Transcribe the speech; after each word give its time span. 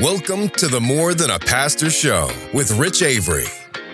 Welcome 0.00 0.48
to 0.50 0.68
the 0.68 0.80
More 0.80 1.12
Than 1.12 1.30
a 1.30 1.40
Pastor 1.40 1.90
Show 1.90 2.30
with 2.54 2.70
Rich 2.78 3.02
Avery. 3.02 3.46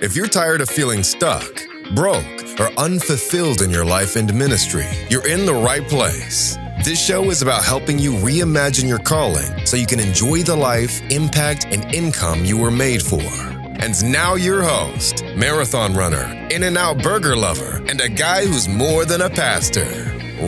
If 0.03 0.15
you're 0.15 0.29
tired 0.29 0.61
of 0.61 0.69
feeling 0.69 1.03
stuck, 1.03 1.51
broke, 1.95 2.27
or 2.61 2.69
unfulfilled 2.77 3.63
in 3.63 3.71
your 3.71 3.87
life 3.87 4.15
and 4.17 4.35
ministry, 4.35 4.85
you're 5.09 5.27
in 5.27 5.47
the 5.47 5.55
right 5.55 5.89
place. 5.89 6.59
This 6.85 7.03
show 7.03 7.31
is 7.31 7.41
about 7.41 7.65
helping 7.65 7.99
you 7.99 8.13
reimagine 8.13 8.87
your 8.87 8.99
calling 8.99 9.65
so 9.65 9.79
you 9.79 9.87
can 9.87 9.99
enjoy 9.99 10.43
the 10.43 10.55
life, 10.55 11.01
impact, 11.11 11.65
and 11.71 11.83
income 11.95 12.45
you 12.45 12.59
were 12.59 12.71
made 12.71 13.03
for. 13.03 13.23
And 13.23 14.13
now, 14.13 14.35
your 14.35 14.63
host, 14.63 15.25
marathon 15.37 15.95
runner, 15.95 16.25
In-N-Out 16.51 17.03
Burger 17.03 17.35
lover, 17.35 17.83
and 17.89 18.03
a 18.03 18.11
guy 18.11 18.45
who's 18.45 18.69
more 18.69 19.07
than 19.07 19.23
a 19.23 19.31
pastor, 19.31 19.89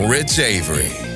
Rich 0.07 0.37
Avery. 0.37 1.06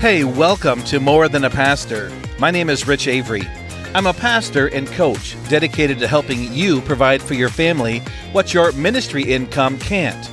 Hey, 0.00 0.22
welcome 0.22 0.84
to 0.84 1.00
More 1.00 1.28
Than 1.28 1.42
a 1.42 1.50
Pastor. 1.50 2.12
My 2.38 2.52
name 2.52 2.70
is 2.70 2.86
Rich 2.86 3.08
Avery. 3.08 3.42
I'm 3.96 4.06
a 4.06 4.12
pastor 4.12 4.68
and 4.68 4.86
coach 4.86 5.36
dedicated 5.48 5.98
to 5.98 6.06
helping 6.06 6.52
you 6.52 6.80
provide 6.82 7.20
for 7.20 7.34
your 7.34 7.48
family 7.48 7.98
what 8.30 8.54
your 8.54 8.70
ministry 8.70 9.24
income 9.24 9.76
can't. 9.80 10.30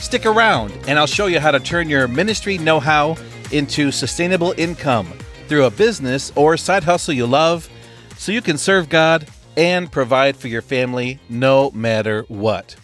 Stick 0.00 0.24
around, 0.24 0.72
and 0.88 0.98
I'll 0.98 1.06
show 1.06 1.26
you 1.26 1.40
how 1.40 1.50
to 1.50 1.60
turn 1.60 1.90
your 1.90 2.08
ministry 2.08 2.56
know 2.56 2.80
how 2.80 3.18
into 3.52 3.92
sustainable 3.92 4.54
income 4.56 5.12
through 5.46 5.66
a 5.66 5.70
business 5.70 6.32
or 6.34 6.56
side 6.56 6.84
hustle 6.84 7.12
you 7.12 7.26
love 7.26 7.68
so 8.16 8.32
you 8.32 8.40
can 8.40 8.56
serve 8.56 8.88
God 8.88 9.28
and 9.58 9.92
provide 9.92 10.38
for 10.38 10.48
your 10.48 10.62
family 10.62 11.20
no 11.28 11.70
matter 11.72 12.22
what. 12.28 12.76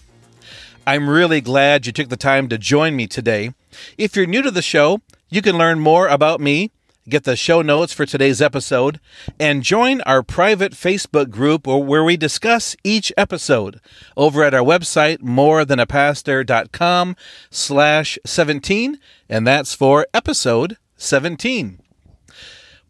I'm 0.86 1.08
really 1.08 1.40
glad 1.40 1.86
you 1.86 1.92
took 1.92 2.10
the 2.10 2.18
time 2.18 2.50
to 2.50 2.58
join 2.58 2.96
me 2.96 3.06
today. 3.06 3.54
If 3.96 4.14
you're 4.14 4.26
new 4.26 4.42
to 4.42 4.50
the 4.50 4.60
show, 4.60 5.00
you 5.32 5.40
can 5.40 5.56
learn 5.56 5.80
more 5.80 6.08
about 6.08 6.42
me, 6.42 6.70
get 7.08 7.24
the 7.24 7.36
show 7.36 7.62
notes 7.62 7.94
for 7.94 8.04
today's 8.04 8.42
episode, 8.42 9.00
and 9.40 9.62
join 9.62 10.02
our 10.02 10.22
private 10.22 10.72
Facebook 10.72 11.30
group 11.30 11.66
where 11.66 12.04
we 12.04 12.18
discuss 12.18 12.76
each 12.84 13.10
episode 13.16 13.80
over 14.14 14.44
at 14.44 14.52
our 14.52 14.60
website, 14.60 15.20
morethanapastor.com 15.22 17.16
slash 17.50 18.18
17, 18.26 18.98
and 19.30 19.46
that's 19.46 19.72
for 19.72 20.06
episode 20.12 20.76
17. 20.98 21.80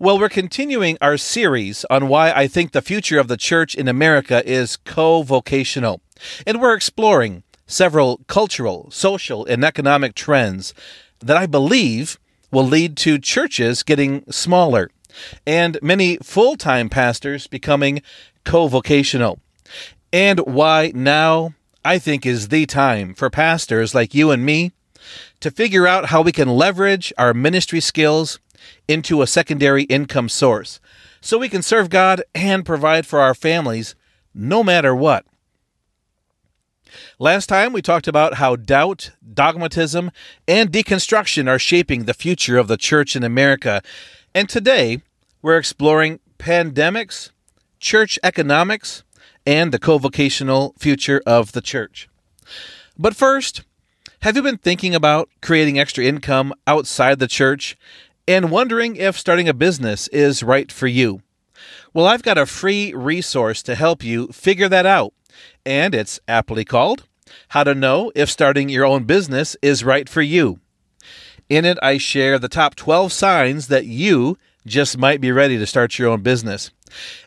Well, 0.00 0.18
we're 0.18 0.28
continuing 0.28 0.98
our 1.00 1.16
series 1.16 1.84
on 1.90 2.08
why 2.08 2.32
I 2.32 2.48
think 2.48 2.72
the 2.72 2.82
future 2.82 3.20
of 3.20 3.28
the 3.28 3.36
church 3.36 3.76
in 3.76 3.86
America 3.86 4.42
is 4.44 4.76
co 4.78 5.22
vocational. 5.22 6.00
And 6.44 6.60
we're 6.60 6.74
exploring 6.74 7.44
several 7.68 8.18
cultural, 8.26 8.90
social, 8.90 9.46
and 9.46 9.64
economic 9.64 10.16
trends 10.16 10.74
that 11.20 11.36
I 11.36 11.46
believe 11.46 12.18
will 12.52 12.66
lead 12.66 12.96
to 12.98 13.18
churches 13.18 13.82
getting 13.82 14.30
smaller 14.30 14.90
and 15.46 15.78
many 15.82 16.16
full 16.18 16.56
time 16.56 16.88
pastors 16.88 17.46
becoming 17.46 18.02
co 18.44 18.68
vocational. 18.68 19.40
And 20.12 20.40
why 20.40 20.92
now, 20.94 21.54
I 21.84 21.98
think, 21.98 22.24
is 22.26 22.48
the 22.48 22.66
time 22.66 23.14
for 23.14 23.30
pastors 23.30 23.94
like 23.94 24.14
you 24.14 24.30
and 24.30 24.44
me 24.44 24.72
to 25.40 25.50
figure 25.50 25.86
out 25.86 26.06
how 26.06 26.22
we 26.22 26.32
can 26.32 26.48
leverage 26.48 27.12
our 27.18 27.34
ministry 27.34 27.80
skills 27.80 28.38
into 28.86 29.22
a 29.22 29.26
secondary 29.26 29.84
income 29.84 30.28
source 30.28 30.78
so 31.20 31.38
we 31.38 31.48
can 31.48 31.62
serve 31.62 31.88
God 31.88 32.22
and 32.34 32.64
provide 32.64 33.06
for 33.06 33.20
our 33.20 33.34
families 33.34 33.94
no 34.34 34.62
matter 34.62 34.94
what. 34.94 35.24
Last 37.18 37.46
time 37.46 37.72
we 37.72 37.82
talked 37.82 38.08
about 38.08 38.34
how 38.34 38.56
doubt, 38.56 39.10
dogmatism, 39.32 40.10
and 40.46 40.70
deconstruction 40.70 41.48
are 41.48 41.58
shaping 41.58 42.04
the 42.04 42.14
future 42.14 42.58
of 42.58 42.68
the 42.68 42.76
church 42.76 43.16
in 43.16 43.24
America. 43.24 43.82
And 44.34 44.48
today 44.48 45.02
we're 45.40 45.58
exploring 45.58 46.20
pandemics, 46.38 47.30
church 47.78 48.18
economics, 48.22 49.02
and 49.46 49.72
the 49.72 49.78
co-vocational 49.78 50.74
future 50.78 51.22
of 51.26 51.52
the 51.52 51.60
church. 51.60 52.08
But 52.98 53.16
first, 53.16 53.62
have 54.20 54.36
you 54.36 54.42
been 54.42 54.58
thinking 54.58 54.94
about 54.94 55.28
creating 55.40 55.78
extra 55.78 56.04
income 56.04 56.54
outside 56.66 57.18
the 57.18 57.26
church 57.26 57.76
and 58.28 58.50
wondering 58.50 58.96
if 58.96 59.18
starting 59.18 59.48
a 59.48 59.54
business 59.54 60.06
is 60.08 60.42
right 60.42 60.70
for 60.70 60.86
you? 60.86 61.22
Well, 61.92 62.06
I've 62.06 62.22
got 62.22 62.38
a 62.38 62.46
free 62.46 62.94
resource 62.94 63.62
to 63.64 63.74
help 63.74 64.04
you 64.04 64.28
figure 64.28 64.68
that 64.68 64.86
out 64.86 65.12
and 65.64 65.94
it's 65.94 66.20
aptly 66.26 66.64
called 66.64 67.04
How 67.48 67.64
to 67.64 67.74
Know 67.74 68.12
If 68.14 68.30
Starting 68.30 68.68
Your 68.68 68.84
Own 68.84 69.04
Business 69.04 69.56
is 69.62 69.84
Right 69.84 70.08
for 70.08 70.22
You. 70.22 70.60
In 71.48 71.64
it, 71.64 71.78
I 71.82 71.98
share 71.98 72.38
the 72.38 72.48
top 72.48 72.74
12 72.74 73.12
signs 73.12 73.68
that 73.68 73.86
you 73.86 74.38
just 74.66 74.96
might 74.96 75.20
be 75.20 75.32
ready 75.32 75.58
to 75.58 75.66
start 75.66 75.98
your 75.98 76.08
own 76.08 76.22
business. 76.22 76.70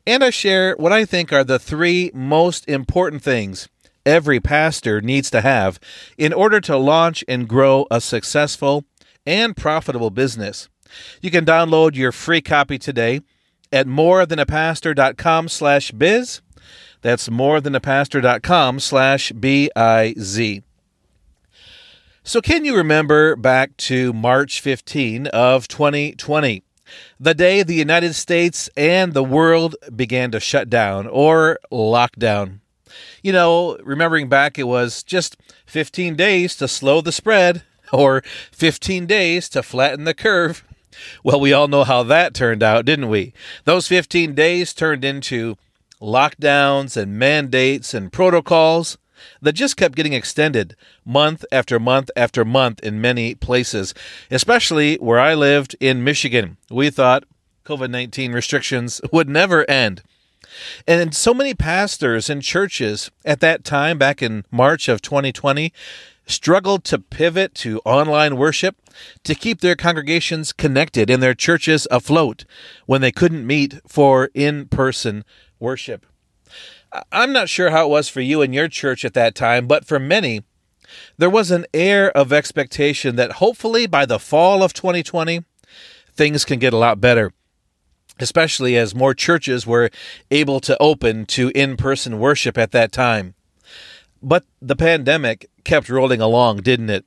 And 0.05 0.23
I 0.23 0.29
share 0.29 0.75
what 0.77 0.91
I 0.91 1.05
think 1.05 1.33
are 1.33 1.43
the 1.43 1.59
three 1.59 2.11
most 2.13 2.67
important 2.67 3.21
things 3.21 3.67
every 4.05 4.39
pastor 4.39 5.01
needs 5.01 5.29
to 5.31 5.41
have 5.41 5.79
in 6.17 6.31
order 6.31 6.61
to 6.61 6.77
launch 6.77 7.23
and 7.27 7.47
grow 7.47 7.87
a 7.89 7.99
successful 7.99 8.85
and 9.25 9.57
profitable 9.57 10.11
business. 10.11 10.69
You 11.21 11.31
can 11.31 11.45
download 11.45 11.95
your 11.95 12.11
free 12.11 12.41
copy 12.41 12.77
today 12.77 13.21
at 13.71 13.87
morethanapastor.com 13.87 15.49
slash 15.49 15.91
biz 15.91 16.41
that's 17.05 17.29
morethanapastor.com 17.29 18.79
slash 18.79 19.31
B-I-Z. 19.31 20.63
So 22.23 22.41
can 22.41 22.65
you 22.65 22.75
remember 22.75 23.35
back 23.35 23.77
to 23.77 24.11
March 24.11 24.59
15 24.59 25.27
of 25.27 25.67
2020? 25.67 26.63
The 27.19 27.33
day 27.35 27.61
the 27.61 27.75
United 27.75 28.15
States 28.15 28.71
and 28.75 29.13
the 29.13 29.23
world 29.23 29.75
began 29.95 30.31
to 30.31 30.39
shut 30.39 30.67
down 30.67 31.05
or 31.05 31.59
lock 31.69 32.15
down. 32.15 32.61
You 33.21 33.33
know, 33.33 33.77
remembering 33.83 34.27
back, 34.27 34.57
it 34.57 34.63
was 34.63 35.03
just 35.03 35.37
15 35.67 36.15
days 36.15 36.55
to 36.55 36.67
slow 36.67 37.01
the 37.01 37.11
spread 37.11 37.61
or 37.93 38.23
15 38.51 39.05
days 39.05 39.47
to 39.49 39.61
flatten 39.61 40.05
the 40.05 40.15
curve. 40.15 40.63
Well, 41.23 41.39
we 41.39 41.53
all 41.53 41.67
know 41.67 41.83
how 41.83 42.01
that 42.01 42.33
turned 42.33 42.63
out, 42.63 42.83
didn't 42.83 43.09
we? 43.09 43.31
Those 43.65 43.87
15 43.87 44.33
days 44.33 44.73
turned 44.73 45.05
into 45.05 45.57
lockdowns 46.05 46.95
and 46.95 47.17
mandates 47.17 47.93
and 47.93 48.13
protocols 48.13 48.97
that 49.41 49.53
just 49.53 49.77
kept 49.77 49.95
getting 49.95 50.13
extended 50.13 50.75
month 51.03 51.43
after 51.51 51.79
month 51.79 52.11
after 52.15 52.45
month 52.45 52.79
in 52.81 53.01
many 53.01 53.33
places, 53.33 53.93
especially 54.29 54.95
where 54.97 55.19
I 55.19 55.33
lived 55.33 55.75
in 55.79 56.03
Michigan. 56.03 56.57
We 56.69 56.89
thought 56.89 57.25
COVID 57.65 57.89
19 57.89 58.31
restrictions 58.31 59.01
would 59.11 59.27
never 59.27 59.69
end. 59.69 60.03
And 60.87 61.13
so 61.13 61.33
many 61.33 61.53
pastors 61.53 62.29
and 62.29 62.41
churches 62.41 63.11
at 63.25 63.39
that 63.41 63.63
time, 63.63 63.97
back 63.97 64.21
in 64.21 64.45
March 64.51 64.87
of 64.87 65.01
2020, 65.01 65.73
struggled 66.27 66.83
to 66.85 66.99
pivot 66.99 67.53
to 67.55 67.81
online 67.85 68.37
worship 68.37 68.77
to 69.23 69.35
keep 69.35 69.61
their 69.61 69.75
congregations 69.75 70.53
connected 70.53 71.09
and 71.09 71.21
their 71.21 71.33
churches 71.33 71.87
afloat 71.91 72.45
when 72.85 73.01
they 73.01 73.11
couldn't 73.11 73.45
meet 73.45 73.79
for 73.87 74.29
in 74.33 74.67
person 74.67 75.23
worship. 75.65 76.05
I'm 77.11 77.33
not 77.33 77.49
sure 77.49 77.71
how 77.71 77.87
it 77.87 77.89
was 77.89 78.07
for 78.07 78.21
you 78.21 78.41
and 78.41 78.53
your 78.53 78.69
church 78.69 79.03
at 79.03 79.15
that 79.15 79.35
time, 79.35 79.67
but 79.67 79.85
for 79.85 79.99
many, 79.99 80.43
there 81.17 81.29
was 81.29 81.51
an 81.51 81.65
air 81.73 82.15
of 82.15 82.31
expectation 82.31 83.15
that 83.17 83.33
hopefully 83.43 83.87
by 83.87 84.05
the 84.05 84.19
fall 84.19 84.63
of 84.63 84.73
2020, 84.73 85.43
things 86.13 86.45
can 86.45 86.59
get 86.59 86.71
a 86.71 86.77
lot 86.77 87.01
better, 87.01 87.33
especially 88.19 88.77
as 88.77 88.95
more 88.95 89.13
churches 89.13 89.67
were 89.67 89.89
able 90.31 90.59
to 90.61 90.77
open 90.79 91.25
to 91.25 91.51
in 91.55 91.75
person 91.75 92.19
worship 92.19 92.57
at 92.57 92.71
that 92.71 92.91
time. 92.91 93.33
But 94.21 94.45
the 94.61 94.75
pandemic 94.75 95.49
kept 95.63 95.89
rolling 95.89 96.21
along, 96.21 96.57
didn't 96.57 96.89
it? 96.89 97.05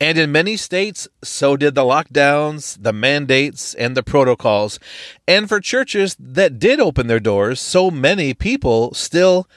And 0.00 0.18
in 0.18 0.32
many 0.32 0.56
states, 0.56 1.08
so 1.22 1.56
did 1.56 1.74
the 1.74 1.82
lockdowns, 1.82 2.82
the 2.82 2.92
mandates, 2.92 3.74
and 3.74 3.96
the 3.96 4.02
protocols. 4.02 4.78
And 5.26 5.48
for 5.48 5.60
churches 5.60 6.16
that 6.18 6.58
did 6.58 6.80
open 6.80 7.06
their 7.06 7.20
doors, 7.20 7.60
so 7.60 7.90
many 7.90 8.34
people 8.34 8.94
still 8.94 9.48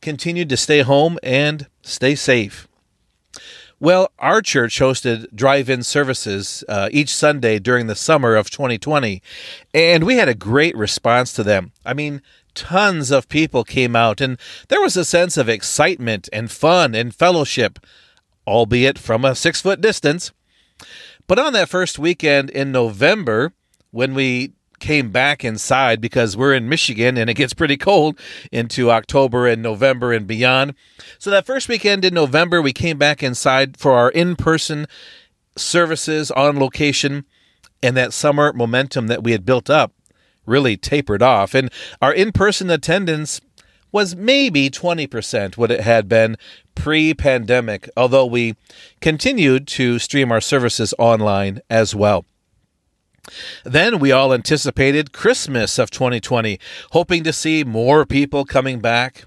continued 0.00 0.48
to 0.50 0.56
stay 0.56 0.82
home 0.82 1.18
and 1.22 1.66
stay 1.82 2.14
safe. 2.14 2.68
Well, 3.82 4.12
our 4.20 4.42
church 4.42 4.78
hosted 4.78 5.34
drive 5.34 5.68
in 5.68 5.82
services 5.82 6.62
uh, 6.68 6.88
each 6.92 7.12
Sunday 7.12 7.58
during 7.58 7.88
the 7.88 7.96
summer 7.96 8.36
of 8.36 8.48
2020, 8.48 9.20
and 9.74 10.04
we 10.04 10.18
had 10.18 10.28
a 10.28 10.36
great 10.36 10.76
response 10.76 11.32
to 11.32 11.42
them. 11.42 11.72
I 11.84 11.92
mean, 11.92 12.22
tons 12.54 13.10
of 13.10 13.28
people 13.28 13.64
came 13.64 13.96
out, 13.96 14.20
and 14.20 14.38
there 14.68 14.80
was 14.80 14.96
a 14.96 15.04
sense 15.04 15.36
of 15.36 15.48
excitement 15.48 16.28
and 16.32 16.48
fun 16.48 16.94
and 16.94 17.12
fellowship 17.12 17.80
albeit 18.46 18.98
from 18.98 19.24
a 19.24 19.34
six 19.34 19.60
foot 19.60 19.80
distance. 19.80 20.32
But 21.26 21.38
on 21.38 21.52
that 21.52 21.68
first 21.68 21.98
weekend 21.98 22.50
in 22.50 22.72
November, 22.72 23.52
when 23.90 24.14
we 24.14 24.52
came 24.80 25.12
back 25.12 25.44
inside 25.44 26.00
because 26.00 26.36
we're 26.36 26.52
in 26.52 26.68
Michigan 26.68 27.16
and 27.16 27.30
it 27.30 27.34
gets 27.34 27.54
pretty 27.54 27.76
cold 27.76 28.18
into 28.50 28.90
October 28.90 29.46
and 29.46 29.62
November 29.62 30.12
and 30.12 30.26
beyond. 30.26 30.74
So 31.20 31.30
that 31.30 31.46
first 31.46 31.68
weekend 31.68 32.04
in 32.04 32.14
November, 32.14 32.60
we 32.60 32.72
came 32.72 32.98
back 32.98 33.22
inside 33.22 33.76
for 33.76 33.92
our 33.92 34.10
in 34.10 34.34
person 34.34 34.86
services 35.56 36.32
on 36.32 36.58
location. 36.58 37.24
and 37.82 37.96
that 37.96 38.12
summer 38.12 38.52
momentum 38.52 39.08
that 39.08 39.24
we 39.24 39.32
had 39.32 39.44
built 39.44 39.68
up 39.68 39.92
really 40.46 40.76
tapered 40.76 41.22
off. 41.22 41.54
And 41.54 41.70
our 42.00 42.12
in 42.12 42.32
person 42.32 42.70
attendance 42.70 43.40
was 43.90 44.16
maybe 44.16 44.70
20% 44.70 45.56
what 45.56 45.70
it 45.70 45.80
had 45.80 46.08
been 46.08 46.36
pre 46.74 47.14
pandemic, 47.14 47.88
although 47.96 48.26
we 48.26 48.56
continued 49.00 49.66
to 49.68 49.98
stream 49.98 50.32
our 50.32 50.40
services 50.40 50.94
online 50.98 51.60
as 51.70 51.94
well. 51.94 52.24
Then 53.64 53.98
we 53.98 54.10
all 54.10 54.34
anticipated 54.34 55.12
Christmas 55.12 55.78
of 55.78 55.90
2020, 55.90 56.58
hoping 56.90 57.22
to 57.24 57.32
see 57.32 57.64
more 57.64 58.04
people 58.04 58.44
coming 58.44 58.80
back. 58.80 59.24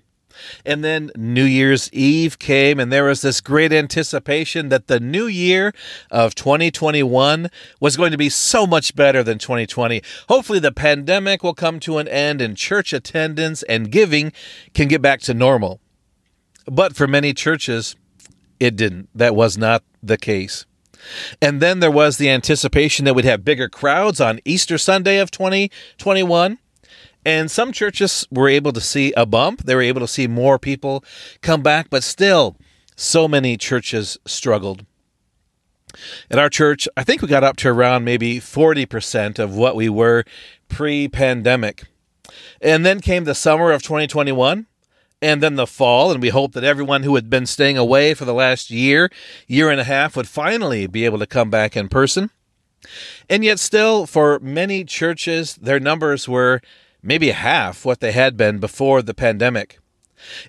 And 0.65 0.83
then 0.83 1.11
New 1.15 1.45
Year's 1.45 1.89
Eve 1.93 2.37
came, 2.39 2.77
and 2.77 2.91
there 2.91 3.05
was 3.05 3.21
this 3.21 3.39
great 3.39 3.71
anticipation 3.71 4.67
that 4.67 4.87
the 4.87 4.99
new 4.99 5.27
year 5.27 5.73
of 6.11 6.35
2021 6.35 7.49
was 7.79 7.95
going 7.95 8.11
to 8.11 8.17
be 8.17 8.29
so 8.29 8.67
much 8.67 8.95
better 8.95 9.23
than 9.23 9.39
2020. 9.39 10.01
Hopefully, 10.27 10.59
the 10.59 10.73
pandemic 10.73 11.41
will 11.41 11.53
come 11.53 11.79
to 11.81 11.99
an 11.99 12.07
end, 12.09 12.41
and 12.41 12.57
church 12.57 12.91
attendance 12.91 13.63
and 13.63 13.91
giving 13.91 14.33
can 14.73 14.89
get 14.89 15.01
back 15.01 15.21
to 15.21 15.33
normal. 15.33 15.79
But 16.65 16.95
for 16.95 17.07
many 17.07 17.33
churches, 17.33 17.95
it 18.59 18.75
didn't. 18.75 19.09
That 19.13 19.35
was 19.35 19.57
not 19.57 19.83
the 20.01 20.17
case. 20.17 20.65
And 21.41 21.61
then 21.61 21.79
there 21.79 21.91
was 21.91 22.17
the 22.17 22.29
anticipation 22.29 23.05
that 23.05 23.13
we'd 23.13 23.25
have 23.25 23.45
bigger 23.45 23.69
crowds 23.69 24.19
on 24.19 24.39
Easter 24.45 24.77
Sunday 24.77 25.17
of 25.17 25.29
2021. 25.31 26.57
And 27.23 27.49
some 27.49 27.71
churches 27.71 28.27
were 28.31 28.49
able 28.49 28.71
to 28.73 28.81
see 28.81 29.11
a 29.13 29.25
bump. 29.25 29.63
They 29.63 29.75
were 29.75 29.81
able 29.81 30.01
to 30.01 30.07
see 30.07 30.27
more 30.27 30.59
people 30.59 31.03
come 31.41 31.61
back, 31.61 31.89
but 31.89 32.03
still, 32.03 32.55
so 32.95 33.27
many 33.27 33.57
churches 33.57 34.17
struggled. 34.25 34.85
At 36.29 36.39
our 36.39 36.49
church, 36.49 36.87
I 36.97 37.03
think 37.03 37.21
we 37.21 37.27
got 37.27 37.43
up 37.43 37.55
to 37.57 37.69
around 37.69 38.03
maybe 38.03 38.39
40% 38.39 39.39
of 39.39 39.55
what 39.55 39.75
we 39.75 39.89
were 39.89 40.23
pre 40.67 41.07
pandemic. 41.07 41.83
And 42.61 42.85
then 42.85 42.99
came 42.99 43.23
the 43.23 43.35
summer 43.35 43.71
of 43.71 43.81
2021 43.81 44.67
and 45.25 45.41
then 45.41 45.55
the 45.55 45.65
fall, 45.65 46.11
and 46.11 46.21
we 46.21 46.29
hope 46.29 46.51
that 46.51 46.63
everyone 46.63 47.01
who 47.01 47.15
had 47.15 47.31
been 47.31 47.47
staying 47.47 47.79
away 47.79 48.13
for 48.13 48.25
the 48.25 48.33
last 48.33 48.69
year, 48.69 49.09
year 49.47 49.71
and 49.71 49.81
a 49.81 49.83
half, 49.83 50.15
would 50.15 50.27
finally 50.27 50.85
be 50.85 51.03
able 51.03 51.17
to 51.17 51.25
come 51.25 51.49
back 51.49 51.75
in 51.75 51.89
person. 51.89 52.29
And 53.27 53.43
yet, 53.43 53.57
still, 53.57 54.05
for 54.05 54.39
many 54.39 54.83
churches, 54.83 55.55
their 55.55 55.79
numbers 55.79 56.29
were 56.29 56.61
maybe 57.01 57.31
half 57.31 57.83
what 57.83 58.01
they 58.01 58.11
had 58.11 58.37
been 58.37 58.59
before 58.59 59.01
the 59.01 59.15
pandemic. 59.15 59.79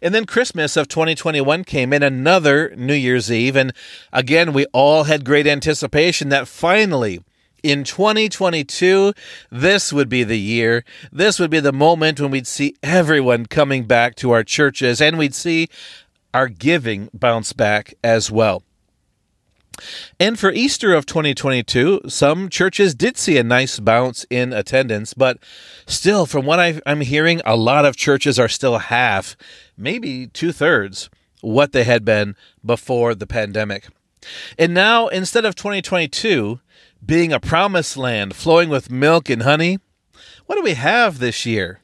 And 0.03 0.15
then 0.15 0.27
Christmas 0.27 0.77
of 0.77 0.89
2021 0.89 1.65
came 1.65 1.95
in 1.95 2.03
another 2.03 2.75
New 2.77 2.93
Year's 2.93 3.33
Eve, 3.33 3.57
and 3.57 3.73
again, 4.13 4.53
we 4.53 4.67
all 4.75 5.05
had 5.05 5.25
great 5.25 5.47
anticipation 5.47 6.29
that 6.29 6.49
finally, 6.49 7.25
in 7.63 7.85
2022, 7.85 9.13
this 9.51 9.93
would 9.93 10.09
be 10.09 10.25
the 10.25 10.39
year. 10.39 10.85
This 11.11 11.39
would 11.39 11.51
be 11.51 11.61
the 11.61 11.73
moment 11.73 12.21
when 12.21 12.31
we'd 12.31 12.47
see 12.47 12.75
everyone 12.83 13.47
coming 13.47 13.85
back 13.85 14.15
to 14.17 14.31
our 14.31 14.45
churches 14.45 15.01
and 15.01 15.19
we'd 15.19 15.35
see 15.35 15.69
our 16.33 16.49
giving 16.49 17.09
bounce 17.15 17.53
back 17.53 17.95
as 18.05 18.31
well. 18.31 18.63
And 20.19 20.39
for 20.39 20.51
Easter 20.53 20.95
of 20.95 21.07
2022, 21.07 22.03
some 22.09 22.49
churches 22.49 22.95
did 22.95 23.19
see 23.19 23.37
a 23.37 23.45
nice 23.45 23.79
bounce 23.79 24.25
in 24.31 24.53
attendance, 24.53 25.13
but 25.13 25.39
still, 25.87 26.25
from 26.25 26.47
what 26.47 26.81
I'm 26.87 27.01
hearing, 27.03 27.43
a 27.45 27.57
lot 27.57 27.85
of 27.85 27.97
churches 27.97 28.39
are 28.39 28.49
still 28.49 28.79
half, 28.79 29.37
maybe 29.77 30.29
two 30.29 30.53
thirds, 30.53 31.11
what 31.43 31.73
they 31.73 31.85
had 31.85 32.05
been 32.05 32.37
before 32.65 33.15
the 33.15 33.27
pandemic. 33.27 33.89
And 34.59 34.75
now, 34.75 35.09
instead 35.09 35.45
of 35.45 35.55
2022 35.55 36.61
being 37.07 37.33
a 37.33 37.41
promised 37.41 37.97
land 37.97 38.35
flowing 38.35 38.69
with 38.69 38.91
milk 38.91 39.31
and 39.31 39.43
honey, 39.43 39.79
what 40.47 40.57
do 40.57 40.63
we 40.63 40.75
have 40.75 41.19
this 41.19 41.47
year? 41.47 41.81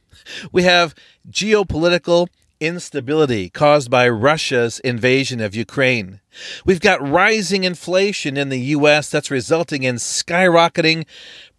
We 0.50 0.64
have 0.64 0.94
geopolitical 1.30 2.28
instability 2.60 3.50
caused 3.50 3.90
by 3.90 4.08
Russia's 4.08 4.78
invasion 4.80 5.40
of 5.40 5.54
Ukraine. 5.54 6.20
We've 6.64 6.80
got 6.80 7.06
rising 7.06 7.64
inflation 7.64 8.36
in 8.36 8.48
the 8.48 8.60
U.S. 8.60 9.10
that's 9.10 9.30
resulting 9.30 9.82
in 9.82 9.96
skyrocketing 9.96 11.06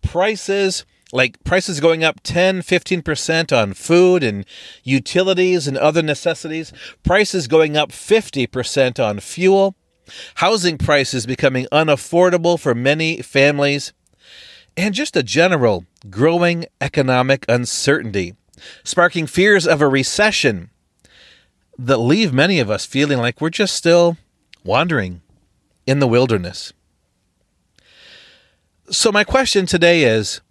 prices, 0.01 0.85
like 1.11 1.43
prices 1.43 1.79
going 1.79 2.03
up 2.03 2.21
10, 2.23 2.61
15% 2.61 3.55
on 3.55 3.73
food 3.73 4.23
and 4.23 4.45
utilities 4.83 5.67
and 5.67 5.77
other 5.77 6.01
necessities, 6.01 6.71
prices 7.03 7.47
going 7.47 7.75
up 7.75 7.91
50% 7.91 9.03
on 9.03 9.19
fuel, 9.19 9.75
housing 10.35 10.77
prices 10.77 11.25
becoming 11.25 11.67
unaffordable 11.71 12.59
for 12.59 12.75
many 12.75 13.21
families, 13.21 13.93
and 14.75 14.93
just 14.93 15.15
a 15.15 15.23
general 15.23 15.85
growing 16.09 16.65
economic 16.81 17.45
uncertainty, 17.47 18.35
sparking 18.83 19.27
fears 19.27 19.67
of 19.67 19.81
a 19.81 19.87
recession 19.87 20.69
that 21.77 21.97
leave 21.97 22.33
many 22.33 22.59
of 22.59 22.69
us 22.69 22.85
feeling 22.85 23.17
like 23.17 23.41
we're 23.41 23.49
just 23.49 23.75
still 23.75 24.17
wandering 24.63 25.21
in 25.85 25.99
the 25.99 26.07
wilderness. 26.07 26.73
So, 28.89 29.11
my 29.11 29.23
question 29.23 29.65
today 29.65 30.03
is 30.03 30.41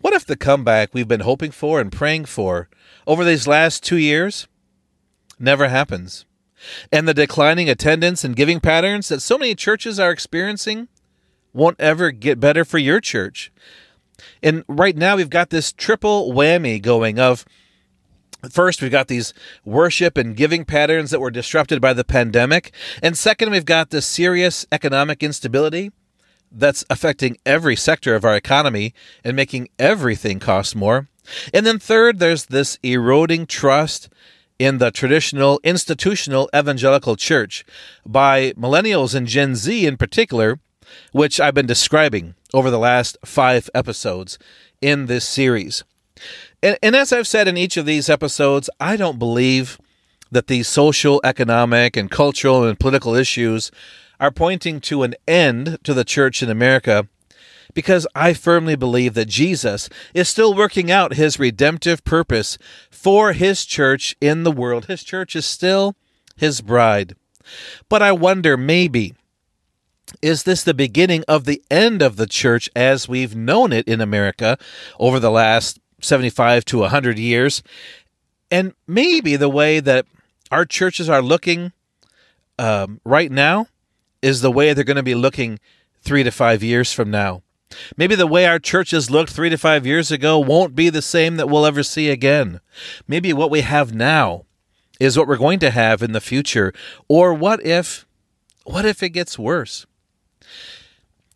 what 0.00 0.14
if 0.14 0.24
the 0.26 0.36
comeback 0.36 0.92
we've 0.92 1.08
been 1.08 1.20
hoping 1.20 1.50
for 1.50 1.80
and 1.80 1.90
praying 1.90 2.26
for 2.26 2.68
over 3.06 3.24
these 3.24 3.46
last 3.46 3.82
two 3.82 3.96
years 3.96 4.46
never 5.38 5.68
happens? 5.68 6.25
And 6.92 7.06
the 7.06 7.14
declining 7.14 7.68
attendance 7.68 8.24
and 8.24 8.36
giving 8.36 8.60
patterns 8.60 9.08
that 9.08 9.22
so 9.22 9.38
many 9.38 9.54
churches 9.54 9.98
are 9.98 10.10
experiencing 10.10 10.88
won't 11.52 11.80
ever 11.80 12.10
get 12.10 12.40
better 12.40 12.64
for 12.64 12.78
your 12.78 13.00
church. 13.00 13.52
And 14.42 14.64
right 14.68 14.96
now, 14.96 15.16
we've 15.16 15.30
got 15.30 15.50
this 15.50 15.72
triple 15.72 16.32
whammy 16.32 16.80
going 16.80 17.18
of 17.18 17.44
First, 18.50 18.82
we've 18.82 18.90
got 18.90 19.08
these 19.08 19.34
worship 19.64 20.16
and 20.16 20.36
giving 20.36 20.64
patterns 20.64 21.10
that 21.10 21.20
were 21.20 21.30
disrupted 21.30 21.80
by 21.80 21.92
the 21.92 22.04
pandemic. 22.04 22.72
And 23.02 23.16
second, 23.16 23.50
we've 23.50 23.64
got 23.64 23.90
the 23.90 24.02
serious 24.02 24.66
economic 24.70 25.22
instability 25.22 25.90
that's 26.52 26.84
affecting 26.88 27.38
every 27.44 27.76
sector 27.76 28.14
of 28.14 28.24
our 28.24 28.36
economy 28.36 28.94
and 29.24 29.34
making 29.34 29.68
everything 29.78 30.38
cost 30.38 30.76
more. 30.76 31.08
And 31.52 31.66
then 31.66 31.78
third, 31.78 32.18
there's 32.18 32.46
this 32.46 32.78
eroding 32.82 33.46
trust 33.46 34.08
in 34.58 34.78
the 34.78 34.90
traditional 34.90 35.60
institutional 35.62 36.48
evangelical 36.54 37.16
church 37.16 37.64
by 38.04 38.52
millennials 38.52 39.14
and 39.14 39.26
Gen 39.26 39.54
Z 39.54 39.86
in 39.86 39.96
particular, 39.96 40.58
which 41.12 41.40
I've 41.40 41.54
been 41.54 41.66
describing 41.66 42.34
over 42.54 42.70
the 42.70 42.78
last 42.78 43.18
five 43.24 43.68
episodes 43.74 44.38
in 44.80 45.06
this 45.06 45.26
series. 45.26 45.84
And, 46.62 46.78
and 46.82 46.96
as 46.96 47.12
I've 47.12 47.26
said 47.26 47.48
in 47.48 47.56
each 47.56 47.76
of 47.76 47.86
these 47.86 48.08
episodes, 48.08 48.70
I 48.80 48.96
don't 48.96 49.18
believe 49.18 49.78
that 50.30 50.46
these 50.46 50.68
social, 50.68 51.20
economic, 51.22 51.96
and 51.96 52.10
cultural 52.10 52.64
and 52.64 52.78
political 52.78 53.14
issues 53.14 53.70
are 54.18 54.30
pointing 54.30 54.80
to 54.80 55.02
an 55.02 55.14
end 55.28 55.78
to 55.84 55.92
the 55.92 56.04
church 56.04 56.42
in 56.42 56.50
America 56.50 57.06
because 57.74 58.06
I 58.14 58.32
firmly 58.32 58.76
believe 58.76 59.14
that 59.14 59.28
Jesus 59.28 59.88
is 60.14 60.28
still 60.28 60.54
working 60.54 60.90
out 60.90 61.14
his 61.14 61.38
redemptive 61.38 62.04
purpose 62.04 62.58
for 62.90 63.32
his 63.32 63.64
church 63.64 64.16
in 64.20 64.42
the 64.42 64.52
world. 64.52 64.86
His 64.86 65.02
church 65.02 65.36
is 65.36 65.46
still 65.46 65.94
his 66.36 66.60
bride. 66.60 67.16
But 67.88 68.02
I 68.02 68.12
wonder 68.12 68.56
maybe 68.56 69.14
is 70.22 70.44
this 70.44 70.62
the 70.62 70.74
beginning 70.74 71.24
of 71.26 71.44
the 71.44 71.62
end 71.70 72.00
of 72.02 72.16
the 72.16 72.26
church 72.26 72.70
as 72.76 73.08
we've 73.08 73.34
known 73.34 73.72
it 73.72 73.86
in 73.88 74.00
America 74.00 74.56
over 74.98 75.18
the 75.18 75.30
last 75.30 75.78
75 76.00 76.64
to 76.66 76.78
100 76.78 77.18
years. 77.18 77.62
And 78.50 78.74
maybe 78.86 79.36
the 79.36 79.48
way 79.48 79.80
that 79.80 80.06
our 80.50 80.64
churches 80.64 81.08
are 81.08 81.22
looking 81.22 81.72
um, 82.58 83.00
right 83.04 83.30
now 83.30 83.66
is 84.22 84.40
the 84.40 84.50
way 84.50 84.72
they're 84.72 84.84
going 84.84 84.96
to 84.96 85.02
be 85.02 85.14
looking 85.14 85.58
three 86.00 86.22
to 86.22 86.30
five 86.30 86.62
years 86.62 86.92
from 86.92 87.10
now. 87.10 87.42
Maybe 87.96 88.14
the 88.14 88.26
way 88.26 88.46
our 88.46 88.58
churches 88.58 89.10
looked 89.10 89.32
three 89.32 89.50
to 89.50 89.58
five 89.58 89.86
years 89.86 90.10
ago 90.10 90.38
won't 90.38 90.74
be 90.74 90.88
the 90.88 91.02
same 91.02 91.36
that 91.36 91.48
we'll 91.48 91.66
ever 91.66 91.82
see 91.82 92.08
again. 92.08 92.60
Maybe 93.08 93.32
what 93.32 93.50
we 93.50 93.62
have 93.62 93.94
now 93.94 94.44
is 95.00 95.18
what 95.18 95.26
we're 95.26 95.36
going 95.36 95.58
to 95.60 95.70
have 95.70 96.02
in 96.02 96.12
the 96.12 96.20
future. 96.20 96.72
Or 97.08 97.34
what 97.34 97.64
if, 97.64 98.06
what 98.64 98.84
if 98.84 99.02
it 99.02 99.10
gets 99.10 99.38
worse? 99.38 99.86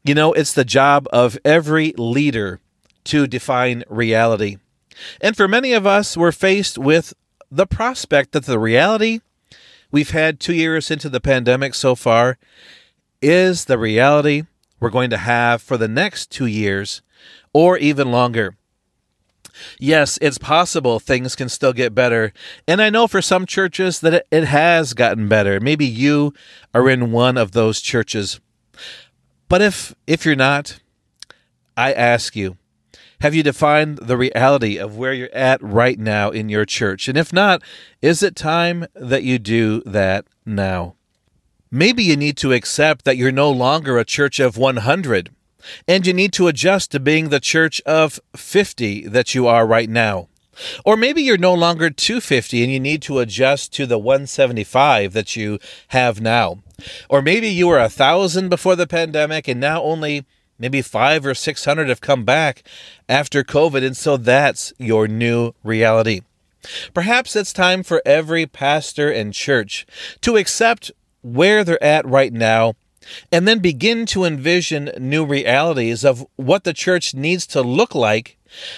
You 0.04 0.14
know, 0.14 0.32
it's 0.32 0.52
the 0.52 0.64
job 0.64 1.06
of 1.12 1.36
every 1.44 1.92
leader 1.98 2.60
to 3.04 3.26
define 3.26 3.84
reality. 3.88 4.56
And 5.20 5.36
for 5.36 5.48
many 5.48 5.72
of 5.72 5.86
us, 5.86 6.16
we're 6.16 6.32
faced 6.32 6.78
with 6.78 7.12
the 7.50 7.66
prospect 7.66 8.32
that 8.32 8.44
the 8.44 8.58
reality 8.58 9.20
we've 9.90 10.10
had 10.10 10.38
two 10.38 10.54
years 10.54 10.90
into 10.90 11.08
the 11.08 11.20
pandemic 11.20 11.74
so 11.74 11.94
far 11.94 12.38
is 13.20 13.64
the 13.66 13.78
reality 13.78 14.44
we're 14.80 14.90
going 14.90 15.10
to 15.10 15.18
have 15.18 15.62
for 15.62 15.76
the 15.76 15.88
next 15.88 16.30
two 16.30 16.46
years 16.46 17.02
or 17.52 17.78
even 17.78 18.10
longer. 18.10 18.56
Yes, 19.78 20.18
it's 20.22 20.38
possible 20.38 20.98
things 20.98 21.36
can 21.36 21.48
still 21.48 21.72
get 21.72 21.94
better. 21.94 22.32
And 22.66 22.80
I 22.80 22.90
know 22.90 23.06
for 23.06 23.20
some 23.20 23.46
churches 23.46 24.00
that 24.00 24.26
it 24.30 24.44
has 24.44 24.94
gotten 24.94 25.28
better. 25.28 25.60
Maybe 25.60 25.86
you 25.86 26.32
are 26.72 26.88
in 26.88 27.12
one 27.12 27.36
of 27.36 27.52
those 27.52 27.80
churches. 27.80 28.40
But 29.48 29.60
if 29.62 29.94
if 30.06 30.24
you're 30.24 30.36
not, 30.36 30.80
I 31.76 31.92
ask 31.92 32.36
you, 32.36 32.56
have 33.20 33.34
you 33.34 33.42
defined 33.42 33.98
the 33.98 34.16
reality 34.16 34.78
of 34.78 34.96
where 34.96 35.12
you're 35.12 35.34
at 35.34 35.62
right 35.62 35.98
now 35.98 36.30
in 36.30 36.48
your 36.48 36.64
church? 36.64 37.08
And 37.08 37.18
if 37.18 37.32
not, 37.32 37.62
is 38.00 38.22
it 38.22 38.36
time 38.36 38.86
that 38.94 39.24
you 39.24 39.38
do 39.38 39.82
that 39.84 40.26
now? 40.46 40.94
Maybe 41.72 42.02
you 42.02 42.16
need 42.16 42.36
to 42.38 42.52
accept 42.52 43.04
that 43.04 43.16
you're 43.16 43.30
no 43.30 43.48
longer 43.48 43.96
a 43.96 44.04
church 44.04 44.40
of 44.40 44.56
100 44.56 45.30
and 45.86 46.04
you 46.04 46.12
need 46.12 46.32
to 46.32 46.48
adjust 46.48 46.90
to 46.90 46.98
being 46.98 47.28
the 47.28 47.38
church 47.38 47.80
of 47.82 48.18
50 48.34 49.06
that 49.06 49.36
you 49.36 49.46
are 49.46 49.64
right 49.64 49.88
now. 49.88 50.26
Or 50.84 50.96
maybe 50.96 51.22
you're 51.22 51.38
no 51.38 51.54
longer 51.54 51.88
250 51.88 52.64
and 52.64 52.72
you 52.72 52.80
need 52.80 53.02
to 53.02 53.20
adjust 53.20 53.72
to 53.74 53.86
the 53.86 53.98
175 53.98 55.12
that 55.12 55.36
you 55.36 55.60
have 55.88 56.20
now. 56.20 56.58
Or 57.08 57.22
maybe 57.22 57.48
you 57.48 57.68
were 57.68 57.78
a 57.78 57.88
thousand 57.88 58.48
before 58.48 58.74
the 58.74 58.88
pandemic 58.88 59.46
and 59.46 59.60
now 59.60 59.80
only 59.80 60.24
maybe 60.58 60.82
five 60.82 61.24
or 61.24 61.34
600 61.34 61.88
have 61.88 62.00
come 62.00 62.24
back 62.24 62.64
after 63.08 63.44
COVID. 63.44 63.86
And 63.86 63.96
so 63.96 64.16
that's 64.16 64.72
your 64.76 65.06
new 65.06 65.52
reality. 65.62 66.22
Perhaps 66.92 67.36
it's 67.36 67.52
time 67.52 67.82
for 67.82 68.02
every 68.04 68.44
pastor 68.44 69.10
and 69.10 69.32
church 69.32 69.86
to 70.20 70.36
accept 70.36 70.90
where 71.22 71.64
they're 71.64 71.82
at 71.82 72.06
right 72.06 72.32
now 72.32 72.74
and 73.32 73.46
then 73.48 73.58
begin 73.58 74.06
to 74.06 74.24
envision 74.24 74.90
new 74.98 75.24
realities 75.24 76.04
of 76.04 76.26
what 76.36 76.64
the 76.64 76.74
church 76.74 77.14
needs 77.14 77.46
to 77.48 77.62
look 77.62 77.94
like, 77.94 78.36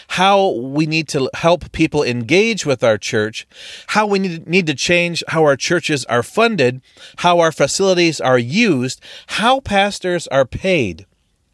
how 0.08 0.50
we 0.50 0.86
need 0.86 1.08
to 1.08 1.30
help 1.34 1.72
people 1.72 2.02
engage 2.02 2.64
with 2.64 2.84
our 2.84 2.98
church, 2.98 3.46
how 3.88 4.06
we 4.06 4.18
need 4.18 4.66
to 4.66 4.74
change 4.74 5.24
how 5.28 5.42
our 5.42 5.56
churches 5.56 6.04
are 6.06 6.22
funded, 6.22 6.80
how 7.18 7.40
our 7.40 7.52
facilities 7.52 8.20
are 8.20 8.38
used, 8.38 9.00
how 9.28 9.60
pastors 9.60 10.26
are 10.28 10.44
paid 10.44 11.06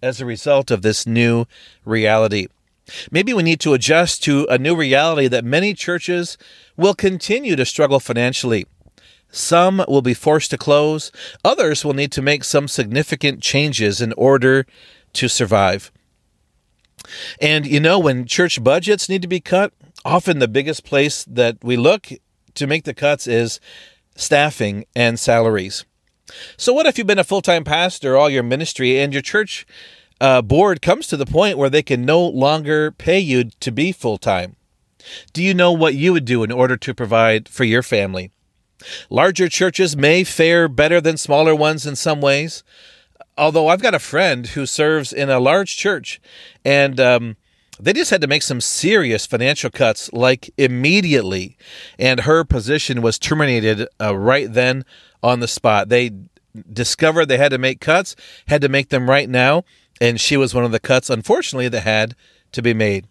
as 0.03 0.21
a 0.21 0.27
result 0.27 0.71
of 0.71 0.83
this 0.83 1.07
new 1.07 1.47
reality. 1.85 2.49
Maybe 3.11 3.35
we 3.35 3.43
need 3.43 3.61
to 3.61 3.75
adjust 3.75 4.23
to 4.25 4.47
a 4.49 4.59
new 4.59 4.75
reality 4.75 5.29
that 5.29 5.45
many 5.45 5.75
churches 5.75 6.39
will 6.77 6.95
continue 6.95 7.55
to 7.57 7.67
struggle 7.67 8.01
financially. 8.01 8.67
Some 9.31 9.85
will 9.89 10.03
be 10.03 10.15
forced 10.15 10.51
to 10.51 10.59
close, 10.59 11.13
others 11.45 11.85
will 11.85 11.95
need 11.95 12.13
to 12.13 12.23
make 12.23 12.45
some 12.45 12.67
significant 12.67 13.43
changes 13.43 14.01
in 14.01 14.13
order 14.15 14.67
to 15.15 15.29
survive. 15.29 15.93
And 17.41 17.67
you 17.67 17.81
know, 17.81 17.99
when 17.99 18.27
church 18.27 18.63
budgets 18.63 19.09
need 19.09 19.23
to 19.23 19.29
be 19.29 19.41
cut, 19.41 19.73
often 20.05 20.39
the 20.39 20.49
biggest 20.49 20.85
place 20.85 21.25
that 21.25 21.59
we 21.63 21.77
look 21.77 22.09
to 22.55 22.67
make 22.67 22.85
the 22.85 22.95
cuts 22.95 23.27
is 23.27 23.61
staffing 24.17 24.85
and 24.97 25.19
salaries. 25.19 25.85
So, 26.57 26.73
what 26.73 26.87
if 26.87 26.99
you've 26.99 27.07
been 27.07 27.19
a 27.19 27.25
full 27.25 27.43
time 27.43 27.65
pastor 27.65 28.17
all 28.17 28.29
your 28.29 28.43
ministry 28.43 28.99
and 28.99 29.13
your 29.13 29.23
church 29.23 29.67
uh, 30.21 30.43
board 30.43 30.83
comes 30.83 31.07
to 31.07 31.17
the 31.17 31.27
point 31.27 31.59
where 31.59 31.71
they 31.71 31.83
can 31.83 32.05
no 32.05 32.21
longer 32.27 32.91
pay 32.91 33.19
you 33.19 33.45
to 33.61 33.71
be 33.71 33.93
full 33.93 34.19
time? 34.19 34.57
Do 35.33 35.43
you 35.43 35.55
know 35.55 35.73
what 35.73 35.95
you 35.95 36.13
would 36.13 36.25
do 36.25 36.43
in 36.43 36.53
order 36.53 36.77
to 36.77 36.95
provide 36.95 37.49
for 37.49 37.65
your 37.65 37.83
family? 37.83 38.33
Larger 39.11 39.49
churches 39.49 39.97
may 39.97 40.25
fare 40.25 40.69
better 40.69 41.01
than 41.01 41.17
smaller 41.17 41.55
ones 41.55 41.87
in 41.87 41.97
some 41.97 42.21
ways. 42.21 42.63
Although 43.37 43.69
I've 43.69 43.83
got 43.83 43.95
a 43.95 44.01
friend 44.01 44.49
who 44.49 44.67
serves 44.67 45.13
in 45.13 45.31
a 45.31 45.39
large 45.39 45.77
church, 45.77 46.21
and 46.65 46.99
um, 46.99 47.37
they 47.79 47.93
just 47.93 48.11
had 48.11 48.21
to 48.21 48.27
make 48.27 48.43
some 48.43 48.61
serious 48.61 49.27
financial 49.27 49.71
cuts, 49.71 50.13
like 50.13 50.51
immediately, 50.59 51.57
and 51.99 52.21
her 52.21 52.43
position 52.45 53.01
was 53.03 53.19
terminated 53.19 53.87
uh, 54.01 54.17
right 54.17 54.53
then 54.53 54.85
on 55.23 55.41
the 55.41 55.49
spot. 55.49 55.89
They 55.89 56.11
discovered 56.73 57.27
they 57.27 57.39
had 57.39 57.53
to 57.53 57.59
make 57.59 57.81
cuts, 57.81 58.17
had 58.49 58.61
to 58.63 58.69
make 58.69 58.89
them 58.89 59.09
right 59.09 59.29
now, 59.29 59.65
and 60.01 60.21
she 60.21 60.37
was 60.37 60.55
one 60.55 60.65
of 60.65 60.73
the 60.73 60.81
cuts, 60.81 61.09
unfortunately, 61.09 61.69
that 61.69 61.83
had 61.83 62.17
to 62.53 62.63
be 62.63 62.75
made. 62.75 63.07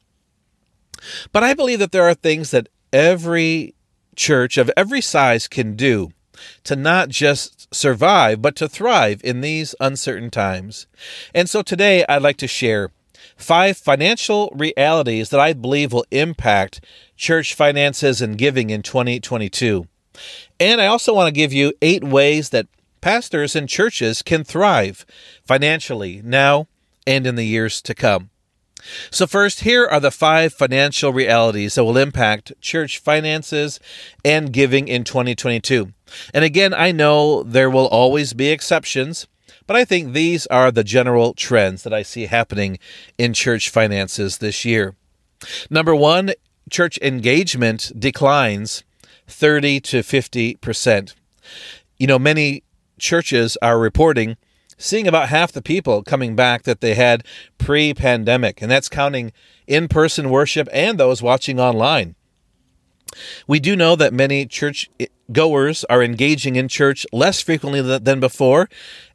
But 1.31 1.43
I 1.43 1.53
believe 1.53 1.79
that 1.79 1.93
there 1.93 2.07
are 2.07 2.13
things 2.13 2.51
that 2.51 2.67
every 2.91 3.75
church 4.17 4.57
of 4.57 4.69
every 4.75 5.01
size 5.01 5.47
can 5.47 5.75
do 5.75 6.11
to 6.63 6.75
not 6.75 7.09
just 7.09 7.73
survive, 7.73 8.41
but 8.41 8.55
to 8.57 8.67
thrive 8.67 9.21
in 9.23 9.41
these 9.41 9.73
uncertain 9.79 10.29
times. 10.29 10.87
And 11.33 11.49
so 11.49 11.61
today 11.61 12.05
I'd 12.07 12.21
like 12.21 12.37
to 12.37 12.47
share 12.47 12.91
five 13.37 13.77
financial 13.77 14.51
realities 14.55 15.29
that 15.29 15.39
I 15.39 15.53
believe 15.53 15.93
will 15.93 16.05
impact 16.11 16.83
church 17.15 17.53
finances 17.53 18.21
and 18.21 18.37
giving 18.37 18.69
in 18.69 18.81
2022. 18.81 19.87
And 20.59 20.81
I 20.81 20.87
also 20.87 21.13
want 21.13 21.27
to 21.27 21.39
give 21.39 21.53
you 21.53 21.73
eight 21.81 22.03
ways 22.03 22.49
that 22.49 22.67
pastors 23.01 23.55
and 23.55 23.69
churches 23.69 24.21
can 24.21 24.43
thrive 24.43 25.05
financially 25.45 26.21
now 26.23 26.67
and 27.05 27.27
in 27.27 27.35
the 27.35 27.45
years 27.45 27.81
to 27.83 27.93
come. 27.93 28.31
So, 29.11 29.27
first, 29.27 29.61
here 29.61 29.85
are 29.85 29.99
the 29.99 30.11
five 30.11 30.53
financial 30.53 31.11
realities 31.11 31.75
that 31.75 31.83
will 31.83 31.97
impact 31.97 32.53
church 32.61 32.99
finances 32.99 33.79
and 34.23 34.53
giving 34.53 34.87
in 34.87 35.03
2022. 35.03 35.93
And 36.33 36.45
again, 36.45 36.73
I 36.73 36.91
know 36.91 37.43
there 37.43 37.69
will 37.69 37.87
always 37.87 38.33
be 38.33 38.47
exceptions, 38.49 39.27
but 39.65 39.75
I 39.75 39.83
think 39.83 40.13
these 40.13 40.47
are 40.47 40.71
the 40.71 40.83
general 40.83 41.33
trends 41.33 41.83
that 41.83 41.93
I 41.93 42.03
see 42.03 42.27
happening 42.27 42.79
in 43.17 43.33
church 43.33 43.69
finances 43.69 44.37
this 44.37 44.63
year. 44.63 44.95
Number 45.69 45.95
one, 45.95 46.31
church 46.69 46.97
engagement 47.01 47.91
declines 47.97 48.83
30 49.27 49.81
to 49.81 49.99
50%. 49.99 51.13
You 51.97 52.07
know, 52.07 52.19
many 52.19 52.63
churches 52.99 53.57
are 53.61 53.79
reporting 53.79 54.37
seeing 54.77 55.07
about 55.07 55.29
half 55.29 55.51
the 55.51 55.61
people 55.61 56.03
coming 56.03 56.35
back 56.35 56.63
that 56.63 56.81
they 56.81 56.93
had 56.93 57.25
pre 57.57 57.93
pandemic, 57.93 58.61
and 58.61 58.71
that's 58.71 58.89
counting 58.89 59.31
in 59.65 59.87
person 59.87 60.29
worship 60.29 60.67
and 60.71 60.99
those 60.99 61.21
watching 61.21 61.59
online. 61.59 62.15
We 63.47 63.59
do 63.59 63.75
know 63.75 63.95
that 63.95 64.13
many 64.13 64.45
church 64.45 64.89
goers 65.31 65.83
are 65.85 66.03
engaging 66.03 66.55
in 66.55 66.67
church 66.67 67.05
less 67.11 67.41
frequently 67.41 67.81
than 67.81 68.19
before, 68.19 68.69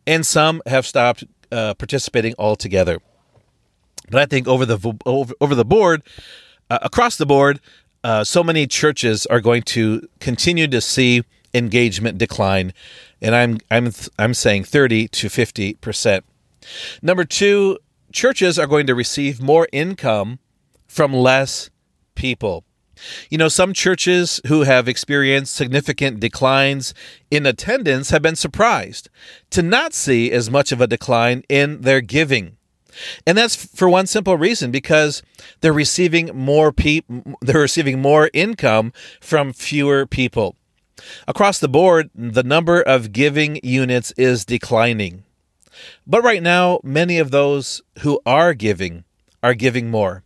and 0.07 0.26
some 0.26 0.62
have 0.66 0.87
stopped 0.87 1.25
uh, 1.50 1.75
participating 1.75 2.35
altogether. 2.38 2.99
But 4.11 4.23
I 4.23 4.26
think 4.26 4.49
over 4.49 4.66
the 4.66 4.99
over, 5.07 5.35
over 5.40 5.54
the 5.54 5.64
board, 5.64 6.02
uh, 6.69 6.78
across 6.83 7.16
the 7.16 7.26
board, 7.26 7.61
uh, 8.02 8.25
so 8.25 8.42
many 8.42 8.66
churches 8.66 9.26
are 9.26 9.40
going 9.40 9.62
to 9.62 10.09
continue 10.21 10.66
to 10.69 10.81
see 10.81 11.23
engagement 11.54 12.19
decline 12.19 12.73
and 13.23 13.35
I'm 13.35 13.59
I'm 13.71 13.93
I'm 14.19 14.35
saying 14.35 14.64
30 14.64 15.09
to 15.09 15.29
50 15.31 15.75
percent. 15.75 16.25
Number 17.00 17.25
two, 17.25 17.79
churches 18.12 18.59
are 18.59 18.67
going 18.67 18.87
to 18.87 18.95
receive 18.95 19.41
more 19.41 19.69
income 19.73 20.38
from 20.87 21.14
less 21.14 21.71
people. 22.14 22.64
You 23.31 23.38
know, 23.38 23.49
some 23.49 23.73
churches 23.73 24.41
who 24.47 24.62
have 24.62 24.87
experienced 24.87 25.55
significant 25.55 26.21
declines 26.21 26.95
in 27.31 27.47
attendance 27.47 28.11
have 28.11 28.23
been 28.23 28.37
surprised 28.37 29.09
to 29.50 29.62
not 29.62 29.95
see 29.95 30.31
as 30.31 30.50
much 30.50 30.71
of 30.71 30.81
a 30.81 30.87
decline 30.87 31.43
in 31.49 31.81
their 31.81 32.00
giving. 32.00 32.59
And 33.26 33.38
that's 33.38 33.57
for 33.57 33.88
one 33.88 34.07
simple 34.07 34.37
reason 34.37 34.71
because 34.71 35.23
they're 35.61 35.73
receiving 35.73 36.37
more 36.37 36.73
pe- 36.73 37.00
they're 37.41 37.62
receiving 37.62 38.00
more 38.00 38.31
income 38.35 38.93
from 39.21 39.52
fewer 39.52 40.07
people. 40.07 40.57
Across 41.26 41.61
the 41.61 41.68
board, 41.68 42.11
the 42.14 42.42
number 42.42 42.80
of 42.80 43.12
giving 43.12 43.61
units 43.62 44.12
is 44.16 44.44
declining. 44.44 45.25
But 46.06 46.22
right 46.22 46.42
now, 46.42 46.80
many 46.82 47.18
of 47.18 47.30
those 47.30 47.82
who 48.00 48.20
are 48.26 48.54
giving 48.54 49.04
are 49.42 49.54
giving 49.54 49.90
more. 49.90 50.22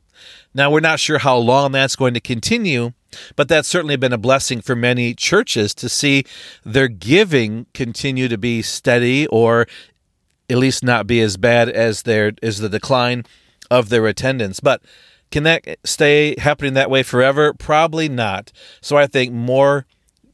Now, 0.55 0.71
we're 0.71 0.81
not 0.81 1.01
sure 1.01 1.19
how 1.19 1.37
long 1.37 1.73
that's 1.73 1.97
going 1.97 2.15
to 2.15 2.21
continue, 2.21 2.93
but 3.37 3.49
that's 3.49 3.69
certainly 3.69 3.97
been 3.97 4.13
a 4.13 4.19
blessing 4.19 4.61
for 4.61 4.75
many 4.75 5.15
churches 5.15 5.75
to 5.75 5.89
see 5.89 6.25
their 6.65 6.89
giving 6.89 7.67
continue 7.75 8.29
to 8.29 8.39
be 8.39 8.63
steady 8.63 9.27
or 9.27 9.67
at 10.49 10.59
least 10.59 10.83
not 10.83 11.07
be 11.07 11.21
as 11.21 11.37
bad 11.37 11.69
as 11.69 12.03
their 12.03 12.33
the 12.33 12.69
decline 12.71 13.25
of 13.71 13.89
their 13.89 14.07
attendance. 14.07 14.61
But 14.61 14.83
can 15.31 15.43
that 15.43 15.65
stay 15.85 16.37
happening 16.39 16.75
that 16.75 16.91
way 16.91 17.03
forever? 17.03 17.53
Probably 17.53 18.09
not. 18.09 18.53
So 18.81 18.97
I 18.97 19.07
think 19.07 19.33
more 19.33 19.87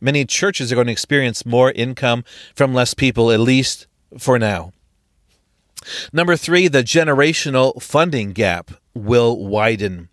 many 0.03 0.25
churches 0.25 0.71
are 0.71 0.75
going 0.75 0.89
to 0.89 0.93
experience 0.93 1.47
more 1.47 1.71
income 1.73 2.25
from 2.55 2.75
less 2.75 2.93
people, 2.93 3.31
at 3.31 3.41
least 3.41 3.87
for 4.19 4.39
now. 4.39 4.73
Number 6.13 6.37
three, 6.37 6.69
the 6.69 6.83
generational 6.83 7.81
funding 7.83 8.33
gap 8.33 8.73
will 8.95 9.45
widen. 9.45 10.09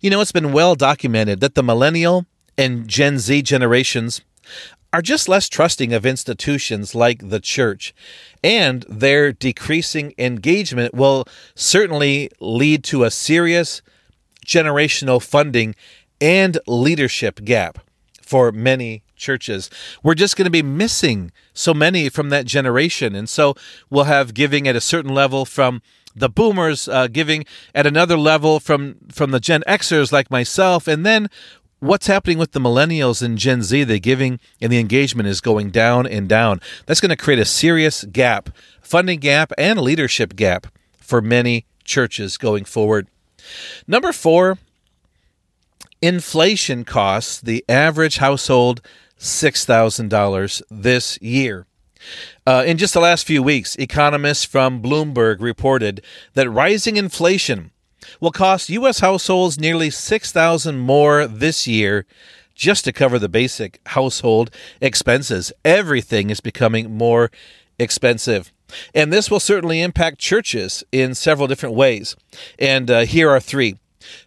You 0.00 0.10
know, 0.10 0.20
it's 0.20 0.32
been 0.32 0.52
well 0.52 0.74
documented 0.74 1.40
that 1.40 1.54
the 1.54 1.62
millennial 1.62 2.26
and 2.56 2.88
Gen 2.88 3.18
Z 3.18 3.42
generations 3.42 4.22
are 4.92 5.02
just 5.02 5.28
less 5.28 5.48
trusting 5.48 5.92
of 5.92 6.06
institutions 6.06 6.94
like 6.94 7.28
the 7.28 7.40
church, 7.40 7.94
and 8.42 8.84
their 8.88 9.32
decreasing 9.32 10.14
engagement 10.16 10.94
will 10.94 11.26
certainly 11.54 12.30
lead 12.40 12.82
to 12.84 13.04
a 13.04 13.10
serious 13.10 13.82
generational 14.46 15.22
funding 15.22 15.74
and 16.20 16.58
leadership 16.66 17.44
gap 17.44 17.78
for 18.22 18.50
many 18.50 19.02
churches. 19.16 19.70
We're 20.02 20.14
just 20.14 20.36
going 20.36 20.44
to 20.44 20.50
be 20.50 20.62
missing 20.62 21.32
so 21.52 21.74
many 21.74 22.08
from 22.08 22.28
that 22.30 22.46
generation. 22.46 23.14
And 23.14 23.28
so 23.28 23.54
we'll 23.90 24.04
have 24.04 24.34
giving 24.34 24.68
at 24.68 24.76
a 24.76 24.80
certain 24.80 25.14
level 25.14 25.44
from 25.44 25.82
the 26.16 26.30
boomers 26.30 26.88
uh, 26.88 27.08
giving 27.08 27.44
at 27.74 27.86
another 27.86 28.16
level 28.16 28.58
from 28.58 28.96
from 29.12 29.30
the 29.30 29.40
Gen 29.40 29.62
Xers 29.68 30.10
like 30.10 30.30
myself, 30.30 30.88
and 30.88 31.04
then 31.04 31.28
what's 31.78 32.06
happening 32.06 32.38
with 32.38 32.52
the 32.52 32.60
millennials 32.60 33.22
and 33.22 33.36
Gen 33.36 33.62
Z? 33.62 33.84
The 33.84 34.00
giving 34.00 34.40
and 34.60 34.72
the 34.72 34.78
engagement 34.78 35.28
is 35.28 35.40
going 35.40 35.70
down 35.70 36.06
and 36.06 36.28
down. 36.28 36.60
That's 36.86 37.00
going 37.00 37.10
to 37.10 37.16
create 37.16 37.38
a 37.38 37.44
serious 37.44 38.04
gap, 38.04 38.50
funding 38.80 39.20
gap, 39.20 39.52
and 39.58 39.78
leadership 39.80 40.34
gap 40.34 40.66
for 40.96 41.20
many 41.20 41.66
churches 41.84 42.38
going 42.38 42.64
forward. 42.64 43.08
Number 43.86 44.12
four, 44.12 44.58
inflation 46.00 46.84
costs 46.84 47.40
the 47.40 47.64
average 47.68 48.16
household 48.16 48.80
$6,000 49.18 50.62
this 50.70 51.20
year. 51.20 51.66
Uh, 52.46 52.62
in 52.66 52.76
just 52.76 52.94
the 52.94 53.00
last 53.00 53.26
few 53.26 53.42
weeks, 53.42 53.74
economists 53.76 54.44
from 54.44 54.82
Bloomberg 54.82 55.40
reported 55.40 56.02
that 56.34 56.48
rising 56.48 56.96
inflation 56.96 57.72
will 58.20 58.30
cost 58.30 58.68
U.S. 58.70 59.00
households 59.00 59.58
nearly 59.58 59.90
6000 59.90 60.78
more 60.78 61.26
this 61.26 61.66
year 61.66 62.06
just 62.54 62.84
to 62.84 62.92
cover 62.92 63.18
the 63.18 63.28
basic 63.28 63.80
household 63.86 64.50
expenses. 64.80 65.52
Everything 65.64 66.30
is 66.30 66.40
becoming 66.40 66.96
more 66.96 67.30
expensive. 67.78 68.52
And 68.94 69.12
this 69.12 69.30
will 69.30 69.40
certainly 69.40 69.80
impact 69.80 70.18
churches 70.18 70.82
in 70.90 71.14
several 71.14 71.46
different 71.46 71.74
ways. 71.74 72.16
And 72.58 72.90
uh, 72.90 73.00
here 73.00 73.30
are 73.30 73.40
three. 73.40 73.76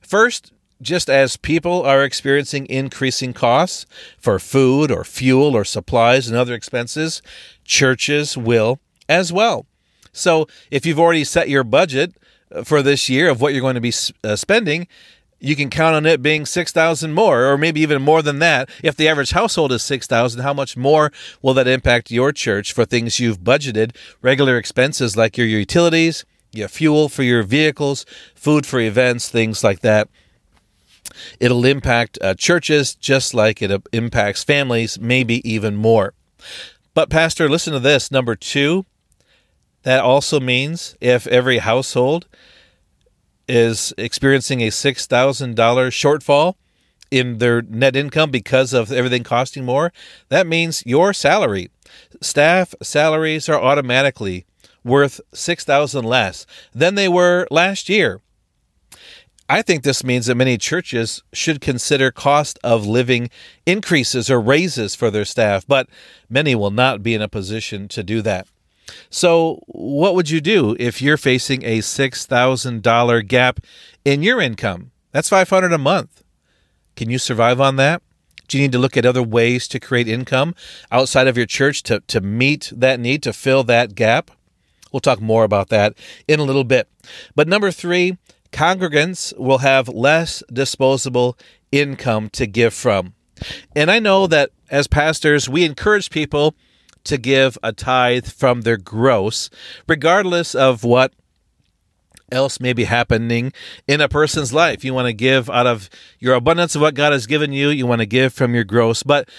First, 0.02 0.52
just 0.82 1.10
as 1.10 1.38
people 1.38 1.84
are 1.84 2.04
experiencing 2.04 2.66
increasing 2.68 3.34
costs 3.34 3.86
for 4.18 4.40
food 4.40 4.92
or 4.92 5.04
fuel 5.04 5.56
or 5.56 5.66
supplies 5.66 6.28
and 6.28 6.38
other 6.38 6.54
expenses, 6.54 7.22
churches 7.66 8.38
will 8.38 8.80
as 9.08 9.34
well. 9.34 9.66
So 10.12 10.48
if 10.72 10.86
you've 10.86 11.00
already 11.00 11.24
set 11.24 11.50
your 11.50 11.64
budget 11.64 12.14
uh, 12.54 12.64
for 12.64 12.82
this 12.82 13.10
year 13.10 13.30
of 13.30 13.42
what 13.42 13.54
you're 13.54 13.62
going 13.62 13.76
to 13.76 13.82
be 13.82 13.94
uh, 14.24 14.36
spending, 14.36 14.88
you 15.40 15.56
can 15.56 15.70
count 15.70 15.96
on 15.96 16.06
it 16.06 16.22
being 16.22 16.46
6000 16.46 17.14
more 17.14 17.46
or 17.46 17.58
maybe 17.58 17.80
even 17.82 18.02
more 18.02 18.22
than 18.22 18.40
that. 18.40 18.70
If 18.84 18.96
the 18.96 19.08
average 19.08 19.32
household 19.32 19.72
is 19.72 19.84
6000 19.84 20.42
how 20.42 20.54
much 20.54 20.76
more 20.76 21.12
will 21.42 21.54
that 21.54 21.68
impact 21.68 22.12
your 22.12 22.32
church 22.32 22.74
for 22.74 22.86
things 22.86 23.20
you've 23.20 23.40
budgeted? 23.40 23.96
Regular 24.22 24.58
expenses 24.58 25.16
like 25.16 25.38
your 25.38 25.48
utilities 25.48 26.26
your 26.52 26.68
fuel 26.68 27.10
for 27.10 27.24
your 27.24 27.44
vehicles 27.44 28.06
food 28.36 28.66
for 28.66 28.80
events 28.80 29.30
things 29.30 29.64
like 29.64 29.82
that 29.82 30.10
It'll 31.40 31.66
impact 31.66 32.18
uh, 32.22 32.34
churches 32.36 32.96
just 32.96 33.34
like 33.34 33.62
it 33.62 33.72
impacts 33.92 34.44
families, 34.44 35.00
maybe 35.00 35.48
even 35.50 35.76
more. 35.76 36.14
But, 36.94 37.10
Pastor, 37.10 37.50
listen 37.50 37.74
to 37.74 37.80
this. 37.80 38.12
Number 38.12 38.36
two, 38.36 38.86
that 39.84 40.02
also 40.02 40.40
means 40.40 40.96
if 41.00 41.28
every 41.28 41.60
household 41.60 42.28
is 43.48 43.94
experiencing 43.98 44.62
a 44.62 44.68
$6,000 44.68 45.56
shortfall 45.56 46.56
in 47.10 47.40
their 47.40 47.62
net 47.62 47.96
income 47.96 48.30
because 48.30 48.74
of 48.74 48.92
everything 48.92 49.24
costing 49.24 49.66
more, 49.66 49.92
that 50.30 50.46
means 50.46 50.84
your 50.86 51.14
salary, 51.14 51.70
staff 52.22 52.76
salaries 52.82 53.50
are 53.50 53.60
automatically 53.60 54.46
worth 54.84 55.20
6000 55.34 56.06
less 56.06 56.46
than 56.74 56.96
they 56.96 57.08
were 57.08 57.48
last 57.52 57.90
year. 57.90 58.22
I 59.52 59.64
think 59.64 59.82
this 59.82 60.04
means 60.04 60.28
that 60.28 60.36
many 60.36 60.60
churches 60.60 61.24
should 61.34 61.60
consider 61.60 62.12
cost 62.12 62.60
of 62.64 62.86
living 62.86 63.32
increases 63.66 64.30
or 64.30 64.40
raises 64.40 64.94
for 64.94 65.10
their 65.10 65.26
staff, 65.26 65.66
but 65.68 65.90
many 66.30 66.54
will 66.54 66.70
not 66.70 67.02
be 67.02 67.16
in 67.16 67.22
a 67.24 67.28
position 67.28 67.88
to 67.88 68.04
do 68.04 68.22
that. 68.22 68.48
So, 69.10 69.64
what 69.66 70.14
would 70.14 70.30
you 70.30 70.40
do 70.40 70.76
if 70.80 71.02
you're 71.02 71.18
facing 71.18 71.64
a 71.64 71.80
$6,000 71.80 73.28
gap 73.28 73.60
in 74.06 74.22
your 74.22 74.40
income? 74.40 74.92
That's 75.12 75.30
500 75.30 75.74
a 75.74 75.80
month. 75.80 76.24
Can 76.96 77.10
you 77.10 77.18
survive 77.18 77.60
on 77.60 77.76
that? 77.78 78.04
Do 78.48 78.58
you 78.58 78.64
need 78.64 78.72
to 78.74 78.80
look 78.80 78.98
at 78.98 79.06
other 79.06 79.24
ways 79.24 79.68
to 79.70 79.80
create 79.80 80.08
income 80.08 80.54
outside 80.92 81.28
of 81.28 81.38
your 81.38 81.46
church 81.48 81.82
to, 81.84 82.02
to 82.02 82.22
meet 82.22 82.72
that 82.76 83.00
need, 83.00 83.24
to 83.24 83.34
fill 83.34 83.64
that 83.64 83.96
gap? 83.96 84.30
We'll 84.92 85.00
talk 85.00 85.22
more 85.22 85.44
about 85.44 85.70
that 85.70 85.94
in 86.28 86.40
a 86.40 86.44
little 86.44 86.64
bit. 86.64 86.88
But 87.36 87.48
number 87.48 87.72
three, 87.72 88.18
congregants 88.52 89.38
will 89.38 89.60
have 89.60 89.88
less 89.88 90.44
disposable 90.52 91.38
income 91.72 92.30
to 92.32 92.48
give 92.48 92.74
from. 92.74 93.14
And 93.76 93.90
I 93.90 94.00
know 94.00 94.28
that 94.28 94.52
as 94.70 94.88
pastors, 94.88 95.48
we 95.48 95.64
encourage 95.64 96.10
people 96.10 96.56
to 97.06 97.18
give 97.18 97.58
a 97.64 97.72
tithe 97.72 98.28
from 98.28 98.62
their 98.62 98.78
gross, 98.78 99.50
regardless 99.88 100.54
of 100.54 100.84
what 100.84 101.14
else 102.32 102.60
may 102.60 102.74
be 102.74 102.84
happening 102.84 103.52
in 103.88 104.02
a 104.02 104.10
person's 104.10 104.54
life. 104.54 104.84
You 104.84 104.94
want 104.94 105.08
to 105.08 105.14
give 105.14 105.50
out 105.50 105.66
of 105.66 105.90
your 106.20 106.36
abundance 106.36 106.76
of 106.76 106.82
what 106.82 106.94
God 106.94 107.14
has 107.14 107.26
given 107.26 107.54
you, 107.54 107.70
you 107.70 107.88
want 107.88 108.02
to 108.02 108.06
give 108.06 108.34
from 108.34 108.54
your 108.54 108.64
gross. 108.64 109.04
But 109.04 109.30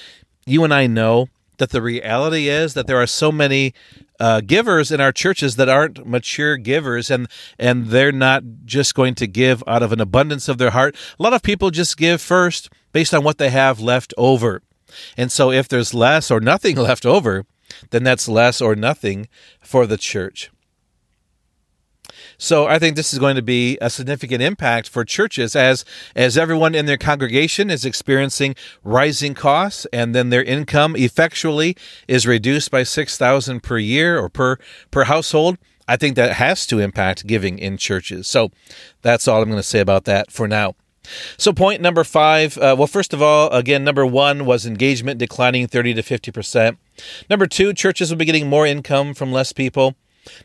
you 0.46 0.64
and 0.64 0.74
I 0.74 0.86
know 0.86 1.28
that 1.60 1.70
the 1.70 1.80
reality 1.80 2.48
is 2.48 2.74
that 2.74 2.88
there 2.88 3.00
are 3.00 3.06
so 3.06 3.30
many 3.30 3.72
uh, 4.18 4.40
givers 4.40 4.90
in 4.90 5.00
our 5.00 5.12
churches 5.12 5.54
that 5.56 5.68
aren't 5.68 6.04
mature 6.06 6.56
givers 6.56 7.10
and 7.10 7.28
and 7.58 7.86
they're 7.86 8.12
not 8.12 8.42
just 8.64 8.94
going 8.94 9.14
to 9.14 9.26
give 9.28 9.62
out 9.66 9.82
of 9.82 9.92
an 9.92 10.00
abundance 10.00 10.48
of 10.48 10.58
their 10.58 10.70
heart. 10.70 10.96
A 11.18 11.22
lot 11.22 11.32
of 11.32 11.42
people 11.42 11.70
just 11.70 11.96
give 11.96 12.20
first 12.20 12.68
based 12.92 13.14
on 13.14 13.22
what 13.22 13.38
they 13.38 13.50
have 13.50 13.78
left 13.80 14.12
over. 14.18 14.62
And 15.16 15.30
so 15.30 15.52
if 15.52 15.68
there's 15.68 15.94
less 15.94 16.30
or 16.30 16.40
nothing 16.40 16.76
left 16.88 17.06
over 17.06 17.46
then 17.90 18.02
that's 18.02 18.28
less 18.28 18.60
or 18.60 18.74
nothing 18.74 19.28
for 19.60 19.86
the 19.86 19.96
church 19.96 20.50
so 22.40 22.66
I 22.66 22.78
think 22.78 22.96
this 22.96 23.12
is 23.12 23.18
going 23.18 23.36
to 23.36 23.42
be 23.42 23.76
a 23.82 23.90
significant 23.90 24.40
impact 24.40 24.88
for 24.88 25.04
churches 25.04 25.54
as 25.54 25.84
as 26.16 26.38
everyone 26.38 26.74
in 26.74 26.86
their 26.86 26.96
congregation 26.96 27.70
is 27.70 27.84
experiencing 27.84 28.54
rising 28.82 29.34
costs 29.34 29.86
and 29.92 30.14
then 30.14 30.30
their 30.30 30.42
income 30.42 30.96
effectually 30.96 31.76
is 32.08 32.26
reduced 32.26 32.70
by 32.70 32.82
6000 32.82 33.62
per 33.62 33.76
year 33.76 34.18
or 34.18 34.30
per 34.30 34.56
per 34.90 35.04
household. 35.04 35.58
I 35.86 35.96
think 35.96 36.16
that 36.16 36.36
has 36.36 36.66
to 36.68 36.78
impact 36.78 37.26
giving 37.26 37.58
in 37.58 37.76
churches. 37.76 38.26
So 38.26 38.50
that's 39.02 39.28
all 39.28 39.42
I'm 39.42 39.50
going 39.50 39.58
to 39.58 39.62
say 39.62 39.80
about 39.80 40.04
that 40.04 40.32
for 40.32 40.48
now. 40.48 40.76
So, 41.36 41.52
point 41.52 41.82
number 41.82 42.04
five. 42.04 42.56
Uh, 42.56 42.74
well, 42.78 42.86
first 42.86 43.12
of 43.12 43.20
all, 43.20 43.50
again, 43.50 43.84
number 43.84 44.06
one 44.06 44.46
was 44.46 44.64
engagement 44.64 45.18
declining 45.18 45.66
30 45.66 45.94
to 45.94 46.02
50%. 46.02 46.76
Number 47.28 47.46
two, 47.46 47.72
churches 47.74 48.10
will 48.10 48.18
be 48.18 48.24
getting 48.24 48.48
more 48.48 48.66
income 48.66 49.12
from 49.12 49.32
less 49.32 49.52
people. 49.52 49.96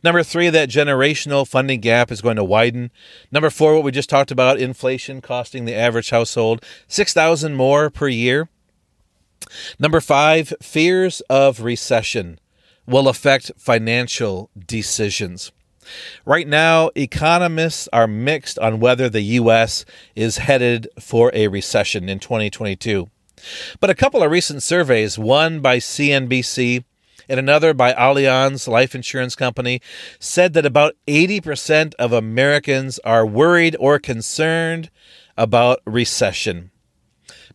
Number 0.04 0.24
three, 0.24 0.50
that 0.50 0.70
generational 0.70 1.48
funding 1.48 1.82
gap 1.82 2.12
is 2.12 2.22
going 2.22 2.38
to 2.38 2.44
widen. 2.44 2.92
Number 3.32 3.50
four, 3.50 3.76
what 3.76 3.84
we 3.84 3.92
just 3.92 4.10
talked 4.10 4.32
about, 4.32 4.60
inflation 4.60 5.22
costing 5.22 5.66
the 5.66 5.76
average 5.76 6.10
household 6.10 6.64
6000 6.88 7.56
more 7.56 7.90
per 7.90 8.08
year. 8.08 8.50
Number 9.80 10.02
five, 10.02 10.54
fears 10.62 11.22
of 11.30 11.62
recession 11.62 12.40
will 12.88 13.08
affect 13.08 13.52
financial 13.58 14.50
decisions. 14.56 15.52
Right 16.26 16.48
now, 16.48 16.90
economists 16.96 17.88
are 17.94 18.08
mixed 18.08 18.58
on 18.60 18.80
whether 18.80 19.08
the 19.08 19.22
U.S. 19.22 19.86
is 20.16 20.38
headed 20.38 20.88
for 21.00 21.32
a 21.34 21.48
recession 21.48 22.10
in 22.10 22.20
2022. 22.20 23.10
But 23.80 23.90
a 23.90 23.96
couple 23.96 24.24
of 24.24 24.32
recent 24.32 24.64
surveys, 24.64 25.20
one 25.20 25.60
by 25.60 25.78
CNBC 25.78 26.84
and 27.30 27.40
another 27.40 27.74
by 27.74 27.94
Allianz 27.94 28.68
Life 28.68 28.96
Insurance 28.96 29.36
Company 29.36 29.82
said 30.20 30.54
that 30.54 30.66
about 30.66 30.96
80% 31.08 31.94
of 31.96 32.12
Americans 32.14 33.00
are 33.00 33.26
worried 33.26 33.76
or 33.80 34.00
concerned 34.00 34.90
about 35.38 35.80
recession 35.86 36.72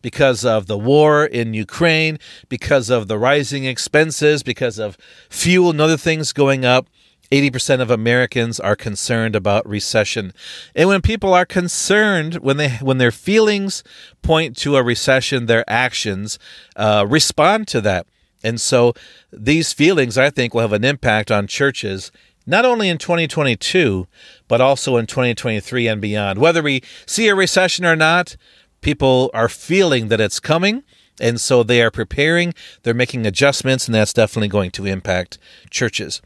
because 0.01 0.43
of 0.43 0.67
the 0.67 0.77
war 0.77 1.25
in 1.25 1.53
Ukraine, 1.53 2.17
because 2.49 2.89
of 2.89 3.07
the 3.07 3.17
rising 3.17 3.65
expenses, 3.65 4.43
because 4.43 4.79
of 4.79 4.97
fuel 5.29 5.71
and 5.71 5.81
other 5.81 5.97
things 5.97 6.33
going 6.33 6.65
up. 6.65 6.87
80% 7.31 7.79
of 7.79 7.89
Americans 7.89 8.59
are 8.59 8.75
concerned 8.75 9.37
about 9.37 9.65
recession. 9.65 10.33
And 10.75 10.89
when 10.89 11.01
people 11.01 11.33
are 11.33 11.45
concerned, 11.45 12.35
when 12.35 12.57
they 12.57 12.71
when 12.81 12.97
their 12.97 13.11
feelings 13.11 13.85
point 14.21 14.57
to 14.57 14.75
a 14.75 14.83
recession, 14.83 15.45
their 15.45 15.63
actions 15.69 16.37
uh, 16.75 17.05
respond 17.07 17.69
to 17.69 17.79
that. 17.81 18.05
And 18.43 18.59
so 18.59 18.93
these 19.31 19.73
feelings, 19.73 20.17
I 20.17 20.29
think, 20.29 20.53
will 20.53 20.61
have 20.61 20.73
an 20.73 20.83
impact 20.83 21.31
on 21.31 21.47
churches, 21.47 22.11
not 22.45 22.65
only 22.65 22.89
in 22.89 22.97
2022, 22.97 24.07
but 24.47 24.61
also 24.61 24.97
in 24.97 25.05
2023 25.05 25.87
and 25.87 26.01
beyond. 26.01 26.39
Whether 26.39 26.61
we 26.63 26.81
see 27.05 27.27
a 27.27 27.35
recession 27.35 27.85
or 27.85 27.95
not, 27.95 28.35
people 28.81 29.29
are 29.33 29.49
feeling 29.49 30.07
that 30.07 30.21
it's 30.21 30.39
coming. 30.39 30.83
And 31.19 31.39
so 31.39 31.61
they 31.61 31.83
are 31.83 31.91
preparing, 31.91 32.53
they're 32.81 32.95
making 32.95 33.27
adjustments, 33.27 33.87
and 33.87 33.93
that's 33.93 34.13
definitely 34.13 34.47
going 34.47 34.71
to 34.71 34.87
impact 34.87 35.37
churches. 35.69 36.19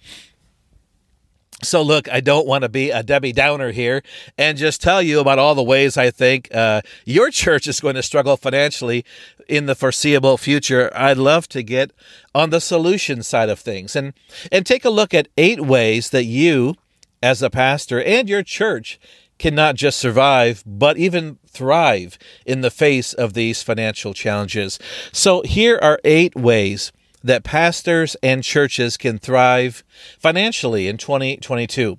So, 1.65 1.82
look, 1.82 2.10
I 2.12 2.19
don't 2.19 2.47
want 2.47 2.63
to 2.63 2.69
be 2.69 2.91
a 2.91 3.04
Debbie 3.04 3.34
Downer 3.34 3.71
here 3.71 4.04
and 4.38 4.58
just 4.58 4.82
tell 4.82 5.01
you 5.01 5.19
about 5.19 5.39
all 5.39 5.56
the 5.56 5.63
ways 5.63 5.97
I 5.97 6.12
think 6.12 6.54
uh, 6.54 6.82
your 7.06 7.30
church 7.30 7.67
is 7.67 7.80
going 7.80 7.95
to 7.95 8.04
struggle 8.04 8.38
financially 8.38 9.04
in 9.47 9.65
the 9.65 9.75
foreseeable 9.75 10.38
future. 10.38 10.91
I'd 10.95 11.17
love 11.17 11.47
to 11.49 11.63
get 11.63 11.91
on 12.34 12.49
the 12.49 12.62
solution 12.62 13.23
side 13.23 13.49
of 13.49 13.60
things 13.60 13.95
and, 13.95 14.13
and 14.51 14.65
take 14.65 14.86
a 14.86 14.89
look 14.89 15.13
at 15.13 15.28
eight 15.38 15.62
ways 15.62 16.10
that 16.12 16.25
you, 16.25 16.75
as 17.21 17.41
a 17.41 17.49
pastor, 17.49 18.01
and 18.01 18.30
your 18.30 18.43
church 18.43 18.99
can 19.38 19.56
not 19.56 19.75
just 19.75 19.99
survive, 19.99 20.63
but 20.65 20.97
even 20.97 21.38
thrive 21.47 22.17
in 22.45 22.62
the 22.62 22.71
face 22.71 23.13
of 23.13 23.34
these 23.34 23.62
financial 23.62 24.13
challenges. 24.13 24.80
So, 25.12 25.41
here 25.41 25.80
are 25.82 25.99
eight 26.04 26.36
ways 26.36 26.91
that 27.26 27.44
pastors 27.44 28.16
and 28.22 28.44
churches 28.44 28.98
can 28.98 29.18
thrive 29.18 29.84
financially 30.20 30.88
in 30.88 30.96
2022. 30.98 31.98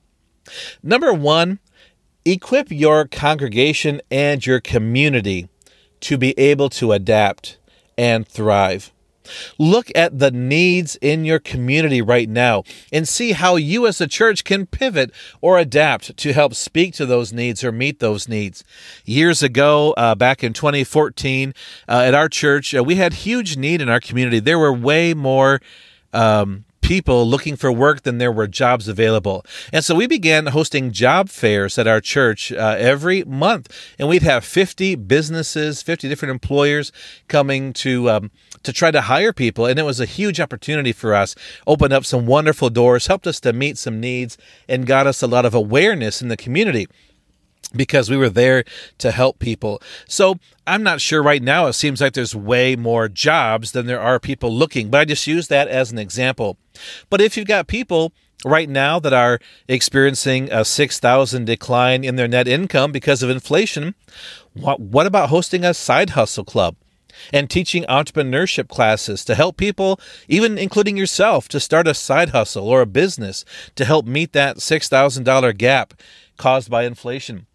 Number 0.84 1.12
one, 1.12 1.58
equip 2.24 2.70
your 2.70 3.06
congregation 3.06 4.00
and 4.08 4.46
your 4.46 4.60
community 4.60 5.48
to 6.00 6.16
be 6.16 6.32
able 6.38 6.68
to 6.70 6.92
adapt 6.92 7.58
and 7.98 8.26
thrive. 8.26 8.92
Look 9.58 9.90
at 9.94 10.18
the 10.18 10.30
needs 10.30 10.96
in 11.00 11.24
your 11.24 11.38
community 11.38 12.02
right 12.02 12.28
now 12.28 12.64
and 12.92 13.08
see 13.08 13.32
how 13.32 13.56
you 13.56 13.86
as 13.86 14.00
a 14.00 14.06
church 14.06 14.44
can 14.44 14.66
pivot 14.66 15.10
or 15.40 15.58
adapt 15.58 16.16
to 16.16 16.32
help 16.32 16.54
speak 16.54 16.94
to 16.94 17.06
those 17.06 17.32
needs 17.32 17.64
or 17.64 17.72
meet 17.72 18.00
those 18.00 18.28
needs. 18.28 18.62
Years 19.04 19.42
ago, 19.42 19.94
uh, 19.96 20.14
back 20.14 20.44
in 20.44 20.52
2014, 20.52 21.54
uh, 21.88 21.92
at 22.04 22.14
our 22.14 22.28
church, 22.28 22.74
uh, 22.74 22.84
we 22.84 22.96
had 22.96 23.12
huge 23.14 23.56
need 23.56 23.80
in 23.80 23.88
our 23.88 24.00
community. 24.00 24.38
There 24.38 24.58
were 24.58 24.72
way 24.72 25.14
more. 25.14 25.60
Um, 26.12 26.65
people 26.86 27.26
looking 27.26 27.56
for 27.56 27.72
work 27.72 28.02
than 28.02 28.18
there 28.18 28.30
were 28.30 28.46
jobs 28.46 28.86
available. 28.86 29.44
And 29.72 29.84
so 29.84 29.92
we 29.96 30.06
began 30.06 30.46
hosting 30.46 30.92
job 30.92 31.28
fairs 31.28 31.78
at 31.78 31.88
our 31.88 32.00
church 32.00 32.52
uh, 32.52 32.76
every 32.78 33.24
month. 33.24 33.74
And 33.98 34.08
we'd 34.08 34.22
have 34.22 34.44
50 34.44 34.94
businesses, 34.94 35.82
50 35.82 36.08
different 36.08 36.30
employers 36.30 36.92
coming 37.26 37.72
to 37.72 38.08
um, 38.08 38.30
to 38.62 38.72
try 38.72 38.92
to 38.92 39.00
hire 39.00 39.32
people. 39.32 39.66
And 39.66 39.80
it 39.80 39.82
was 39.82 39.98
a 39.98 40.06
huge 40.06 40.38
opportunity 40.38 40.92
for 40.92 41.12
us, 41.12 41.34
opened 41.66 41.92
up 41.92 42.04
some 42.04 42.24
wonderful 42.24 42.70
doors, 42.70 43.08
helped 43.08 43.26
us 43.26 43.40
to 43.40 43.52
meet 43.52 43.78
some 43.78 43.98
needs, 43.98 44.38
and 44.68 44.86
got 44.86 45.08
us 45.08 45.22
a 45.22 45.26
lot 45.26 45.44
of 45.44 45.54
awareness 45.54 46.22
in 46.22 46.28
the 46.28 46.36
community 46.36 46.86
because 47.74 48.10
we 48.10 48.16
were 48.16 48.30
there 48.30 48.64
to 48.98 49.10
help 49.10 49.38
people. 49.38 49.80
So 50.08 50.38
I'm 50.66 50.82
not 50.82 51.00
sure 51.00 51.22
right 51.22 51.42
now. 51.42 51.66
It 51.66 51.74
seems 51.74 52.00
like 52.00 52.14
there's 52.14 52.34
way 52.34 52.76
more 52.76 53.08
jobs 53.08 53.72
than 53.72 53.86
there 53.86 54.00
are 54.00 54.18
people 54.18 54.52
looking, 54.52 54.90
but 54.90 55.00
I 55.00 55.04
just 55.04 55.26
use 55.26 55.48
that 55.48 55.68
as 55.68 55.92
an 55.92 55.98
example. 55.98 56.58
But 57.10 57.20
if 57.20 57.36
you've 57.36 57.46
got 57.46 57.66
people 57.66 58.12
right 58.44 58.68
now 58.68 58.98
that 59.00 59.12
are 59.12 59.40
experiencing 59.68 60.50
a 60.52 60.64
6,000 60.64 61.44
decline 61.44 62.04
in 62.04 62.16
their 62.16 62.28
net 62.28 62.46
income 62.46 62.92
because 62.92 63.22
of 63.22 63.30
inflation, 63.30 63.94
what, 64.52 64.80
what 64.80 65.06
about 65.06 65.30
hosting 65.30 65.64
a 65.64 65.74
side 65.74 66.10
hustle 66.10 66.44
club? 66.44 66.76
and 67.32 67.48
teaching 67.48 67.84
entrepreneurship 67.84 68.68
classes 68.68 69.24
to 69.24 69.34
help 69.34 69.56
people, 69.56 69.98
even 70.28 70.58
including 70.58 70.96
yourself, 70.98 71.48
to 71.48 71.58
start 71.58 71.88
a 71.88 71.94
side 71.94 72.28
hustle 72.30 72.68
or 72.68 72.80
a 72.80 72.86
business 72.86 73.44
to 73.74 73.84
help 73.84 74.06
meet 74.06 74.32
that 74.32 74.58
$6,000 74.58 75.56
gap 75.56 75.94
caused 76.36 76.70
by 76.70 76.84
inflation. 76.84 77.46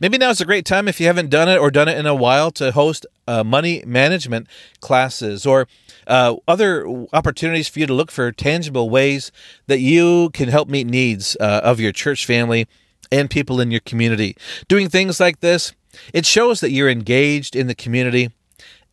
Maybe 0.00 0.18
now 0.18 0.30
is 0.30 0.40
a 0.40 0.44
great 0.46 0.64
time 0.64 0.88
if 0.88 1.00
you 1.00 1.06
haven't 1.06 1.30
done 1.30 1.48
it 1.48 1.58
or 1.58 1.70
done 1.70 1.88
it 1.88 1.96
in 1.96 2.06
a 2.06 2.14
while 2.14 2.50
to 2.52 2.72
host 2.72 3.06
uh, 3.28 3.44
money 3.44 3.82
management 3.86 4.48
classes 4.80 5.46
or 5.46 5.68
uh, 6.06 6.36
other 6.48 6.86
opportunities 7.12 7.68
for 7.68 7.78
you 7.78 7.86
to 7.86 7.94
look 7.94 8.10
for 8.10 8.32
tangible 8.32 8.90
ways 8.90 9.30
that 9.68 9.78
you 9.78 10.30
can 10.30 10.48
help 10.48 10.68
meet 10.68 10.86
needs 10.86 11.36
uh, 11.38 11.60
of 11.62 11.78
your 11.78 11.92
church 11.92 12.26
family 12.26 12.66
and 13.12 13.30
people 13.30 13.60
in 13.60 13.70
your 13.70 13.80
community. 13.80 14.36
Doing 14.66 14.88
things 14.88 15.20
like 15.20 15.40
this, 15.40 15.72
it 16.12 16.26
shows 16.26 16.60
that 16.60 16.70
you're 16.70 16.90
engaged 16.90 17.54
in 17.54 17.68
the 17.68 17.74
community 17.74 18.30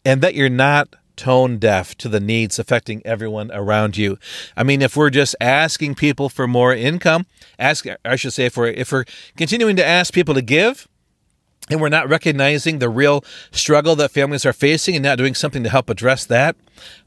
and 0.05 0.21
that 0.21 0.35
you're 0.35 0.49
not 0.49 0.89
tone 1.17 1.57
deaf 1.57 1.95
to 1.95 2.07
the 2.07 2.19
needs 2.19 2.59
affecting 2.59 3.01
everyone 3.05 3.51
around 3.51 3.97
you. 3.97 4.17
I 4.55 4.63
mean, 4.63 4.81
if 4.81 4.95
we're 4.95 5.09
just 5.09 5.35
asking 5.41 5.95
people 5.95 6.29
for 6.29 6.47
more 6.47 6.73
income, 6.73 7.25
ask 7.59 7.85
I 8.05 8.15
should 8.15 8.33
say 8.33 8.45
if 8.45 8.55
we're 8.55 8.67
if 8.67 8.91
we're 8.91 9.05
continuing 9.35 9.75
to 9.75 9.85
ask 9.85 10.13
people 10.13 10.33
to 10.35 10.41
give 10.41 10.87
and 11.69 11.81
we're 11.81 11.89
not 11.89 12.07
recognizing 12.07 12.79
the 12.79 12.89
real 12.89 13.25
struggle 13.51 13.95
that 13.97 14.11
families 14.11 14.45
are 14.45 14.53
facing 14.53 14.95
and 14.95 15.03
not 15.03 15.17
doing 15.17 15.35
something 15.35 15.63
to 15.63 15.69
help 15.69 15.89
address 15.89 16.25
that, 16.25 16.55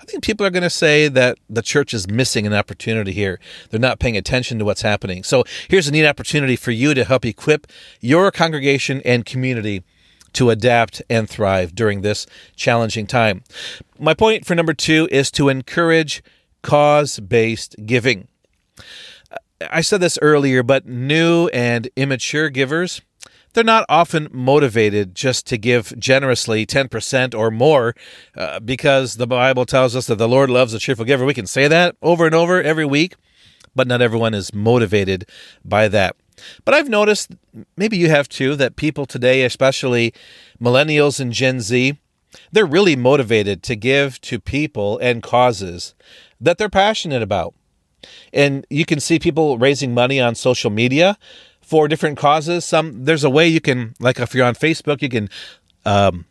I 0.00 0.04
think 0.04 0.22
people 0.22 0.44
are 0.44 0.50
going 0.50 0.62
to 0.62 0.70
say 0.70 1.08
that 1.08 1.38
the 1.48 1.62
church 1.62 1.94
is 1.94 2.08
missing 2.08 2.46
an 2.46 2.52
opportunity 2.52 3.12
here. 3.12 3.40
They're 3.70 3.80
not 3.80 4.00
paying 4.00 4.16
attention 4.16 4.58
to 4.58 4.64
what's 4.64 4.82
happening. 4.82 5.22
So 5.22 5.44
here's 5.68 5.88
a 5.88 5.92
neat 5.92 6.06
opportunity 6.06 6.56
for 6.56 6.72
you 6.72 6.92
to 6.92 7.04
help 7.04 7.24
equip 7.24 7.66
your 8.00 8.30
congregation 8.30 9.00
and 9.04 9.24
community 9.24 9.82
to 10.34 10.50
adapt 10.50 11.02
and 11.10 11.28
thrive 11.28 11.74
during 11.74 12.02
this 12.02 12.26
challenging 12.56 13.06
time. 13.06 13.42
My 13.98 14.14
point 14.14 14.46
for 14.46 14.54
number 14.54 14.74
two 14.74 15.08
is 15.10 15.30
to 15.32 15.48
encourage 15.48 16.22
cause 16.62 17.20
based 17.20 17.76
giving. 17.86 18.28
I 19.70 19.82
said 19.82 20.00
this 20.00 20.18
earlier, 20.22 20.62
but 20.62 20.86
new 20.86 21.48
and 21.48 21.88
immature 21.96 22.48
givers, 22.48 23.02
they're 23.52 23.64
not 23.64 23.84
often 23.88 24.28
motivated 24.32 25.14
just 25.14 25.46
to 25.48 25.58
give 25.58 25.92
generously 25.98 26.64
10% 26.64 27.34
or 27.34 27.50
more 27.50 27.94
uh, 28.36 28.60
because 28.60 29.14
the 29.14 29.26
Bible 29.26 29.66
tells 29.66 29.96
us 29.96 30.06
that 30.06 30.16
the 30.16 30.28
Lord 30.28 30.50
loves 30.50 30.72
a 30.72 30.78
cheerful 30.78 31.04
giver. 31.04 31.24
We 31.24 31.34
can 31.34 31.46
say 31.46 31.68
that 31.68 31.96
over 32.00 32.26
and 32.26 32.34
over 32.34 32.62
every 32.62 32.86
week, 32.86 33.16
but 33.74 33.86
not 33.86 34.00
everyone 34.00 34.34
is 34.34 34.54
motivated 34.54 35.28
by 35.64 35.88
that. 35.88 36.16
But 36.64 36.74
I've 36.74 36.88
noticed, 36.88 37.32
maybe 37.76 37.96
you 37.96 38.08
have 38.08 38.28
too, 38.28 38.56
that 38.56 38.76
people 38.76 39.06
today, 39.06 39.44
especially 39.44 40.12
millennials 40.60 41.20
and 41.20 41.32
Gen 41.32 41.60
Z, 41.60 41.98
they're 42.52 42.66
really 42.66 42.96
motivated 42.96 43.62
to 43.64 43.76
give 43.76 44.20
to 44.22 44.38
people 44.38 44.98
and 44.98 45.22
causes 45.22 45.94
that 46.40 46.58
they're 46.58 46.68
passionate 46.68 47.22
about. 47.22 47.54
And 48.32 48.66
you 48.70 48.84
can 48.86 49.00
see 49.00 49.18
people 49.18 49.58
raising 49.58 49.92
money 49.92 50.20
on 50.20 50.34
social 50.34 50.70
media 50.70 51.18
for 51.60 51.88
different 51.88 52.18
causes. 52.18 52.64
Some 52.64 53.04
there's 53.04 53.24
a 53.24 53.30
way 53.30 53.46
you 53.48 53.60
can, 53.60 53.94
like 54.00 54.18
if 54.18 54.34
you're 54.34 54.46
on 54.46 54.54
Facebook, 54.54 55.02
you 55.02 55.08
can 55.08 55.28
um, 55.84 56.24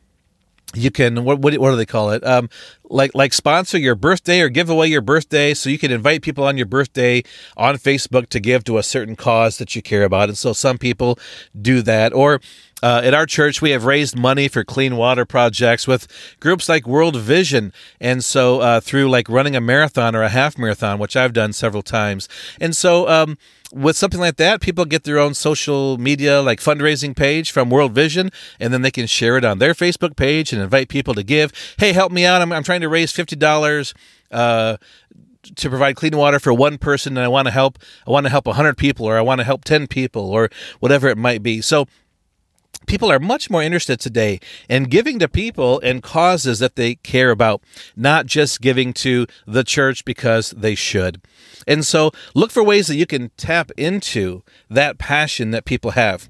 you 0.76 0.92
can 0.92 1.24
what, 1.24 1.40
what 1.40 1.58
what 1.58 1.72
do 1.72 1.76
they 1.76 1.86
call 1.86 2.12
it 2.12 2.24
um 2.26 2.48
like 2.84 3.14
like 3.16 3.34
sponsor 3.34 3.78
your 3.78 3.96
birthday 3.96 4.42
or 4.42 4.50
give 4.50 4.70
away 4.70 4.88
your 4.88 5.02
birthday 5.02 5.54
so 5.54 5.70
you 5.70 5.80
can 5.80 5.92
invite 5.92 6.22
people 6.22 6.44
on 6.44 6.58
your 6.58 6.66
birthday 6.66 7.24
on 7.58 7.76
Facebook 7.76 8.30
to 8.30 8.40
give 8.40 8.64
to 8.64 8.78
a 8.78 8.84
certain 8.84 9.16
cause 9.16 9.58
that 9.58 9.76
you 9.76 9.82
care 9.82 10.04
about 10.04 10.30
and 10.30 10.38
so 10.38 10.54
some 10.54 10.78
people 10.78 11.18
do 11.60 11.82
that 11.82 12.14
or 12.14 12.40
uh, 12.82 13.02
at 13.04 13.14
our 13.14 13.26
church, 13.26 13.62
we 13.62 13.72
have 13.72 13.84
raised 13.84 14.18
money 14.18 14.48
for 14.48 14.64
clean 14.64 14.96
water 14.96 15.26
projects 15.26 15.86
with 15.86 16.08
groups 16.40 16.70
like 16.70 16.88
World 16.88 17.18
Vision. 17.18 17.74
And 18.00 18.24
so, 18.24 18.62
uh, 18.62 18.80
through 18.80 19.10
like 19.10 19.28
running 19.28 19.56
a 19.56 19.62
marathon 19.62 20.16
or 20.16 20.24
a 20.24 20.30
half 20.30 20.58
marathon, 20.58 20.98
which 20.98 21.18
I've 21.18 21.34
done 21.34 21.52
several 21.52 21.84
times. 21.84 22.30
And 22.62 22.76
so, 22.76 23.10
um, 23.10 23.38
with 23.72 23.96
something 23.98 24.20
like 24.20 24.38
that, 24.38 24.62
people 24.62 24.86
get 24.86 25.04
their 25.04 25.20
own 25.20 25.34
social 25.34 25.98
media, 25.98 26.42
like 26.42 26.60
fundraising 26.60 27.16
page 27.16 27.52
from 27.52 27.70
World 27.70 27.94
Vision, 27.94 28.32
and 28.60 28.74
then 28.74 28.82
they 28.82 28.92
can 28.92 29.08
share 29.08 29.38
it 29.38 29.46
on 29.46 29.60
their 29.60 29.74
Facebook 29.74 30.16
page 30.16 30.52
and 30.54 30.62
invite 30.62 30.90
people 30.90 31.14
to 31.14 31.24
give. 31.24 31.52
Hey, 31.78 31.94
help 31.94 32.12
me 32.12 32.26
out. 32.26 32.42
I'm, 32.42 32.52
I'm 32.52 32.64
trying 32.64 32.82
to 32.82 32.90
raise 32.90 33.14
$50. 33.14 33.94
Uh, 34.32 34.78
to 35.56 35.70
provide 35.70 35.96
clean 35.96 36.16
water 36.16 36.38
for 36.38 36.54
one 36.54 36.78
person 36.78 37.18
and 37.18 37.24
I 37.24 37.30
want 37.30 37.48
to 37.48 37.52
help 37.52 37.80
I 38.06 38.12
want 38.12 38.26
to 38.26 38.30
help 38.30 38.46
100 38.46 38.78
people 38.78 39.06
or 39.06 39.18
I 39.18 39.22
want 39.22 39.40
to 39.40 39.46
help 39.46 39.64
10 39.64 39.88
people 39.88 40.30
or 40.30 40.50
whatever 40.80 41.08
it 41.08 41.18
might 41.18 41.42
be. 41.42 41.62
So 41.62 41.88
people 42.88 43.12
are 43.12 43.20
much 43.20 43.50
more 43.50 43.64
interested 43.64 44.00
today 44.00 44.40
in 44.68 44.84
giving 44.84 45.20
to 45.20 45.28
people 45.28 45.80
and 45.80 46.04
causes 46.04 46.60
that 46.60 46.76
they 46.76 46.96
care 46.96 47.32
about, 47.32 47.62
not 47.96 48.26
just 48.26 48.62
giving 48.62 48.94
to 48.94 49.28
the 49.48 49.64
church 49.64 50.04
because 50.06 50.52
they 50.52 50.76
should. 50.76 51.22
And 51.68 51.86
so 51.86 52.12
look 52.34 52.52
for 52.52 52.64
ways 52.64 52.88
that 52.88 52.96
you 52.96 53.06
can 53.06 53.32
tap 53.38 53.72
into 53.78 54.44
that 54.70 54.98
passion 54.98 55.52
that 55.52 55.66
people 55.66 55.92
have. 55.92 56.30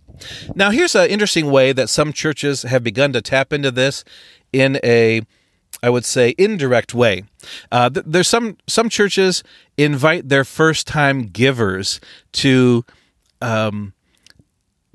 Now, 0.56 0.72
here's 0.72 0.96
an 0.96 1.10
interesting 1.10 1.50
way 1.50 1.72
that 1.72 1.90
some 1.90 2.12
churches 2.12 2.64
have 2.64 2.84
begun 2.84 3.14
to 3.14 3.22
tap 3.22 3.54
into 3.54 3.72
this 3.72 4.04
in 4.52 4.80
a 4.84 5.22
I 5.82 5.90
would 5.90 6.04
say 6.04 6.36
indirect 6.38 6.94
way. 6.94 7.24
Uh, 7.72 7.90
there's 7.94 8.28
some 8.28 8.58
some 8.68 8.90
churches 8.90 9.44
invite 9.78 10.28
their 10.28 10.44
first 10.44 10.88
time 10.88 11.28
givers 11.28 12.02
to 12.34 12.84
um, 13.42 13.94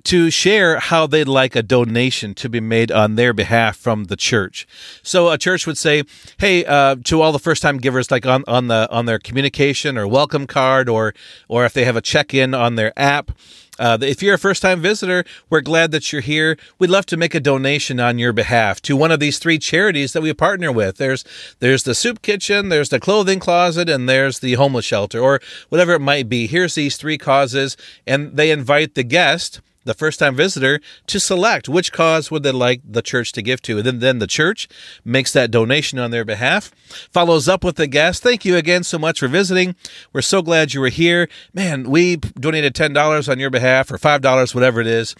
to 0.04 0.30
share 0.30 0.78
how 0.78 1.06
they'd 1.06 1.28
like 1.28 1.56
a 1.56 1.62
donation 1.62 2.34
to 2.34 2.48
be 2.48 2.60
made 2.60 2.92
on 2.92 3.14
their 3.14 3.32
behalf 3.32 3.76
from 3.76 4.04
the 4.04 4.16
church. 4.16 4.66
So 5.02 5.30
a 5.30 5.38
church 5.38 5.66
would 5.66 5.78
say, 5.78 6.04
"Hey, 6.38 6.64
uh, 6.64 6.96
to 7.04 7.22
all 7.22 7.32
the 7.32 7.38
first-time 7.38 7.78
givers, 7.78 8.10
like 8.10 8.26
on, 8.26 8.44
on 8.46 8.68
the 8.68 8.88
on 8.90 9.06
their 9.06 9.18
communication 9.18 9.96
or 9.96 10.06
welcome 10.06 10.46
card, 10.46 10.88
or 10.88 11.14
or 11.48 11.64
if 11.64 11.72
they 11.72 11.84
have 11.84 11.96
a 11.96 12.02
check-in 12.02 12.54
on 12.54 12.76
their 12.76 12.92
app." 12.98 13.30
Uh, 13.76 13.98
if 14.02 14.22
you're 14.22 14.34
a 14.34 14.38
first 14.38 14.62
time 14.62 14.80
visitor, 14.80 15.24
we're 15.50 15.60
glad 15.60 15.90
that 15.90 16.12
you're 16.12 16.22
here. 16.22 16.56
We'd 16.78 16.90
love 16.90 17.06
to 17.06 17.16
make 17.16 17.34
a 17.34 17.40
donation 17.40 17.98
on 17.98 18.18
your 18.18 18.32
behalf 18.32 18.80
to 18.82 18.96
one 18.96 19.10
of 19.10 19.18
these 19.18 19.40
three 19.40 19.58
charities 19.58 20.12
that 20.12 20.22
we 20.22 20.32
partner 20.32 20.70
with. 20.70 20.98
There's 20.98 21.24
there's 21.58 21.82
the 21.82 21.94
soup 21.94 22.22
kitchen, 22.22 22.68
there's 22.68 22.90
the 22.90 23.00
clothing 23.00 23.40
closet, 23.40 23.88
and 23.88 24.08
there's 24.08 24.38
the 24.38 24.54
homeless 24.54 24.84
shelter, 24.84 25.18
or 25.18 25.40
whatever 25.70 25.92
it 25.94 26.00
might 26.00 26.28
be. 26.28 26.46
Here's 26.46 26.76
these 26.76 26.96
three 26.96 27.18
causes, 27.18 27.76
and 28.06 28.36
they 28.36 28.52
invite 28.52 28.94
the 28.94 29.02
guest 29.02 29.60
the 29.84 29.94
first 29.94 30.18
time 30.18 30.34
visitor 30.34 30.80
to 31.06 31.20
select 31.20 31.68
which 31.68 31.92
cause 31.92 32.30
would 32.30 32.42
they 32.42 32.52
like 32.52 32.80
the 32.84 33.02
church 33.02 33.32
to 33.32 33.42
give 33.42 33.62
to. 33.62 33.78
And 33.78 33.86
then, 33.86 33.98
then 34.00 34.18
the 34.18 34.26
church 34.26 34.68
makes 35.04 35.32
that 35.32 35.50
donation 35.50 35.98
on 35.98 36.10
their 36.10 36.24
behalf, 36.24 36.70
follows 37.10 37.48
up 37.48 37.64
with 37.64 37.76
the 37.76 37.86
guest. 37.86 38.22
Thank 38.22 38.44
you 38.44 38.56
again 38.56 38.82
so 38.82 38.98
much 38.98 39.20
for 39.20 39.28
visiting. 39.28 39.76
We're 40.12 40.22
so 40.22 40.42
glad 40.42 40.74
you 40.74 40.80
were 40.80 40.88
here. 40.88 41.28
Man, 41.52 41.90
we 41.90 42.16
donated 42.16 42.74
$10 42.74 43.28
on 43.28 43.38
your 43.38 43.50
behalf 43.50 43.90
or 43.90 43.98
$5, 43.98 44.54
whatever 44.54 44.80
it 44.80 44.86
is 44.86 45.14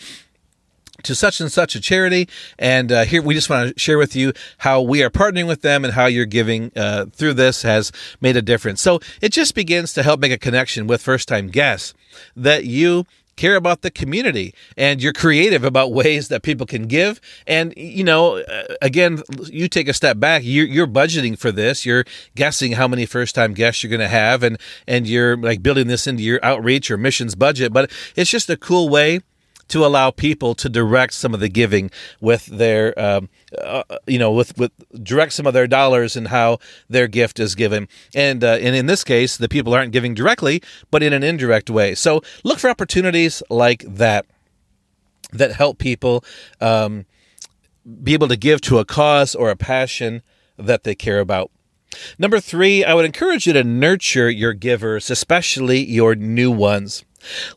to 1.03 1.14
such 1.14 1.40
and 1.40 1.50
such 1.50 1.74
a 1.74 1.81
charity. 1.81 2.29
And 2.59 2.90
uh, 2.90 3.05
here 3.05 3.22
we 3.22 3.35
just 3.35 3.50
want 3.50 3.74
to 3.74 3.79
share 3.79 3.98
with 3.98 4.16
you 4.16 4.33
how 4.59 4.81
we 4.81 5.03
are 5.03 5.11
partnering 5.11 5.46
with 5.46 5.62
them 5.62 5.85
and 5.85 5.94
how 5.94 6.07
your 6.07 6.27
giving 6.27 6.72
uh, 6.77 7.07
through 7.12 7.35
this 7.35 7.62
has 7.62 7.92
made 8.20 8.37
a 8.37 8.42
difference. 8.42 8.81
So 8.81 9.00
it 9.20 9.31
just 9.31 9.55
begins 9.55 9.92
to 9.94 10.03
help 10.03 10.20
make 10.20 10.33
a 10.33 10.38
connection 10.38 10.87
with 10.87 11.03
first 11.03 11.29
time 11.29 11.48
guests 11.48 11.94
that 12.37 12.64
you 12.64 13.07
care 13.37 13.57
about 13.57 13.83
the 13.83 13.90
community 13.90 14.55
and 14.77 15.03
you're 15.03 15.12
creative 15.12 15.64
about 15.64 15.92
ways 16.01 16.29
that 16.29 16.42
people 16.42 16.66
can 16.66 16.87
give. 16.87 17.20
And 17.47 17.75
you 17.77 18.05
know 18.05 18.38
uh, 18.38 18.75
again 18.83 19.23
you 19.47 19.68
take 19.68 19.88
a 19.88 19.92
step 19.92 20.18
back. 20.18 20.42
You're, 20.44 20.66
you're 20.66 20.87
budgeting 20.87 21.38
for 21.38 21.53
this. 21.53 21.85
You're 21.87 22.05
guessing 22.35 22.73
how 22.73 22.88
many 22.88 23.07
first 23.07 23.35
time 23.35 23.55
guests 23.55 23.83
you're 23.83 23.90
going 23.90 24.01
to 24.01 24.09
have 24.09 24.42
and 24.42 24.59
and 24.87 25.07
you're 25.07 25.37
like 25.37 25.62
building 25.62 25.87
this 25.87 26.07
into 26.07 26.23
your 26.23 26.44
outreach 26.44 26.90
or 26.90 26.97
missions 26.97 27.35
budget. 27.35 27.73
But 27.73 27.90
it's 28.16 28.31
just 28.31 28.51
a 28.51 28.57
cool 28.57 28.88
way 28.88 29.20
to 29.68 29.85
allow 29.85 30.11
people 30.11 30.55
to 30.55 30.68
direct 30.68 31.14
some 31.14 31.35
of 31.35 31.40
the 31.40 31.49
giving 31.49 31.90
with 32.20 32.47
their, 32.47 32.99
um, 32.99 33.29
uh, 33.62 33.83
you 34.07 34.19
know, 34.19 34.33
with 34.33 34.57
with 34.59 34.73
direct 35.03 35.33
some 35.33 35.47
of 35.47 35.55
their 35.55 35.67
dollars 35.67 36.17
and 36.17 36.29
how 36.29 36.59
their 36.88 37.09
gift 37.09 37.38
is 37.38 37.55
given. 37.55 37.88
And 38.14 38.43
uh, 38.43 38.59
and 38.61 38.75
in 38.75 38.87
this 38.87 39.05
case, 39.05 39.37
the 39.37 39.49
people 39.49 39.75
aren't 39.75 39.93
giving 39.93 40.14
directly, 40.14 40.62
but 40.90 41.03
in 41.03 41.12
an 41.12 41.23
indirect 41.23 41.71
way. 41.71 41.95
So 41.95 42.23
look 42.43 42.59
for 42.59 42.71
opportunities 42.71 43.43
like 43.51 43.85
that 43.87 44.27
that 45.33 45.53
help 45.53 45.79
people 45.79 46.25
um, 46.61 47.07
be 48.03 48.14
able 48.14 48.29
to 48.29 48.37
give 48.37 48.61
to 48.62 48.79
a 48.79 48.85
cause 48.85 49.35
or 49.35 49.51
a 49.51 49.57
passion 49.57 50.23
that 50.57 50.85
they 50.85 50.95
care 50.95 51.21
about. 51.21 51.51
Number 52.19 52.40
three, 52.40 52.85
I 52.85 52.95
would 52.95 53.05
encourage 53.05 53.47
you 53.47 53.53
to 53.53 53.64
nurture 53.64 54.31
your 54.31 54.53
givers, 54.53 55.11
especially 55.11 55.85
your 55.85 56.14
new 56.14 56.51
ones. 56.51 57.05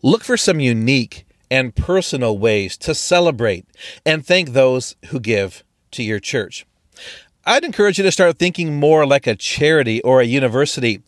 Look 0.02 0.24
for 0.24 0.38
some 0.38 0.60
unique 0.60 1.26
and 1.50 1.76
personal 1.76 2.38
ways 2.38 2.78
to 2.78 2.94
celebrate 2.94 3.66
and 4.06 4.26
thank 4.26 4.50
those 4.50 4.96
who 5.08 5.20
give 5.20 5.64
to 5.92 6.04
your 6.04 6.20
church. 6.20 6.66
I'd 7.46 7.64
encourage 7.64 7.98
you 7.98 8.04
to 8.04 8.12
start 8.12 8.38
thinking 8.38 8.78
more 8.78 9.06
like 9.06 9.26
a 9.26 9.36
charity 9.36 10.02
or 10.02 10.20
a 10.20 10.26
university. 10.26 11.02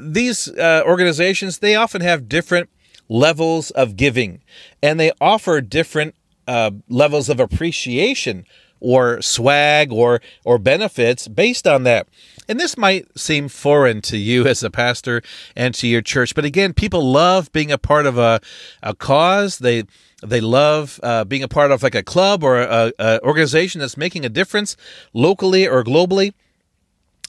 These 0.00 0.48
uh, 0.48 0.82
organizations, 0.84 1.58
they 1.58 1.76
often 1.76 2.00
have 2.00 2.28
different 2.28 2.68
levels 3.08 3.70
of 3.70 3.96
giving 3.96 4.40
and 4.82 4.98
they 4.98 5.12
offer 5.20 5.60
different 5.60 6.16
uh, 6.48 6.72
levels 6.88 7.28
of 7.28 7.38
appreciation 7.38 8.44
or 8.80 9.22
swag 9.22 9.92
or 9.92 10.20
or 10.44 10.58
benefits 10.58 11.28
based 11.28 11.66
on 11.66 11.84
that. 11.84 12.08
And 12.48 12.60
this 12.60 12.76
might 12.76 13.06
seem 13.18 13.48
foreign 13.48 14.00
to 14.02 14.16
you 14.16 14.46
as 14.46 14.62
a 14.62 14.70
pastor 14.70 15.22
and 15.56 15.74
to 15.76 15.88
your 15.88 16.02
church, 16.02 16.34
but 16.34 16.44
again, 16.44 16.72
people 16.72 17.02
love 17.02 17.50
being 17.52 17.72
a 17.72 17.78
part 17.78 18.06
of 18.06 18.18
a, 18.18 18.40
a 18.82 18.94
cause. 18.94 19.58
They 19.58 19.84
they 20.22 20.40
love 20.40 20.98
uh, 21.02 21.24
being 21.24 21.42
a 21.42 21.48
part 21.48 21.70
of 21.70 21.82
like 21.82 21.94
a 21.94 22.02
club 22.02 22.42
or 22.42 22.60
a, 22.60 22.92
a 22.98 23.20
organization 23.22 23.80
that's 23.80 23.96
making 23.96 24.24
a 24.24 24.30
difference 24.30 24.76
locally 25.12 25.68
or 25.68 25.84
globally. 25.84 26.32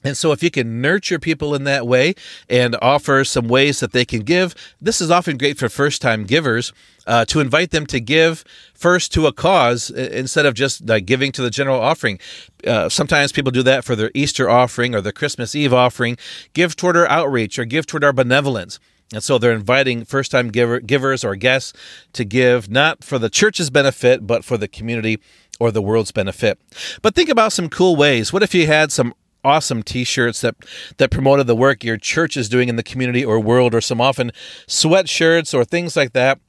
And 0.04 0.16
so, 0.16 0.30
if 0.30 0.44
you 0.44 0.50
can 0.50 0.80
nurture 0.80 1.18
people 1.18 1.56
in 1.56 1.64
that 1.64 1.84
way 1.84 2.14
and 2.48 2.76
offer 2.80 3.24
some 3.24 3.48
ways 3.48 3.80
that 3.80 3.90
they 3.90 4.04
can 4.04 4.20
give, 4.20 4.54
this 4.80 5.00
is 5.00 5.10
often 5.10 5.36
great 5.36 5.58
for 5.58 5.68
first 5.68 6.00
time 6.00 6.24
givers 6.24 6.72
uh, 7.04 7.24
to 7.24 7.40
invite 7.40 7.72
them 7.72 7.84
to 7.86 7.98
give 7.98 8.44
first 8.74 9.12
to 9.14 9.26
a 9.26 9.32
cause 9.32 9.90
instead 9.90 10.46
of 10.46 10.54
just 10.54 10.88
uh, 10.88 11.00
giving 11.00 11.32
to 11.32 11.42
the 11.42 11.50
general 11.50 11.80
offering. 11.80 12.20
Uh, 12.64 12.88
sometimes 12.88 13.32
people 13.32 13.50
do 13.50 13.64
that 13.64 13.84
for 13.84 13.96
their 13.96 14.12
Easter 14.14 14.48
offering 14.48 14.94
or 14.94 15.00
their 15.00 15.10
Christmas 15.10 15.56
Eve 15.56 15.74
offering. 15.74 16.16
Give 16.52 16.76
toward 16.76 16.96
our 16.96 17.08
outreach 17.08 17.58
or 17.58 17.64
give 17.64 17.84
toward 17.84 18.04
our 18.04 18.12
benevolence. 18.12 18.78
And 19.12 19.22
so 19.22 19.38
they're 19.38 19.52
inviting 19.52 20.04
first 20.04 20.30
time 20.30 20.48
giver, 20.48 20.80
givers 20.80 21.24
or 21.24 21.34
guests 21.34 21.72
to 22.12 22.24
give 22.24 22.70
not 22.70 23.02
for 23.02 23.18
the 23.18 23.30
church's 23.30 23.70
benefit, 23.70 24.26
but 24.26 24.44
for 24.44 24.58
the 24.58 24.68
community 24.68 25.18
or 25.58 25.70
the 25.70 25.82
world's 25.82 26.12
benefit. 26.12 26.58
But 27.02 27.14
think 27.14 27.28
about 27.28 27.52
some 27.52 27.68
cool 27.68 27.96
ways. 27.96 28.32
What 28.32 28.42
if 28.42 28.54
you 28.54 28.66
had 28.66 28.92
some 28.92 29.14
awesome 29.44 29.82
t-shirts 29.82 30.40
that 30.40 30.56
that 30.96 31.10
promoted 31.10 31.46
the 31.46 31.54
work 31.54 31.84
your 31.84 31.96
church 31.96 32.36
is 32.36 32.48
doing 32.48 32.68
in 32.68 32.76
the 32.76 32.82
community 32.82 33.24
or 33.24 33.38
world 33.38 33.74
or 33.74 33.80
some 33.80 34.00
often 34.00 34.32
sweatshirts 34.66 35.54
or 35.54 35.64
things 35.64 35.96
like 35.96 36.12
that 36.12 36.40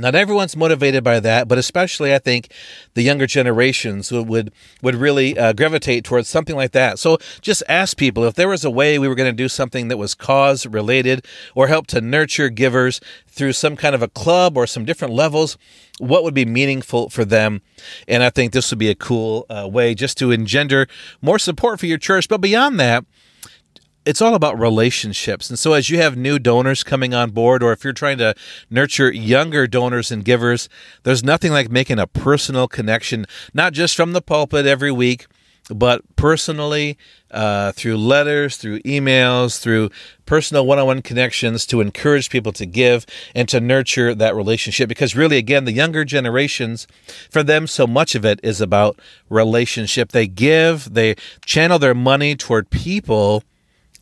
not 0.00 0.14
everyone's 0.14 0.56
motivated 0.56 1.04
by 1.04 1.20
that, 1.20 1.48
but 1.48 1.58
especially 1.58 2.14
I 2.14 2.18
think 2.18 2.52
the 2.94 3.02
younger 3.02 3.26
generations 3.26 4.10
would 4.10 4.52
would 4.82 4.94
really 4.94 5.38
uh, 5.38 5.52
gravitate 5.52 6.04
towards 6.04 6.28
something 6.28 6.56
like 6.56 6.72
that. 6.72 6.98
So 6.98 7.18
just 7.40 7.62
ask 7.68 7.96
people 7.96 8.24
if 8.24 8.34
there 8.34 8.48
was 8.48 8.64
a 8.64 8.70
way 8.70 8.98
we 8.98 9.08
were 9.08 9.14
going 9.14 9.30
to 9.30 9.36
do 9.36 9.48
something 9.48 9.88
that 9.88 9.96
was 9.96 10.14
cause 10.14 10.66
related 10.66 11.26
or 11.54 11.68
help 11.68 11.86
to 11.88 12.00
nurture 12.00 12.48
givers 12.48 13.00
through 13.28 13.52
some 13.52 13.76
kind 13.76 13.94
of 13.94 14.02
a 14.02 14.08
club 14.08 14.56
or 14.56 14.66
some 14.66 14.84
different 14.84 15.14
levels, 15.14 15.56
what 15.98 16.24
would 16.24 16.34
be 16.34 16.44
meaningful 16.44 17.10
for 17.10 17.24
them? 17.24 17.62
And 18.08 18.22
I 18.22 18.30
think 18.30 18.52
this 18.52 18.70
would 18.70 18.78
be 18.78 18.90
a 18.90 18.94
cool 18.94 19.46
uh, 19.48 19.68
way 19.70 19.94
just 19.94 20.18
to 20.18 20.30
engender 20.30 20.86
more 21.20 21.38
support 21.38 21.78
for 21.78 21.86
your 21.86 21.98
church. 21.98 22.28
But 22.28 22.40
beyond 22.40 22.80
that, 22.80 23.04
it's 24.06 24.22
all 24.22 24.34
about 24.34 24.58
relationships. 24.58 25.50
And 25.50 25.58
so, 25.58 25.72
as 25.72 25.90
you 25.90 25.98
have 25.98 26.16
new 26.16 26.38
donors 26.38 26.82
coming 26.82 27.14
on 27.14 27.30
board, 27.30 27.62
or 27.62 27.72
if 27.72 27.84
you're 27.84 27.92
trying 27.92 28.18
to 28.18 28.34
nurture 28.70 29.12
younger 29.12 29.66
donors 29.66 30.10
and 30.10 30.24
givers, 30.24 30.68
there's 31.02 31.22
nothing 31.22 31.52
like 31.52 31.70
making 31.70 31.98
a 31.98 32.06
personal 32.06 32.68
connection, 32.68 33.26
not 33.52 33.72
just 33.72 33.96
from 33.96 34.12
the 34.12 34.22
pulpit 34.22 34.66
every 34.66 34.90
week, 34.90 35.26
but 35.68 36.02
personally 36.16 36.98
uh, 37.30 37.72
through 37.72 37.96
letters, 37.96 38.56
through 38.56 38.80
emails, 38.80 39.60
through 39.60 39.90
personal 40.26 40.66
one 40.66 40.78
on 40.78 40.86
one 40.86 41.02
connections 41.02 41.66
to 41.66 41.80
encourage 41.80 42.30
people 42.30 42.52
to 42.52 42.66
give 42.66 43.06
and 43.34 43.48
to 43.48 43.60
nurture 43.60 44.14
that 44.14 44.34
relationship. 44.34 44.88
Because 44.88 45.14
really, 45.14 45.36
again, 45.36 45.64
the 45.64 45.72
younger 45.72 46.04
generations, 46.04 46.86
for 47.30 47.42
them, 47.42 47.66
so 47.66 47.86
much 47.86 48.14
of 48.14 48.24
it 48.24 48.40
is 48.42 48.60
about 48.60 48.98
relationship. 49.28 50.10
They 50.12 50.26
give, 50.26 50.92
they 50.94 51.14
channel 51.44 51.78
their 51.78 51.94
money 51.94 52.34
toward 52.34 52.70
people 52.70 53.44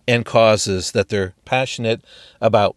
and 0.08 0.24
causes 0.24 0.90
that 0.92 1.10
they're 1.10 1.34
passionate 1.44 2.02
about. 2.40 2.74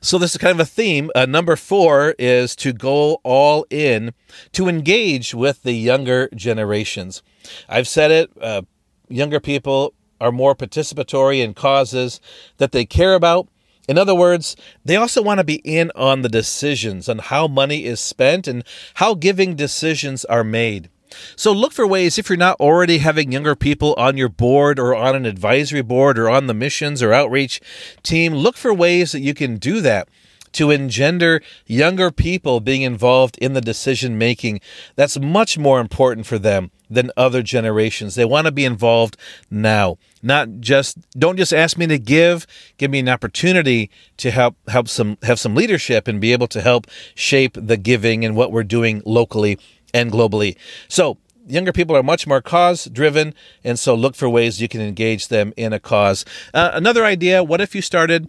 So, 0.00 0.18
this 0.18 0.30
is 0.30 0.38
kind 0.38 0.54
of 0.54 0.60
a 0.60 0.70
theme. 0.70 1.10
Uh, 1.16 1.26
number 1.26 1.56
four 1.56 2.14
is 2.16 2.54
to 2.56 2.72
go 2.72 3.14
all 3.24 3.66
in, 3.70 4.14
to 4.52 4.68
engage 4.68 5.34
with 5.34 5.64
the 5.64 5.72
younger 5.72 6.28
generations. 6.34 7.22
I've 7.68 7.88
said 7.88 8.12
it, 8.12 8.30
uh, 8.40 8.62
younger 9.08 9.40
people 9.40 9.92
are 10.20 10.30
more 10.30 10.54
participatory 10.54 11.42
in 11.42 11.54
causes 11.54 12.20
that 12.58 12.70
they 12.70 12.84
care 12.84 13.14
about. 13.14 13.48
In 13.88 13.98
other 13.98 14.14
words, 14.14 14.56
they 14.84 14.96
also 14.96 15.20
want 15.20 15.38
to 15.38 15.44
be 15.44 15.56
in 15.56 15.90
on 15.96 16.22
the 16.22 16.28
decisions 16.28 17.08
on 17.08 17.18
how 17.18 17.48
money 17.48 17.84
is 17.84 17.98
spent 18.00 18.46
and 18.46 18.64
how 18.94 19.14
giving 19.14 19.56
decisions 19.56 20.24
are 20.24 20.44
made. 20.44 20.88
So 21.36 21.52
look 21.52 21.72
for 21.72 21.86
ways 21.86 22.18
if 22.18 22.28
you're 22.28 22.36
not 22.36 22.60
already 22.60 22.98
having 22.98 23.32
younger 23.32 23.54
people 23.54 23.94
on 23.96 24.16
your 24.16 24.28
board 24.28 24.78
or 24.78 24.94
on 24.94 25.14
an 25.14 25.26
advisory 25.26 25.82
board 25.82 26.18
or 26.18 26.28
on 26.28 26.46
the 26.46 26.54
missions 26.54 27.02
or 27.02 27.12
outreach 27.12 27.60
team, 28.02 28.34
look 28.34 28.56
for 28.56 28.72
ways 28.72 29.12
that 29.12 29.20
you 29.20 29.34
can 29.34 29.56
do 29.56 29.80
that 29.80 30.08
to 30.54 30.70
engender 30.70 31.42
younger 31.66 32.10
people 32.10 32.60
being 32.60 32.82
involved 32.82 33.36
in 33.38 33.52
the 33.52 33.60
decision 33.60 34.16
making. 34.16 34.60
That's 34.96 35.18
much 35.18 35.58
more 35.58 35.80
important 35.80 36.26
for 36.26 36.38
them 36.38 36.70
than 36.88 37.10
other 37.16 37.42
generations. 37.42 38.14
They 38.14 38.24
want 38.24 38.46
to 38.46 38.52
be 38.52 38.64
involved 38.64 39.16
now. 39.50 39.98
Not 40.22 40.60
just 40.60 40.96
don't 41.18 41.36
just 41.36 41.52
ask 41.52 41.76
me 41.76 41.86
to 41.88 41.98
give, 41.98 42.46
give 42.78 42.90
me 42.90 43.00
an 43.00 43.08
opportunity 43.08 43.90
to 44.18 44.30
help 44.30 44.56
help 44.68 44.88
some 44.88 45.18
have 45.22 45.38
some 45.38 45.54
leadership 45.54 46.08
and 46.08 46.20
be 46.20 46.32
able 46.32 46.46
to 46.48 46.62
help 46.62 46.86
shape 47.14 47.58
the 47.60 47.76
giving 47.76 48.24
and 48.24 48.36
what 48.36 48.52
we're 48.52 48.64
doing 48.64 49.02
locally 49.04 49.58
and 49.94 50.12
globally. 50.12 50.56
So, 50.88 51.16
younger 51.46 51.72
people 51.72 51.96
are 51.96 52.02
much 52.02 52.26
more 52.26 52.42
cause 52.42 52.86
driven, 52.86 53.34
and 53.62 53.78
so 53.78 53.94
look 53.94 54.14
for 54.14 54.28
ways 54.28 54.60
you 54.60 54.68
can 54.68 54.80
engage 54.80 55.28
them 55.28 55.54
in 55.56 55.72
a 55.72 55.80
cause. 55.80 56.24
Uh, 56.52 56.70
another 56.74 57.04
idea 57.04 57.42
what 57.42 57.60
if 57.60 57.74
you 57.74 57.80
started 57.80 58.28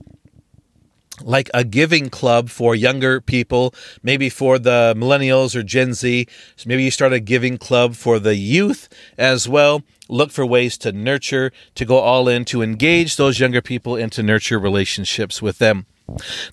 like 1.22 1.50
a 1.54 1.64
giving 1.64 2.10
club 2.10 2.50
for 2.50 2.76
younger 2.76 3.22
people, 3.22 3.74
maybe 4.04 4.30
for 4.30 4.60
the 4.60 4.94
millennials 4.98 5.56
or 5.56 5.64
Gen 5.64 5.94
Z. 5.94 6.28
So 6.56 6.68
maybe 6.68 6.84
you 6.84 6.92
start 6.92 7.14
a 7.14 7.20
giving 7.20 7.58
club 7.58 7.96
for 7.96 8.20
the 8.20 8.36
youth 8.36 8.90
as 9.18 9.48
well. 9.48 9.84
Look 10.10 10.32
for 10.32 10.46
ways 10.46 10.78
to 10.80 10.92
nurture, 10.92 11.52
to 11.76 11.86
go 11.86 12.00
all 12.00 12.28
in, 12.28 12.46
to 12.46 12.62
engage 12.62 13.16
those 13.16 13.40
younger 13.40 13.62
people 13.62 13.96
and 13.96 14.12
to 14.12 14.24
nurture 14.24 14.60
relationships 14.60 15.42
with 15.42 15.58
them. 15.58 15.86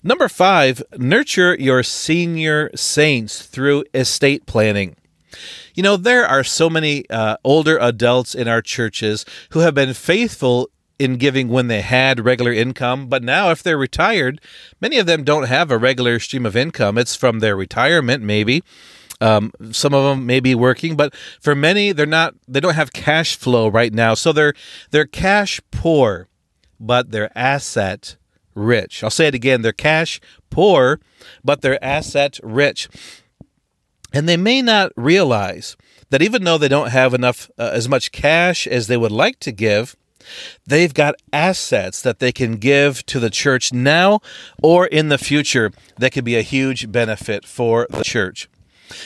Number 0.01 0.27
five, 0.27 0.81
nurture 0.97 1.55
your 1.59 1.83
senior 1.83 2.71
saints 2.73 3.45
through 3.45 3.83
estate 3.93 4.45
planning. 4.45 4.95
You 5.73 5.83
know, 5.83 5.97
there 5.97 6.25
are 6.25 6.43
so 6.43 6.69
many 6.69 7.09
uh, 7.09 7.37
older 7.43 7.77
adults 7.77 8.35
in 8.35 8.47
our 8.47 8.61
churches 8.61 9.25
who 9.51 9.59
have 9.59 9.73
been 9.73 9.93
faithful 9.93 10.69
in 10.99 11.17
giving 11.17 11.49
when 11.49 11.67
they 11.67 11.81
had 11.81 12.23
regular 12.23 12.53
income, 12.53 13.07
but 13.07 13.23
now 13.23 13.49
if 13.51 13.63
they're 13.63 13.77
retired, 13.77 14.39
many 14.79 14.97
of 14.97 15.05
them 15.05 15.23
don't 15.23 15.47
have 15.47 15.71
a 15.71 15.77
regular 15.77 16.19
stream 16.19 16.45
of 16.45 16.55
income. 16.55 16.97
It's 16.97 17.15
from 17.15 17.39
their 17.39 17.55
retirement, 17.55 18.23
maybe. 18.23 18.63
Um, 19.19 19.51
some 19.71 19.93
of 19.93 20.03
them 20.03 20.25
may 20.25 20.39
be 20.39 20.53
working, 20.53 20.95
but 20.95 21.15
for 21.39 21.55
many, 21.55 21.91
they're 21.93 22.05
not. 22.05 22.35
They 22.47 22.59
don't 22.59 22.73
have 22.73 22.91
cash 22.93 23.37
flow 23.37 23.67
right 23.67 23.93
now, 23.93 24.15
so 24.15 24.33
they're 24.33 24.53
they're 24.91 25.05
cash 25.05 25.61
poor, 25.71 26.27
but 26.79 27.11
they're 27.11 27.31
asset 27.37 28.17
rich. 28.53 29.03
I'll 29.03 29.09
say 29.09 29.27
it 29.27 29.35
again: 29.35 29.61
they're 29.61 29.71
cash 29.71 30.19
poor, 30.49 30.99
but 31.43 31.61
they're 31.61 31.83
asset 31.83 32.37
rich, 32.43 32.89
and 34.13 34.29
they 34.29 34.37
may 34.37 34.61
not 34.61 34.91
realize 34.95 35.75
that 36.09 36.21
even 36.21 36.43
though 36.43 36.57
they 36.57 36.67
don't 36.67 36.91
have 36.91 37.13
enough 37.13 37.49
uh, 37.57 37.71
as 37.73 37.89
much 37.89 38.11
cash 38.11 38.67
as 38.67 38.87
they 38.87 38.97
would 38.97 39.11
like 39.11 39.39
to 39.39 39.51
give, 39.51 39.95
They've 40.65 40.93
got 40.93 41.15
assets 41.31 42.01
that 42.01 42.19
they 42.19 42.31
can 42.31 42.57
give 42.57 43.05
to 43.07 43.19
the 43.19 43.29
church 43.29 43.73
now 43.73 44.21
or 44.61 44.85
in 44.87 45.09
the 45.09 45.17
future 45.17 45.71
that 45.97 46.11
could 46.11 46.23
be 46.23 46.35
a 46.35 46.41
huge 46.41 46.91
benefit 46.91 47.45
for 47.45 47.87
the 47.89 48.03
church. 48.03 48.49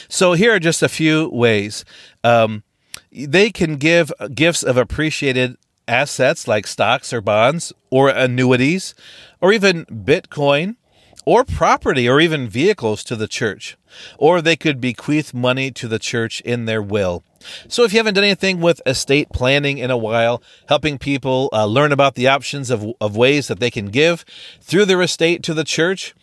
So, 0.08 0.34
here 0.34 0.54
are 0.54 0.60
just 0.60 0.82
a 0.82 0.88
few 0.88 1.28
ways. 1.30 1.84
Um, 2.22 2.62
they 3.10 3.50
can 3.50 3.76
give 3.76 4.12
gifts 4.34 4.62
of 4.62 4.76
appreciated 4.76 5.56
assets 5.86 6.46
like 6.46 6.66
stocks 6.66 7.12
or 7.12 7.22
bonds 7.22 7.72
or 7.90 8.10
annuities 8.10 8.94
or 9.40 9.52
even 9.52 9.86
Bitcoin 9.86 10.76
or 11.24 11.44
property 11.44 12.06
or 12.08 12.20
even 12.20 12.48
vehicles 12.48 13.02
to 13.04 13.16
the 13.16 13.28
church. 13.28 13.77
Or 14.18 14.40
they 14.40 14.56
could 14.56 14.80
bequeath 14.80 15.32
money 15.32 15.70
to 15.72 15.88
the 15.88 15.98
church 15.98 16.40
in 16.42 16.64
their 16.64 16.82
will. 16.82 17.22
So, 17.68 17.84
if 17.84 17.92
you 17.92 17.98
haven't 17.98 18.14
done 18.14 18.24
anything 18.24 18.60
with 18.60 18.82
estate 18.84 19.28
planning 19.32 19.78
in 19.78 19.90
a 19.90 19.96
while, 19.96 20.42
helping 20.68 20.98
people 20.98 21.48
uh, 21.52 21.66
learn 21.66 21.92
about 21.92 22.14
the 22.14 22.26
options 22.26 22.70
of, 22.70 22.84
of 23.00 23.16
ways 23.16 23.46
that 23.48 23.60
they 23.60 23.70
can 23.70 23.86
give 23.86 24.24
through 24.60 24.86
their 24.86 25.02
estate 25.02 25.42
to 25.44 25.54
the 25.54 25.64
church, 25.64 26.14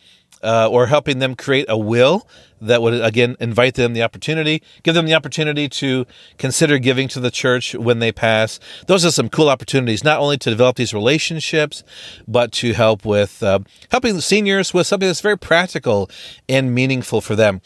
uh, 0.44 0.70
or 0.70 0.88
helping 0.88 1.20
them 1.20 1.36
create 1.36 1.66
a 1.70 1.78
will 1.78 2.28
that 2.66 2.82
would 2.82 3.02
again 3.02 3.36
invite 3.40 3.76
them 3.76 3.94
the 3.94 4.04
opportunity, 4.04 4.62
give 4.84 4.96
them 4.96 5.06
the 5.06 5.14
opportunity 5.14 5.70
to 5.70 6.06
consider 6.38 6.78
giving 6.78 7.08
to 7.10 7.20
the 7.20 7.32
church 7.32 7.74
when 7.76 8.00
they 8.00 8.12
pass. 8.12 8.60
Those 8.88 9.06
are 9.06 9.12
some 9.12 9.30
cool 9.30 9.50
opportunities, 9.50 10.04
not 10.04 10.20
only 10.20 10.38
to 10.40 10.50
develop 10.50 10.76
these 10.76 10.94
relationships, 10.94 11.84
but 12.28 12.52
to 12.54 12.74
help 12.74 13.06
with 13.06 13.42
uh, 13.42 13.60
helping 13.90 14.16
the 14.16 14.22
seniors 14.22 14.74
with 14.74 14.88
something 14.88 15.08
that's 15.08 15.22
very 15.22 15.38
practical 15.38 16.10
and 16.50 16.74
meaningful 16.74 17.22
for 17.22 17.36
them. 17.36 17.62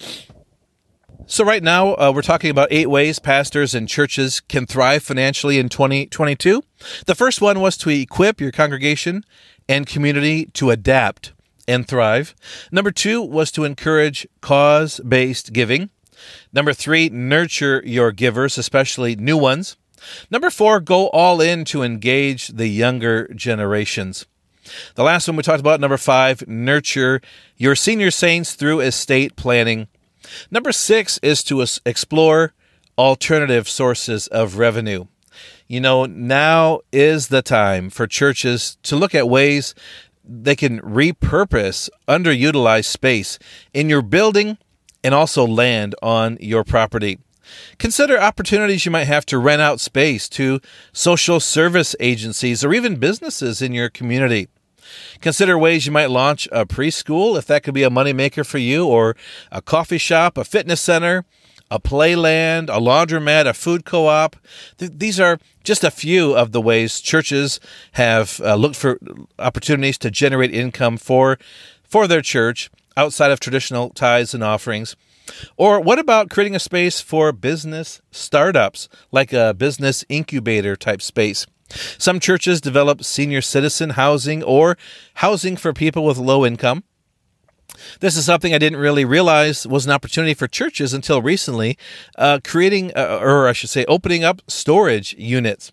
So, 1.32 1.46
right 1.46 1.62
now, 1.62 1.94
uh, 1.94 2.12
we're 2.14 2.24
talking 2.24 2.50
about 2.50 2.70
eight 2.72 2.90
ways 2.90 3.20
pastors 3.20 3.76
and 3.76 3.88
churches 3.88 4.40
can 4.40 4.66
thrive 4.66 5.04
financially 5.04 5.60
in 5.60 5.70
2022. 5.70 6.64
The 7.06 7.14
first 7.14 7.40
one 7.40 7.60
was 7.60 7.78
to 7.78 7.90
equip 7.92 8.42
your 8.42 8.52
congregation 8.52 9.24
and 9.68 9.86
community 9.86 10.48
to 10.54 10.72
adapt 10.72 11.34
and 11.70 11.88
thrive. 11.88 12.36
Number 12.72 12.92
two 12.92 13.22
was 13.22 13.52
to 13.52 13.64
encourage 13.64 14.28
cause 14.42 15.00
based 15.08 15.54
giving. 15.54 15.90
Number 16.52 16.74
three, 16.74 17.08
nurture 17.08 17.82
your 17.86 18.12
givers, 18.12 18.58
especially 18.58 19.16
new 19.16 19.38
ones. 19.38 19.78
Number 20.30 20.50
four, 20.50 20.80
go 20.80 21.08
all 21.10 21.40
in 21.40 21.64
to 21.66 21.84
engage 21.84 22.50
the 22.50 22.68
younger 22.68 23.28
generations. 23.34 24.26
The 24.96 25.04
last 25.04 25.28
one 25.28 25.38
we 25.38 25.44
talked 25.44 25.60
about, 25.60 25.80
number 25.80 25.98
five, 25.98 26.48
nurture 26.48 27.22
your 27.56 27.76
senior 27.76 28.12
saints 28.12 28.54
through 28.56 28.82
estate 28.82 29.36
planning 29.36 29.88
Number 30.52 30.72
six 30.72 31.18
is 31.20 31.44
to 31.46 31.66
explore 31.86 32.54
alternative 32.98 33.68
sources 33.68 34.28
of 34.28 34.58
revenue. 34.58 35.06
You 35.68 35.80
know, 35.80 36.06
now 36.06 36.80
is 36.92 37.28
the 37.28 37.42
time 37.42 37.90
for 37.90 38.08
churches 38.08 38.78
to 38.84 38.96
look 38.96 39.14
at 39.14 39.30
ways 39.30 39.76
they 40.24 40.56
can 40.56 40.80
repurpose 40.82 41.90
underutilized 42.08 42.86
space 42.86 43.40
in 43.74 43.90
your 43.90 44.02
building 44.02 44.58
and 45.04 45.14
also 45.14 45.46
land 45.46 45.96
on 46.02 46.38
your 46.40 46.64
property. 46.64 47.20
Consider 47.78 48.20
opportunities 48.20 48.86
you 48.86 48.92
might 48.92 49.06
have 49.06 49.26
to 49.28 49.40
rent 49.40 49.62
out 49.62 49.80
space 49.80 50.30
to 50.30 50.60
social 50.94 51.40
service 51.40 51.96
agencies 52.00 52.64
or 52.64 52.74
even 52.74 52.98
businesses 52.98 53.62
in 53.62 53.74
your 53.74 53.90
community. 53.90 54.48
Consider 55.22 55.58
ways 55.58 55.86
you 55.86 55.92
might 55.92 56.10
launch 56.10 56.48
a 56.52 56.66
preschool, 56.66 57.38
if 57.38 57.46
that 57.46 57.64
could 57.64 57.74
be 57.74 57.84
a 57.84 57.90
moneymaker 57.90 58.46
for 58.46 58.58
you, 58.58 58.88
or 58.88 59.16
a 59.52 59.62
coffee 59.62 59.98
shop, 59.98 60.38
a 60.38 60.44
fitness 60.44 60.82
center, 60.82 61.26
a 61.72 61.80
playland, 61.80 62.70
a 62.70 62.80
laundromat, 62.80 63.48
a 63.48 63.54
food 63.54 63.86
co 63.86 64.08
op. 64.08 64.36
Th- 64.78 64.92
these 64.94 65.20
are 65.20 65.40
just 65.64 65.84
a 65.84 65.92
few 65.92 66.36
of 66.36 66.52
the 66.52 66.62
ways 66.62 67.00
churches 67.00 67.60
have 67.94 68.42
uh, 68.44 68.56
looked 68.56 68.76
for 68.76 69.00
opportunities 69.38 69.98
to 70.00 70.12
generate 70.12 70.54
income 70.54 70.98
for, 70.98 71.38
for 71.84 72.08
their 72.08 72.22
church 72.22 72.70
outside 72.98 73.32
of 73.32 73.40
traditional 73.40 73.90
tithes 73.90 74.34
and 74.34 74.44
offerings. 74.44 74.96
Or 75.58 75.80
what 75.80 76.00
about 76.00 76.30
creating 76.30 76.56
a 76.56 76.60
space 76.60 77.02
for 77.02 77.32
business 77.32 78.02
startups, 78.12 78.90
like 79.12 79.32
a 79.32 79.54
business 79.54 80.04
incubator 80.10 80.76
type 80.76 81.02
space? 81.02 81.46
Some 82.00 82.20
churches 82.20 82.62
develop 82.62 83.04
senior 83.04 83.42
citizen 83.42 83.92
housing 83.92 84.44
or 84.44 84.76
housing 85.16 85.56
for 85.56 85.72
people 85.72 86.04
with 86.04 86.18
low 86.18 86.46
income. 86.46 86.84
This 88.00 88.16
is 88.18 88.26
something 88.26 88.54
I 88.54 88.58
didn't 88.58 88.80
really 88.80 89.06
realize 89.06 89.66
was 89.68 89.86
an 89.86 89.92
opportunity 89.92 90.34
for 90.34 90.48
churches 90.48 90.94
until 90.94 91.22
recently, 91.22 91.78
uh, 92.18 92.40
creating, 92.44 92.92
uh, 92.96 93.20
or 93.22 93.48
I 93.48 93.54
should 93.54 93.70
say, 93.70 93.86
opening 93.86 94.24
up 94.24 94.42
storage 94.48 95.14
units. 95.18 95.72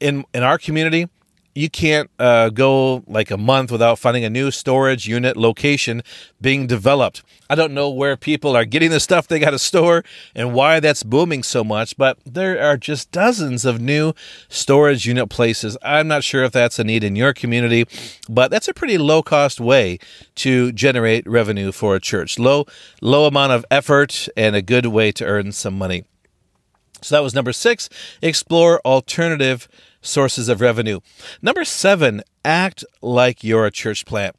In, 0.00 0.24
in 0.32 0.42
our 0.42 0.56
community, 0.56 1.08
you 1.54 1.68
can't 1.68 2.10
uh, 2.18 2.50
go 2.50 3.02
like 3.06 3.30
a 3.30 3.36
month 3.36 3.72
without 3.72 3.98
finding 3.98 4.24
a 4.24 4.30
new 4.30 4.50
storage 4.50 5.08
unit 5.08 5.36
location 5.36 6.02
being 6.40 6.66
developed. 6.66 7.22
I 7.48 7.56
don't 7.56 7.74
know 7.74 7.90
where 7.90 8.16
people 8.16 8.56
are 8.56 8.64
getting 8.64 8.90
the 8.90 9.00
stuff 9.00 9.26
they 9.26 9.40
got 9.40 9.50
to 9.50 9.58
store 9.58 10.04
and 10.34 10.54
why 10.54 10.78
that's 10.78 11.02
booming 11.02 11.42
so 11.42 11.64
much, 11.64 11.96
but 11.96 12.18
there 12.24 12.62
are 12.62 12.76
just 12.76 13.10
dozens 13.10 13.64
of 13.64 13.80
new 13.80 14.12
storage 14.48 15.06
unit 15.06 15.28
places. 15.28 15.76
I'm 15.82 16.06
not 16.06 16.22
sure 16.22 16.44
if 16.44 16.52
that's 16.52 16.78
a 16.78 16.84
need 16.84 17.02
in 17.02 17.16
your 17.16 17.32
community, 17.32 17.86
but 18.28 18.52
that's 18.52 18.68
a 18.68 18.74
pretty 18.74 18.98
low 18.98 19.22
cost 19.22 19.60
way 19.60 19.98
to 20.36 20.70
generate 20.72 21.26
revenue 21.26 21.72
for 21.72 21.96
a 21.96 22.00
church. 22.00 22.38
Low 22.38 22.66
low 23.02 23.26
amount 23.26 23.52
of 23.52 23.64
effort 23.70 24.28
and 24.36 24.54
a 24.54 24.62
good 24.62 24.86
way 24.86 25.10
to 25.12 25.24
earn 25.24 25.50
some 25.50 25.76
money. 25.76 26.04
So 27.02 27.16
that 27.16 27.22
was 27.22 27.34
number 27.34 27.52
6, 27.52 27.88
explore 28.22 28.80
alternative 28.84 29.68
sources 30.00 30.48
of 30.48 30.60
revenue. 30.60 31.00
Number 31.42 31.64
seven, 31.64 32.22
act 32.44 32.84
like 33.02 33.44
you're 33.44 33.66
a 33.66 33.70
church 33.70 34.04
plant. 34.06 34.36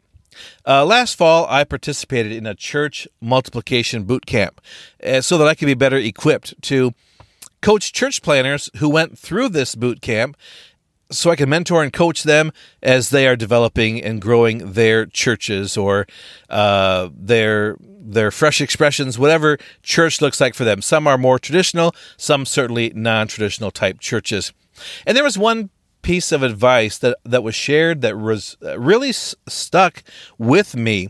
Uh, 0.65 0.85
last 0.85 1.15
fall, 1.15 1.45
I 1.49 1.63
participated 1.63 2.31
in 2.31 2.45
a 2.45 2.55
church 2.55 3.07
multiplication 3.19 4.03
boot 4.03 4.25
camp 4.25 4.61
uh, 5.05 5.21
so 5.21 5.37
that 5.37 5.47
I 5.47 5.55
could 5.55 5.65
be 5.65 5.73
better 5.73 5.97
equipped 5.97 6.61
to 6.63 6.93
coach 7.61 7.93
church 7.93 8.21
planners 8.21 8.69
who 8.77 8.89
went 8.89 9.17
through 9.17 9.49
this 9.49 9.75
boot 9.75 10.01
camp 10.01 10.35
so 11.11 11.29
I 11.29 11.35
can 11.35 11.49
mentor 11.49 11.83
and 11.83 11.91
coach 11.91 12.23
them 12.23 12.51
as 12.81 13.09
they 13.09 13.27
are 13.27 13.35
developing 13.35 14.01
and 14.01 14.21
growing 14.21 14.71
their 14.71 15.05
churches 15.05 15.77
or 15.77 16.07
uh, 16.49 17.09
their 17.13 17.77
their 18.03 18.31
fresh 18.31 18.61
expressions, 18.61 19.19
whatever 19.19 19.59
church 19.83 20.21
looks 20.21 20.41
like 20.41 20.55
for 20.55 20.63
them. 20.63 20.81
Some 20.81 21.05
are 21.05 21.19
more 21.19 21.37
traditional, 21.37 21.93
some 22.17 22.45
certainly 22.45 22.91
non-traditional 22.95 23.69
type 23.69 23.99
churches. 23.99 24.53
And 25.05 25.15
there 25.15 25.23
was 25.23 25.37
one 25.37 25.69
piece 26.01 26.31
of 26.31 26.43
advice 26.43 26.97
that 26.97 27.17
that 27.23 27.43
was 27.43 27.55
shared 27.55 28.01
that 28.01 28.17
was 28.17 28.57
uh, 28.63 28.79
really 28.79 29.09
s- 29.09 29.35
stuck 29.47 30.03
with 30.37 30.75
me, 30.75 31.09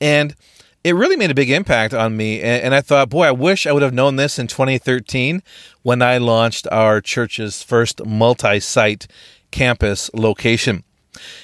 and 0.00 0.34
it 0.82 0.94
really 0.94 1.16
made 1.16 1.30
a 1.30 1.34
big 1.34 1.50
impact 1.50 1.92
on 1.92 2.16
me. 2.16 2.40
And, 2.40 2.62
and 2.64 2.74
I 2.74 2.80
thought, 2.80 3.10
boy, 3.10 3.26
I 3.26 3.32
wish 3.32 3.66
I 3.66 3.72
would 3.72 3.82
have 3.82 3.92
known 3.92 4.16
this 4.16 4.38
in 4.38 4.46
2013 4.46 5.42
when 5.82 6.00
I 6.00 6.18
launched 6.18 6.66
our 6.72 7.00
church's 7.00 7.62
first 7.62 8.04
multi-site 8.06 9.06
campus 9.50 10.10
location. 10.14 10.84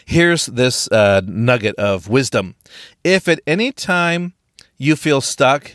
Here's 0.07 0.47
this 0.47 0.91
uh, 0.91 1.21
nugget 1.27 1.75
of 1.77 2.09
wisdom: 2.09 2.55
If 3.05 3.29
at 3.29 3.41
any 3.47 3.73
time 3.73 4.35
you 4.79 4.97
feel 4.97 5.21
stuck 5.21 5.73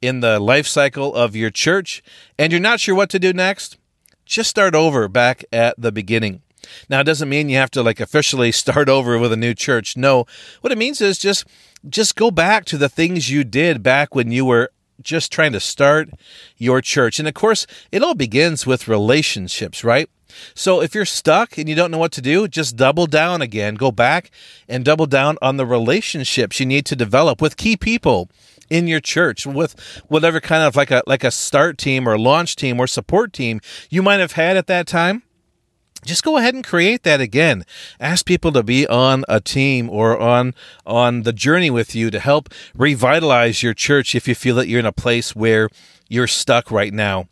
in 0.00 0.20
the 0.20 0.38
life 0.38 0.66
cycle 0.66 1.14
of 1.14 1.34
your 1.34 1.50
church 1.50 2.02
and 2.38 2.52
you're 2.52 2.60
not 2.60 2.78
sure 2.78 2.94
what 2.94 3.08
to 3.10 3.18
do 3.18 3.32
next 3.32 3.78
just 4.24 4.50
start 4.50 4.74
over 4.74 5.08
back 5.08 5.44
at 5.52 5.74
the 5.78 5.92
beginning. 5.92 6.42
Now, 6.88 7.00
it 7.00 7.04
doesn't 7.04 7.28
mean 7.28 7.48
you 7.48 7.56
have 7.56 7.70
to 7.72 7.82
like 7.82 8.00
officially 8.00 8.52
start 8.64 8.88
over 8.88 9.18
with 9.18 9.32
a 9.32 9.36
new 9.36 9.54
church. 9.54 9.96
No, 9.96 10.26
what 10.60 10.72
it 10.72 10.78
means 10.78 11.00
is 11.00 11.18
just 11.18 11.44
just 11.88 12.16
go 12.16 12.30
back 12.30 12.64
to 12.66 12.78
the 12.78 12.88
things 12.88 13.30
you 13.30 13.44
did 13.44 13.82
back 13.82 14.14
when 14.14 14.32
you 14.32 14.44
were 14.44 14.70
just 15.02 15.30
trying 15.30 15.52
to 15.52 15.60
start 15.60 16.08
your 16.56 16.80
church. 16.80 17.18
And 17.18 17.28
of 17.28 17.34
course, 17.34 17.66
it 17.92 18.02
all 18.02 18.14
begins 18.14 18.66
with 18.66 18.88
relationships, 18.88 19.84
right? 19.84 20.08
So 20.54 20.80
if 20.80 20.94
you're 20.94 21.04
stuck 21.04 21.58
and 21.58 21.68
you 21.68 21.74
don't 21.74 21.90
know 21.90 21.98
what 21.98 22.12
to 22.12 22.22
do, 22.22 22.48
just 22.48 22.76
double 22.76 23.06
down 23.06 23.42
again. 23.42 23.74
Go 23.74 23.92
back 23.92 24.30
and 24.68 24.84
double 24.84 25.06
down 25.06 25.36
on 25.40 25.56
the 25.56 25.66
relationships 25.66 26.58
you 26.58 26.66
need 26.66 26.86
to 26.86 26.96
develop 26.96 27.40
with 27.40 27.56
key 27.56 27.76
people 27.76 28.28
in 28.74 28.88
your 28.88 28.98
church 28.98 29.46
with 29.46 29.78
whatever 30.08 30.40
kind 30.40 30.64
of 30.64 30.74
like 30.74 30.90
a 30.90 31.00
like 31.06 31.22
a 31.22 31.30
start 31.30 31.78
team 31.78 32.08
or 32.08 32.18
launch 32.18 32.56
team 32.56 32.80
or 32.80 32.88
support 32.88 33.32
team 33.32 33.60
you 33.88 34.02
might 34.02 34.18
have 34.18 34.32
had 34.32 34.56
at 34.56 34.66
that 34.66 34.84
time 34.84 35.22
just 36.04 36.24
go 36.24 36.38
ahead 36.38 36.54
and 36.54 36.66
create 36.66 37.04
that 37.04 37.20
again 37.20 37.64
ask 38.00 38.26
people 38.26 38.50
to 38.50 38.64
be 38.64 38.84
on 38.88 39.24
a 39.28 39.40
team 39.40 39.88
or 39.88 40.18
on 40.18 40.52
on 40.84 41.22
the 41.22 41.32
journey 41.32 41.70
with 41.70 41.94
you 41.94 42.10
to 42.10 42.18
help 42.18 42.48
revitalize 42.74 43.62
your 43.62 43.74
church 43.74 44.12
if 44.16 44.26
you 44.26 44.34
feel 44.34 44.56
that 44.56 44.66
you're 44.66 44.80
in 44.80 44.86
a 44.86 44.92
place 44.92 45.36
where 45.36 45.68
you're 46.08 46.26
stuck 46.26 46.72
right 46.72 46.92
now 46.92 47.28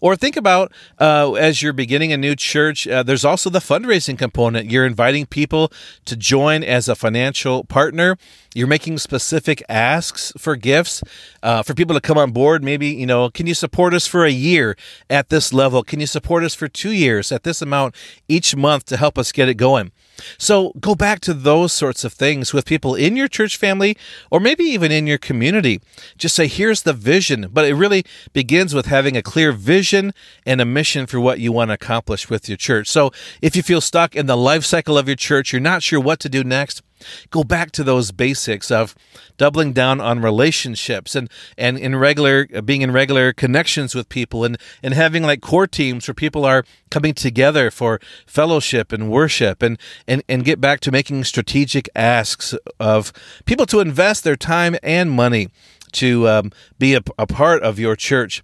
or 0.00 0.16
think 0.16 0.36
about 0.36 0.72
uh, 0.98 1.32
as 1.34 1.62
you're 1.62 1.72
beginning 1.72 2.12
a 2.12 2.16
new 2.16 2.34
church, 2.34 2.86
uh, 2.86 3.02
there's 3.02 3.24
also 3.24 3.50
the 3.50 3.58
fundraising 3.58 4.18
component. 4.18 4.70
You're 4.70 4.86
inviting 4.86 5.26
people 5.26 5.72
to 6.04 6.16
join 6.16 6.62
as 6.62 6.88
a 6.88 6.94
financial 6.94 7.64
partner. 7.64 8.16
You're 8.54 8.66
making 8.66 8.98
specific 8.98 9.62
asks 9.68 10.32
for 10.36 10.56
gifts 10.56 11.02
uh, 11.42 11.62
for 11.62 11.72
people 11.72 11.94
to 11.94 12.00
come 12.00 12.18
on 12.18 12.32
board. 12.32 12.64
Maybe, 12.64 12.88
you 12.88 13.06
know, 13.06 13.30
can 13.30 13.46
you 13.46 13.54
support 13.54 13.94
us 13.94 14.08
for 14.08 14.24
a 14.24 14.30
year 14.30 14.76
at 15.08 15.28
this 15.28 15.52
level? 15.52 15.84
Can 15.84 16.00
you 16.00 16.06
support 16.06 16.42
us 16.42 16.54
for 16.54 16.66
two 16.66 16.90
years 16.90 17.30
at 17.30 17.44
this 17.44 17.62
amount 17.62 17.94
each 18.28 18.56
month 18.56 18.86
to 18.86 18.96
help 18.96 19.18
us 19.18 19.30
get 19.30 19.48
it 19.48 19.54
going? 19.54 19.92
So 20.36 20.72
go 20.80 20.94
back 20.94 21.20
to 21.20 21.34
those 21.34 21.72
sorts 21.72 22.04
of 22.04 22.12
things 22.12 22.52
with 22.52 22.66
people 22.66 22.94
in 22.94 23.16
your 23.16 23.28
church 23.28 23.56
family 23.56 23.96
or 24.30 24.40
maybe 24.40 24.64
even 24.64 24.92
in 24.92 25.06
your 25.06 25.16
community. 25.16 25.80
Just 26.18 26.34
say, 26.34 26.46
here's 26.46 26.82
the 26.82 26.92
vision. 26.92 27.48
But 27.52 27.66
it 27.66 27.74
really 27.74 28.04
begins 28.32 28.74
with 28.74 28.86
having 28.86 29.16
a 29.16 29.22
clear 29.22 29.52
vision 29.52 30.12
and 30.44 30.60
a 30.60 30.64
mission 30.64 31.06
for 31.06 31.20
what 31.20 31.40
you 31.40 31.52
want 31.52 31.70
to 31.70 31.74
accomplish 31.74 32.28
with 32.28 32.48
your 32.48 32.58
church. 32.58 32.88
So 32.88 33.12
if 33.40 33.56
you 33.56 33.62
feel 33.62 33.80
stuck 33.80 34.14
in 34.14 34.26
the 34.26 34.36
life 34.36 34.64
cycle 34.64 34.98
of 34.98 35.08
your 35.08 35.16
church, 35.16 35.52
you're 35.52 35.60
not 35.60 35.82
sure 35.82 36.00
what 36.00 36.20
to 36.20 36.28
do 36.28 36.44
next, 36.44 36.82
go 37.30 37.44
back 37.44 37.70
to 37.72 37.84
those 37.84 38.12
basics 38.12 38.70
of 38.70 38.94
doubling 39.36 39.72
down 39.72 40.00
on 40.00 40.20
relationships 40.20 41.14
and 41.14 41.30
and 41.56 41.78
in 41.78 41.96
regular 41.96 42.46
being 42.62 42.82
in 42.82 42.92
regular 42.92 43.32
connections 43.32 43.94
with 43.94 44.08
people 44.08 44.44
and 44.44 44.58
and 44.82 44.94
having 44.94 45.22
like 45.22 45.40
core 45.40 45.66
teams 45.66 46.06
where 46.06 46.14
people 46.14 46.44
are 46.44 46.64
coming 46.90 47.14
together 47.14 47.70
for 47.70 48.00
fellowship 48.26 48.92
and 48.92 49.10
worship 49.10 49.62
and 49.62 49.78
and 50.06 50.22
and 50.28 50.44
get 50.44 50.60
back 50.60 50.80
to 50.80 50.90
making 50.90 51.24
strategic 51.24 51.88
asks 51.94 52.54
of 52.78 53.12
people 53.44 53.66
to 53.66 53.80
invest 53.80 54.24
their 54.24 54.36
time 54.36 54.76
and 54.82 55.10
money 55.10 55.48
to 55.92 56.28
um, 56.28 56.52
be 56.78 56.94
a, 56.94 57.00
a 57.18 57.26
part 57.26 57.62
of 57.62 57.78
your 57.78 57.96
church. 57.96 58.42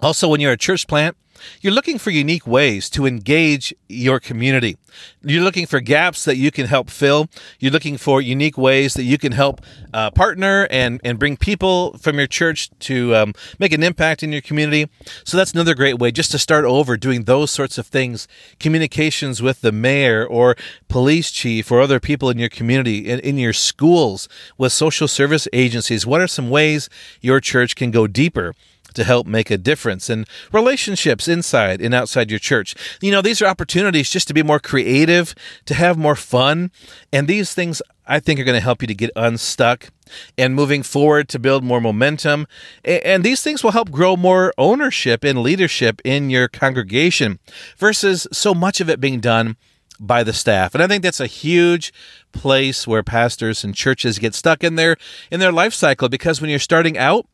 Also 0.00 0.28
when 0.28 0.40
you're 0.40 0.52
a 0.52 0.56
church 0.56 0.86
plant 0.86 1.16
you're 1.60 1.72
looking 1.72 1.98
for 1.98 2.10
unique 2.10 2.46
ways 2.46 2.90
to 2.90 3.06
engage 3.06 3.74
your 3.88 4.20
community. 4.20 4.76
You're 5.22 5.42
looking 5.42 5.66
for 5.66 5.80
gaps 5.80 6.24
that 6.24 6.36
you 6.36 6.50
can 6.50 6.66
help 6.66 6.90
fill. 6.90 7.28
You're 7.58 7.72
looking 7.72 7.96
for 7.96 8.20
unique 8.20 8.58
ways 8.58 8.94
that 8.94 9.04
you 9.04 9.18
can 9.18 9.32
help 9.32 9.60
uh, 9.92 10.10
partner 10.10 10.66
and, 10.70 11.00
and 11.04 11.18
bring 11.18 11.36
people 11.36 11.96
from 11.98 12.18
your 12.18 12.26
church 12.26 12.70
to 12.80 13.14
um, 13.14 13.34
make 13.58 13.72
an 13.72 13.82
impact 13.82 14.22
in 14.22 14.32
your 14.32 14.40
community. 14.40 14.88
So 15.24 15.36
that's 15.36 15.52
another 15.52 15.74
great 15.74 15.98
way 15.98 16.10
just 16.10 16.30
to 16.32 16.38
start 16.38 16.64
over 16.64 16.96
doing 16.96 17.24
those 17.24 17.50
sorts 17.50 17.78
of 17.78 17.86
things. 17.86 18.28
Communications 18.58 19.42
with 19.42 19.60
the 19.60 19.72
mayor 19.72 20.26
or 20.26 20.56
police 20.88 21.30
chief 21.30 21.70
or 21.70 21.80
other 21.80 22.00
people 22.00 22.30
in 22.30 22.38
your 22.38 22.48
community, 22.48 23.08
in, 23.08 23.20
in 23.20 23.38
your 23.38 23.52
schools, 23.52 24.28
with 24.56 24.72
social 24.72 25.08
service 25.08 25.48
agencies. 25.52 26.06
What 26.06 26.20
are 26.20 26.28
some 26.28 26.50
ways 26.50 26.88
your 27.20 27.40
church 27.40 27.76
can 27.76 27.90
go 27.90 28.06
deeper? 28.06 28.54
To 28.98 29.04
help 29.04 29.26
make 29.26 29.50
a 29.50 29.56
difference 29.56 30.10
in 30.10 30.26
relationships 30.52 31.28
inside 31.28 31.80
and 31.80 31.94
outside 31.94 32.30
your 32.30 32.38
church. 32.38 32.74
You 33.00 33.10
know, 33.10 33.22
these 33.22 33.40
are 33.40 33.46
opportunities 33.46 34.10
just 34.10 34.28
to 34.28 34.34
be 34.34 34.42
more 34.42 34.60
creative, 34.60 35.34
to 35.66 35.74
have 35.74 35.96
more 35.96 36.16
fun. 36.16 36.70
And 37.12 37.26
these 37.26 37.54
things 37.54 37.80
I 38.06 38.20
think 38.20 38.40
are 38.40 38.44
going 38.44 38.56
to 38.56 38.60
help 38.60 38.82
you 38.82 38.88
to 38.88 38.94
get 38.94 39.10
unstuck 39.14 39.90
and 40.36 40.54
moving 40.54 40.82
forward 40.82 41.28
to 41.28 41.38
build 41.38 41.62
more 41.62 41.80
momentum. 41.80 42.46
And 42.84 43.22
these 43.22 43.42
things 43.42 43.62
will 43.62 43.72
help 43.72 43.90
grow 43.90 44.16
more 44.16 44.52
ownership 44.58 45.24
and 45.24 45.42
leadership 45.42 46.00
in 46.04 46.30
your 46.30 46.48
congregation 46.48 47.38
versus 47.76 48.26
so 48.32 48.54
much 48.54 48.80
of 48.80 48.90
it 48.90 49.00
being 49.00 49.20
done 49.20 49.56
by 50.00 50.22
the 50.22 50.32
staff. 50.32 50.74
And 50.74 50.82
I 50.82 50.86
think 50.86 51.02
that's 51.02 51.20
a 51.20 51.26
huge 51.26 51.92
place 52.32 52.86
where 52.86 53.02
pastors 53.02 53.64
and 53.64 53.74
churches 53.74 54.18
get 54.18 54.34
stuck 54.34 54.62
in 54.62 54.76
their 54.76 54.96
in 55.30 55.40
their 55.40 55.52
life 55.52 55.74
cycle 55.74 56.08
because 56.08 56.40
when 56.40 56.50
you're 56.50 56.58
starting 56.58 56.96
out, 56.96 57.26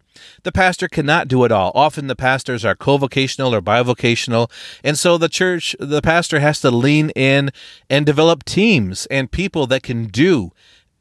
the 0.43 0.53
pastor 0.53 0.89
cannot 0.89 1.29
do 1.29 1.45
it 1.45 1.53
all. 1.53 1.73
Often 1.75 2.07
the 2.07 2.17
pastors 2.17 2.65
are 2.65 2.75
co-vocational 2.75 3.55
or 3.55 3.63
bivocational, 3.63 4.51
and 4.83 4.99
so 4.99 5.19
the 5.19 5.29
church, 5.29 5.75
the 5.79 6.03
pastor 6.03 6.41
has 6.41 6.61
to 6.61 6.71
lean 6.71 7.11
in 7.11 7.51
and 7.89 8.07
develop 8.07 8.45
teams 8.45 9.07
and 9.07 9.31
people 9.31 9.67
that 9.67 9.83
can 9.83 10.07
do 10.07 10.53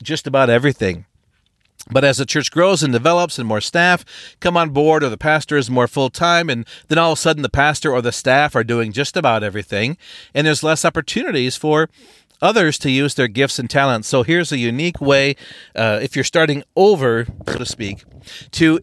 just 0.02 0.28
about 0.28 0.50
everything. 0.50 1.06
But 1.92 2.06
as 2.06 2.18
the 2.18 2.26
church 2.26 2.50
grows 2.50 2.82
and 2.82 2.94
develops 2.94 3.38
and 3.38 3.48
more 3.48 3.60
staff 3.60 4.06
come 4.40 4.56
on 4.56 4.70
board, 4.70 5.04
or 5.04 5.10
the 5.10 5.18
pastor 5.18 5.58
is 5.58 5.70
more 5.70 5.88
full 5.88 6.10
time, 6.10 6.50
and 6.50 6.66
then 6.88 6.98
all 6.98 7.12
of 7.12 7.18
a 7.18 7.22
sudden 7.22 7.44
the 7.44 7.50
pastor 7.50 7.92
or 7.92 8.02
the 8.02 8.12
staff 8.12 8.56
are 8.56 8.64
doing 8.64 8.94
just 8.94 9.18
about 9.18 9.44
everything, 9.44 9.98
and 10.34 10.48
there's 10.48 10.64
less 10.64 10.86
opportunities 10.86 11.58
for 11.58 11.90
others 12.42 12.78
to 12.78 12.90
use 12.90 13.16
their 13.16 13.28
gifts 13.28 13.60
and 13.60 13.70
talents. 13.70 14.08
So 14.08 14.24
here's 14.24 14.52
a 14.52 14.58
unique 14.58 15.02
way, 15.02 15.36
uh, 15.76 16.00
if 16.02 16.16
you're 16.16 16.24
starting 16.24 16.64
over, 16.76 17.26
so 17.48 17.58
to 17.58 17.66
speak, 17.66 18.04
to 18.52 18.80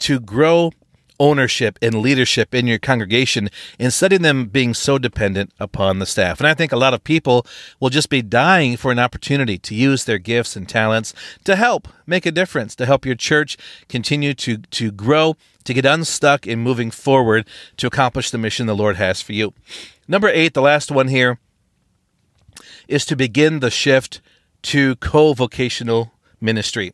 to 0.00 0.20
grow 0.20 0.72
ownership 1.20 1.78
and 1.80 1.94
leadership 1.94 2.54
in 2.54 2.66
your 2.66 2.78
congregation 2.78 3.48
instead 3.78 4.12
of 4.12 4.22
them 4.22 4.46
being 4.46 4.74
so 4.74 4.98
dependent 4.98 5.52
upon 5.60 5.98
the 5.98 6.06
staff. 6.06 6.40
And 6.40 6.46
I 6.46 6.54
think 6.54 6.72
a 6.72 6.76
lot 6.76 6.94
of 6.94 7.04
people 7.04 7.46
will 7.80 7.90
just 7.90 8.10
be 8.10 8.22
dying 8.22 8.76
for 8.76 8.90
an 8.90 8.98
opportunity 8.98 9.58
to 9.58 9.74
use 9.74 10.04
their 10.04 10.18
gifts 10.18 10.56
and 10.56 10.68
talents 10.68 11.14
to 11.44 11.56
help 11.56 11.88
make 12.06 12.26
a 12.26 12.32
difference, 12.32 12.74
to 12.76 12.86
help 12.86 13.06
your 13.06 13.14
church 13.14 13.56
continue 13.88 14.34
to, 14.34 14.58
to 14.58 14.90
grow, 14.90 15.36
to 15.64 15.74
get 15.74 15.86
unstuck 15.86 16.46
in 16.46 16.58
moving 16.58 16.90
forward 16.90 17.46
to 17.76 17.86
accomplish 17.86 18.30
the 18.30 18.38
mission 18.38 18.66
the 18.66 18.76
Lord 18.76 18.96
has 18.96 19.22
for 19.22 19.32
you. 19.32 19.54
Number 20.08 20.28
eight, 20.28 20.54
the 20.54 20.62
last 20.62 20.90
one 20.90 21.08
here, 21.08 21.38
is 22.88 23.06
to 23.06 23.16
begin 23.16 23.60
the 23.60 23.70
shift 23.70 24.20
to 24.62 24.96
co 24.96 25.32
vocational 25.32 26.12
ministry. 26.40 26.92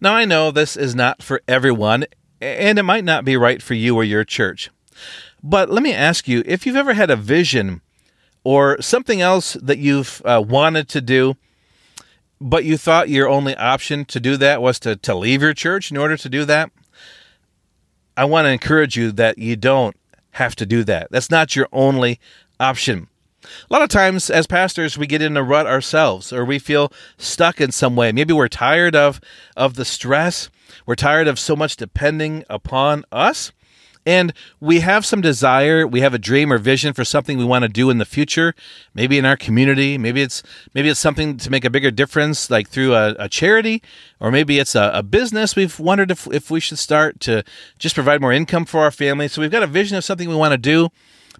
Now, 0.00 0.14
I 0.14 0.24
know 0.24 0.50
this 0.50 0.76
is 0.76 0.94
not 0.94 1.22
for 1.22 1.40
everyone, 1.46 2.06
and 2.40 2.78
it 2.78 2.84
might 2.84 3.04
not 3.04 3.24
be 3.24 3.36
right 3.36 3.62
for 3.62 3.74
you 3.74 3.96
or 3.96 4.04
your 4.04 4.24
church. 4.24 4.70
But 5.42 5.70
let 5.70 5.82
me 5.82 5.92
ask 5.92 6.28
you 6.28 6.42
if 6.46 6.66
you've 6.66 6.76
ever 6.76 6.94
had 6.94 7.10
a 7.10 7.16
vision 7.16 7.80
or 8.44 8.80
something 8.80 9.20
else 9.20 9.54
that 9.54 9.78
you've 9.78 10.22
uh, 10.24 10.42
wanted 10.46 10.88
to 10.88 11.00
do, 11.00 11.36
but 12.40 12.64
you 12.64 12.76
thought 12.76 13.08
your 13.08 13.28
only 13.28 13.56
option 13.56 14.04
to 14.06 14.20
do 14.20 14.36
that 14.36 14.62
was 14.62 14.78
to, 14.80 14.96
to 14.96 15.14
leave 15.14 15.42
your 15.42 15.54
church 15.54 15.90
in 15.90 15.96
order 15.96 16.16
to 16.16 16.28
do 16.28 16.44
that, 16.44 16.70
I 18.16 18.24
want 18.24 18.46
to 18.46 18.50
encourage 18.50 18.96
you 18.96 19.12
that 19.12 19.38
you 19.38 19.56
don't 19.56 19.96
have 20.32 20.56
to 20.56 20.66
do 20.66 20.84
that. 20.84 21.08
That's 21.10 21.30
not 21.30 21.56
your 21.56 21.68
only 21.72 22.18
option. 22.58 23.08
A 23.44 23.72
lot 23.72 23.82
of 23.82 23.88
times, 23.88 24.30
as 24.30 24.46
pastors, 24.46 24.98
we 24.98 25.06
get 25.06 25.22
in 25.22 25.36
a 25.36 25.42
rut 25.42 25.66
ourselves, 25.66 26.32
or 26.32 26.44
we 26.44 26.58
feel 26.58 26.92
stuck 27.16 27.60
in 27.60 27.70
some 27.70 27.96
way. 27.96 28.10
Maybe 28.12 28.32
we're 28.32 28.48
tired 28.48 28.96
of 28.96 29.20
of 29.56 29.74
the 29.74 29.84
stress. 29.84 30.50
We're 30.88 30.94
tired 30.94 31.28
of 31.28 31.38
so 31.38 31.54
much 31.54 31.76
depending 31.76 32.46
upon 32.48 33.04
us. 33.12 33.52
And 34.06 34.32
we 34.58 34.80
have 34.80 35.04
some 35.04 35.20
desire, 35.20 35.86
we 35.86 36.00
have 36.00 36.14
a 36.14 36.18
dream 36.18 36.50
or 36.50 36.56
vision 36.56 36.94
for 36.94 37.04
something 37.04 37.36
we 37.36 37.44
want 37.44 37.64
to 37.64 37.68
do 37.68 37.90
in 37.90 37.98
the 37.98 38.06
future, 38.06 38.54
maybe 38.94 39.18
in 39.18 39.26
our 39.26 39.36
community, 39.36 39.98
maybe 39.98 40.22
it's 40.22 40.42
maybe 40.72 40.88
it's 40.88 40.98
something 40.98 41.36
to 41.36 41.50
make 41.50 41.66
a 41.66 41.68
bigger 41.68 41.90
difference, 41.90 42.50
like 42.50 42.70
through 42.70 42.94
a, 42.94 43.14
a 43.18 43.28
charity, 43.28 43.82
or 44.18 44.30
maybe 44.30 44.58
it's 44.58 44.74
a, 44.74 44.90
a, 44.94 45.02
business 45.02 45.54
we've 45.54 45.78
wondered 45.78 46.10
if, 46.10 46.26
if 46.28 46.50
we 46.50 46.58
should 46.58 46.78
start 46.78 47.20
to 47.20 47.44
just 47.78 47.94
provide 47.94 48.22
more 48.22 48.32
income 48.32 48.64
for 48.64 48.80
our 48.80 48.90
family. 48.90 49.28
So 49.28 49.42
we've 49.42 49.50
got 49.50 49.62
a 49.62 49.66
vision 49.66 49.98
of 49.98 50.04
something 50.04 50.26
we 50.26 50.36
want 50.36 50.52
to 50.52 50.56
do, 50.56 50.88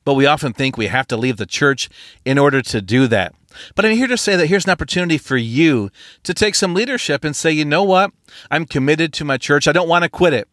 but 0.05 0.13
we 0.13 0.27
often 0.27 0.53
think 0.53 0.77
we 0.77 0.89
have 0.89 1.07
to 1.07 1.17
leave 1.17 1.39
the 1.39 1.47
church 1.47 1.89
in 2.23 2.37
order 2.37 2.61
to 2.61 2.83
do 2.83 3.07
that. 3.07 3.35
But 3.75 3.85
I'm 3.85 3.97
here 3.97 4.07
to 4.07 4.17
say 4.17 4.37
that 4.37 4.47
here's 4.47 4.67
an 4.67 4.73
opportunity 4.73 5.19
for 5.19 5.37
you 5.37 5.91
to 6.23 6.35
take 6.35 6.55
some 6.55 6.75
leadership 6.75 7.25
and 7.25 7.35
say, 7.35 7.51
you 7.51 7.65
know 7.65 7.83
what? 7.83 8.13
I'm 8.51 8.67
committed 8.67 9.13
to 9.15 9.25
my 9.25 9.37
church. 9.39 9.67
I 9.67 9.73
don't 9.73 9.89
want 9.89 10.05
to 10.05 10.11
quit 10.11 10.35
it. 10.35 10.49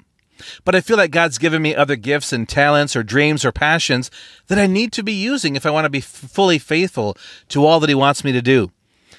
But 0.64 0.76
I 0.76 0.82
feel 0.82 0.98
like 0.98 1.12
God's 1.12 1.38
given 1.38 1.62
me 1.62 1.76
other 1.76 1.96
gifts 1.96 2.34
and 2.34 2.48
talents 2.48 2.96
or 2.96 3.04
dreams 3.04 3.46
or 3.46 3.52
passions 3.52 4.12
that 4.48 4.60
I 4.60 4.68
need 4.68 4.92
to 4.94 5.04
be 5.04 5.14
using 5.14 5.56
if 5.56 5.66
I 5.66 5.72
want 5.72 5.86
to 5.86 5.90
be 5.90 6.02
fully 6.02 6.60
faithful 6.60 7.18
to 7.50 7.66
all 7.66 7.80
that 7.80 7.90
He 7.90 7.96
wants 7.96 8.24
me 8.24 8.32
to 8.32 8.42
do. 8.42 8.72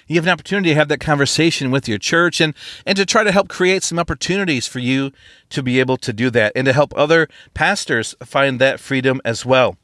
You 0.09 0.17
have 0.17 0.27
an 0.27 0.33
opportunity 0.33 0.69
to 0.71 0.75
have 0.77 0.89
that 0.89 1.01
conversation 1.01 1.71
with 1.71 1.89
your 1.89 1.99
church 1.99 2.41
and, 2.41 2.55
and 2.85 2.97
to 2.97 3.05
try 3.05 3.25
to 3.25 3.33
help 3.33 3.49
create 3.49 3.83
some 3.83 3.99
opportunities 3.99 4.67
for 4.67 4.79
you 4.79 5.11
to 5.51 5.63
be 5.63 5.81
able 5.81 5.97
to 5.97 6.13
do 6.13 6.31
that 6.31 6.53
and 6.55 6.65
to 6.67 6.73
help 6.73 6.93
other 6.97 7.29
pastors 7.55 8.15
find 8.23 8.61
that 8.61 8.79
freedom 8.79 9.21
as 9.25 9.45
well. 9.45 9.77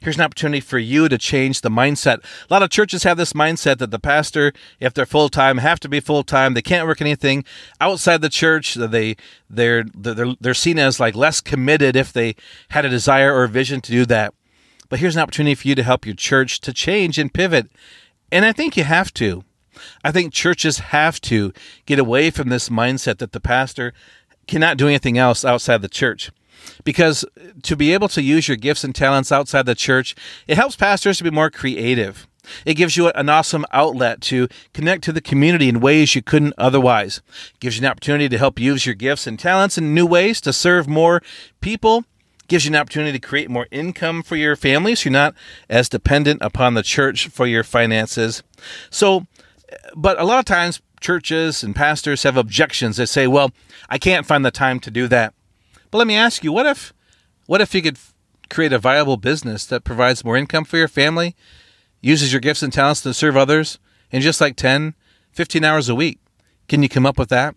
Here's 0.00 0.16
an 0.16 0.22
opportunity 0.22 0.60
for 0.60 0.78
you 0.78 1.08
to 1.08 1.18
change 1.18 1.60
the 1.60 1.70
mindset. 1.70 2.18
A 2.18 2.52
lot 2.52 2.62
of 2.62 2.70
churches 2.70 3.02
have 3.02 3.16
this 3.16 3.32
mindset 3.32 3.78
that 3.78 3.90
the 3.90 3.98
pastor, 3.98 4.52
if 4.80 4.94
they're 4.94 5.06
full 5.06 5.28
time, 5.28 5.58
have 5.58 5.80
to 5.80 5.88
be 5.88 6.00
full 6.00 6.22
time. 6.22 6.54
They 6.54 6.62
can't 6.62 6.86
work 6.86 7.00
anything 7.00 7.44
outside 7.80 8.22
the 8.22 8.28
church. 8.28 8.74
They 8.74 9.16
they're 9.48 9.84
they're 9.94 10.34
they're 10.40 10.54
seen 10.54 10.78
as 10.78 11.00
like 11.00 11.14
less 11.14 11.40
committed 11.40 11.96
if 11.96 12.12
they 12.12 12.36
had 12.70 12.84
a 12.84 12.90
desire 12.90 13.34
or 13.34 13.44
a 13.44 13.48
vision 13.48 13.80
to 13.82 13.92
do 13.92 14.06
that. 14.06 14.34
But 14.88 15.00
here's 15.00 15.16
an 15.16 15.22
opportunity 15.22 15.54
for 15.54 15.68
you 15.68 15.74
to 15.74 15.82
help 15.82 16.06
your 16.06 16.14
church 16.14 16.60
to 16.60 16.72
change 16.72 17.18
and 17.18 17.32
pivot. 17.32 17.70
And 18.30 18.44
I 18.44 18.52
think 18.52 18.76
you 18.76 18.84
have 18.84 19.12
to. 19.14 19.44
I 20.02 20.10
think 20.12 20.32
churches 20.32 20.78
have 20.78 21.20
to 21.22 21.52
get 21.84 21.98
away 21.98 22.30
from 22.30 22.48
this 22.48 22.68
mindset 22.68 23.18
that 23.18 23.32
the 23.32 23.40
pastor 23.40 23.92
cannot 24.46 24.78
do 24.78 24.86
anything 24.88 25.18
else 25.18 25.44
outside 25.44 25.82
the 25.82 25.88
church 25.88 26.30
because 26.84 27.24
to 27.62 27.76
be 27.76 27.92
able 27.92 28.08
to 28.08 28.22
use 28.22 28.48
your 28.48 28.56
gifts 28.56 28.84
and 28.84 28.94
talents 28.94 29.32
outside 29.32 29.66
the 29.66 29.74
church, 29.74 30.14
it 30.46 30.56
helps 30.56 30.76
pastors 30.76 31.18
to 31.18 31.24
be 31.24 31.30
more 31.30 31.50
creative. 31.50 32.26
It 32.64 32.74
gives 32.74 32.96
you 32.96 33.08
an 33.08 33.28
awesome 33.28 33.66
outlet 33.72 34.20
to 34.22 34.48
connect 34.72 35.04
to 35.04 35.12
the 35.12 35.20
community 35.20 35.68
in 35.68 35.80
ways 35.80 36.14
you 36.14 36.22
couldn't 36.22 36.54
otherwise. 36.56 37.20
It 37.54 37.60
gives 37.60 37.76
you 37.76 37.84
an 37.84 37.90
opportunity 37.90 38.28
to 38.28 38.38
help 38.38 38.58
use 38.58 38.86
your 38.86 38.94
gifts 38.94 39.26
and 39.26 39.38
talents 39.38 39.76
in 39.76 39.94
new 39.94 40.06
ways 40.06 40.40
to 40.42 40.52
serve 40.52 40.88
more 40.88 41.22
people. 41.60 42.04
It 42.40 42.48
gives 42.48 42.64
you 42.64 42.70
an 42.70 42.76
opportunity 42.76 43.18
to 43.18 43.26
create 43.26 43.50
more 43.50 43.66
income 43.70 44.22
for 44.22 44.36
your 44.36 44.54
family 44.56 44.94
so 44.94 45.08
you're 45.08 45.12
not 45.12 45.34
as 45.68 45.88
dependent 45.88 46.40
upon 46.42 46.74
the 46.74 46.82
church 46.82 47.28
for 47.28 47.46
your 47.46 47.64
finances. 47.64 48.42
So, 48.90 49.26
but 49.96 50.20
a 50.20 50.24
lot 50.24 50.38
of 50.38 50.44
times 50.44 50.80
churches 51.00 51.62
and 51.62 51.74
pastors 51.74 52.22
have 52.22 52.36
objections. 52.36 52.96
They 52.96 53.06
say, 53.06 53.26
well, 53.26 53.50
I 53.88 53.98
can't 53.98 54.26
find 54.26 54.44
the 54.44 54.50
time 54.50 54.80
to 54.80 54.90
do 54.90 55.08
that. 55.08 55.34
But 55.90 55.98
let 55.98 56.06
me 56.06 56.16
ask 56.16 56.44
you, 56.44 56.52
what 56.52 56.66
if 56.66 56.92
what 57.46 57.60
if 57.60 57.74
you 57.74 57.82
could 57.82 57.98
create 58.50 58.72
a 58.72 58.78
viable 58.78 59.16
business 59.16 59.66
that 59.66 59.84
provides 59.84 60.24
more 60.24 60.36
income 60.36 60.64
for 60.64 60.76
your 60.76 60.88
family, 60.88 61.36
uses 62.00 62.32
your 62.32 62.40
gifts 62.40 62.62
and 62.62 62.72
talents 62.72 63.00
to 63.02 63.14
serve 63.14 63.36
others 63.36 63.78
in 64.10 64.20
just 64.20 64.40
like 64.40 64.56
10, 64.56 64.94
15 65.32 65.64
hours 65.64 65.88
a 65.88 65.94
week? 65.94 66.18
Can 66.68 66.82
you 66.82 66.88
come 66.88 67.06
up 67.06 67.18
with 67.18 67.28
that? 67.28 67.54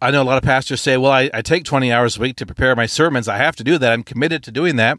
I 0.00 0.10
know 0.10 0.22
a 0.22 0.24
lot 0.24 0.38
of 0.38 0.44
pastors 0.44 0.80
say, 0.80 0.96
well, 0.96 1.12
I, 1.12 1.30
I 1.32 1.42
take 1.42 1.64
20 1.64 1.92
hours 1.92 2.16
a 2.16 2.20
week 2.20 2.36
to 2.36 2.46
prepare 2.46 2.74
my 2.76 2.86
sermons. 2.86 3.28
I 3.28 3.36
have 3.36 3.56
to 3.56 3.64
do 3.64 3.78
that. 3.78 3.92
I'm 3.92 4.02
committed 4.02 4.42
to 4.44 4.52
doing 4.52 4.76
that. 4.76 4.98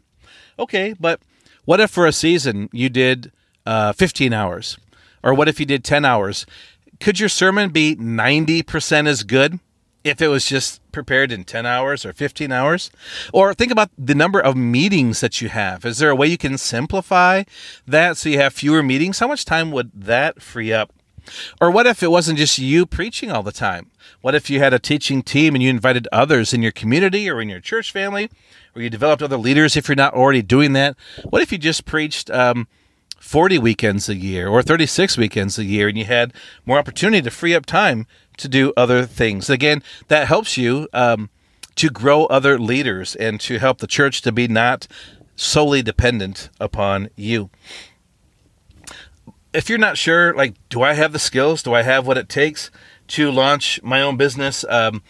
Okay, 0.58 0.94
but 0.98 1.20
what 1.64 1.80
if 1.80 1.90
for 1.90 2.06
a 2.06 2.12
season 2.12 2.68
you 2.72 2.88
did 2.88 3.32
uh, 3.64 3.92
15 3.92 4.32
hours? 4.32 4.78
Or 5.22 5.34
what 5.34 5.48
if 5.48 5.60
you 5.60 5.66
did 5.66 5.84
10 5.84 6.04
hours? 6.04 6.46
Could 7.00 7.20
your 7.20 7.28
sermon 7.28 7.70
be 7.70 7.96
90% 7.96 9.06
as 9.06 9.22
good? 9.22 9.60
If 10.06 10.22
it 10.22 10.28
was 10.28 10.46
just 10.46 10.80
prepared 10.92 11.32
in 11.32 11.44
10 11.44 11.66
hours 11.66 12.06
or 12.06 12.12
15 12.12 12.52
hours? 12.52 12.90
Or 13.32 13.52
think 13.52 13.72
about 13.72 13.90
the 13.98 14.14
number 14.14 14.40
of 14.40 14.56
meetings 14.56 15.20
that 15.20 15.40
you 15.40 15.48
have. 15.48 15.84
Is 15.84 15.98
there 15.98 16.10
a 16.10 16.16
way 16.16 16.28
you 16.28 16.38
can 16.38 16.58
simplify 16.58 17.44
that 17.86 18.16
so 18.16 18.28
you 18.28 18.38
have 18.38 18.54
fewer 18.54 18.82
meetings? 18.82 19.18
How 19.18 19.28
much 19.28 19.44
time 19.44 19.70
would 19.72 19.90
that 19.94 20.40
free 20.40 20.72
up? 20.72 20.92
Or 21.60 21.70
what 21.70 21.86
if 21.86 22.02
it 22.02 22.10
wasn't 22.10 22.38
just 22.38 22.58
you 22.58 22.86
preaching 22.86 23.32
all 23.32 23.42
the 23.42 23.52
time? 23.52 23.90
What 24.20 24.36
if 24.36 24.48
you 24.48 24.60
had 24.60 24.72
a 24.72 24.78
teaching 24.78 25.22
team 25.22 25.54
and 25.54 25.62
you 25.62 25.70
invited 25.70 26.06
others 26.12 26.54
in 26.54 26.62
your 26.62 26.72
community 26.72 27.28
or 27.28 27.40
in 27.40 27.48
your 27.48 27.60
church 27.60 27.90
family, 27.90 28.30
or 28.74 28.82
you 28.82 28.90
developed 28.90 29.22
other 29.22 29.36
leaders 29.36 29.76
if 29.76 29.88
you're 29.88 29.96
not 29.96 30.14
already 30.14 30.42
doing 30.42 30.72
that? 30.74 30.96
What 31.24 31.42
if 31.42 31.50
you 31.50 31.58
just 31.58 31.84
preached 31.84 32.30
um, 32.30 32.68
40 33.18 33.58
weekends 33.58 34.08
a 34.08 34.14
year 34.14 34.48
or 34.48 34.62
36 34.62 35.16
weekends 35.16 35.58
a 35.58 35.64
year 35.64 35.88
and 35.88 35.98
you 35.98 36.04
had 36.04 36.32
more 36.64 36.78
opportunity 36.78 37.22
to 37.22 37.30
free 37.30 37.54
up 37.54 37.66
time 37.66 38.06
to 38.38 38.48
do 38.48 38.72
other 38.76 39.06
things. 39.06 39.48
Again, 39.50 39.82
that 40.08 40.28
helps 40.28 40.56
you 40.56 40.88
um, 40.92 41.30
to 41.76 41.90
grow 41.90 42.26
other 42.26 42.58
leaders 42.58 43.14
and 43.16 43.40
to 43.40 43.58
help 43.58 43.78
the 43.78 43.86
church 43.86 44.22
to 44.22 44.32
be 44.32 44.48
not 44.48 44.86
solely 45.36 45.82
dependent 45.82 46.48
upon 46.58 47.10
you. 47.16 47.50
If 49.52 49.68
you're 49.68 49.78
not 49.78 49.96
sure, 49.96 50.34
like, 50.34 50.54
do 50.68 50.82
I 50.82 50.94
have 50.94 51.12
the 51.12 51.18
skills? 51.18 51.62
Do 51.62 51.72
I 51.72 51.82
have 51.82 52.06
what 52.06 52.18
it 52.18 52.28
takes 52.28 52.70
to 53.08 53.30
launch 53.30 53.80
my 53.82 54.02
own 54.02 54.16
business? 54.16 54.64
Um, 54.68 55.02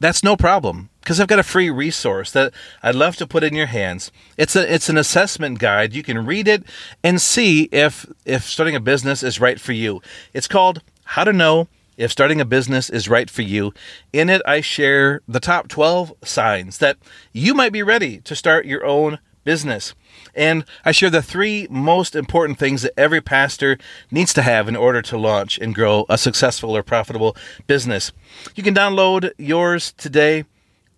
that's 0.00 0.22
no 0.22 0.36
problem 0.36 0.90
because 1.00 1.18
I've 1.18 1.28
got 1.28 1.38
a 1.38 1.44
free 1.44 1.70
resource 1.70 2.30
that 2.32 2.52
I'd 2.82 2.94
love 2.94 3.16
to 3.16 3.26
put 3.26 3.42
in 3.42 3.54
your 3.54 3.66
hands. 3.66 4.12
It's 4.36 4.54
a 4.54 4.72
it's 4.72 4.88
an 4.88 4.96
assessment 4.96 5.58
guide. 5.58 5.94
You 5.94 6.02
can 6.02 6.24
read 6.24 6.46
it 6.46 6.62
and 7.02 7.20
see 7.20 7.64
if 7.72 8.06
if 8.24 8.44
starting 8.44 8.76
a 8.76 8.80
business 8.80 9.22
is 9.22 9.40
right 9.40 9.60
for 9.60 9.72
you. 9.72 10.00
It's 10.32 10.46
called 10.46 10.82
How 11.04 11.24
to 11.24 11.32
Know 11.32 11.68
if 11.98 12.10
starting 12.10 12.40
a 12.40 12.46
business 12.46 12.88
is 12.88 13.08
right 13.08 13.28
for 13.28 13.42
you. 13.42 13.74
In 14.12 14.30
it, 14.30 14.40
I 14.46 14.62
share 14.62 15.20
the 15.28 15.40
top 15.40 15.68
12 15.68 16.14
signs 16.24 16.78
that 16.78 16.96
you 17.32 17.52
might 17.52 17.72
be 17.72 17.82
ready 17.82 18.20
to 18.20 18.34
start 18.34 18.64
your 18.64 18.86
own 18.86 19.18
business. 19.44 19.94
And 20.34 20.64
I 20.84 20.92
share 20.92 21.10
the 21.10 21.22
three 21.22 21.66
most 21.70 22.14
important 22.14 22.58
things 22.58 22.82
that 22.82 22.98
every 22.98 23.20
pastor 23.20 23.78
needs 24.10 24.32
to 24.34 24.42
have 24.42 24.68
in 24.68 24.76
order 24.76 25.02
to 25.02 25.18
launch 25.18 25.58
and 25.58 25.74
grow 25.74 26.06
a 26.08 26.16
successful 26.16 26.76
or 26.76 26.82
profitable 26.82 27.36
business. 27.66 28.12
You 28.54 28.62
can 28.62 28.74
download 28.74 29.32
yours 29.36 29.92
today 29.92 30.44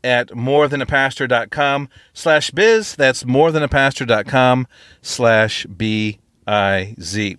at 0.02 0.28
morethanapastor.com 0.28 1.88
slash 2.12 2.50
biz. 2.50 2.96
That's 2.96 3.24
morethanapastor.com 3.24 4.66
slash 5.02 5.66
B-I-Z. 5.66 7.38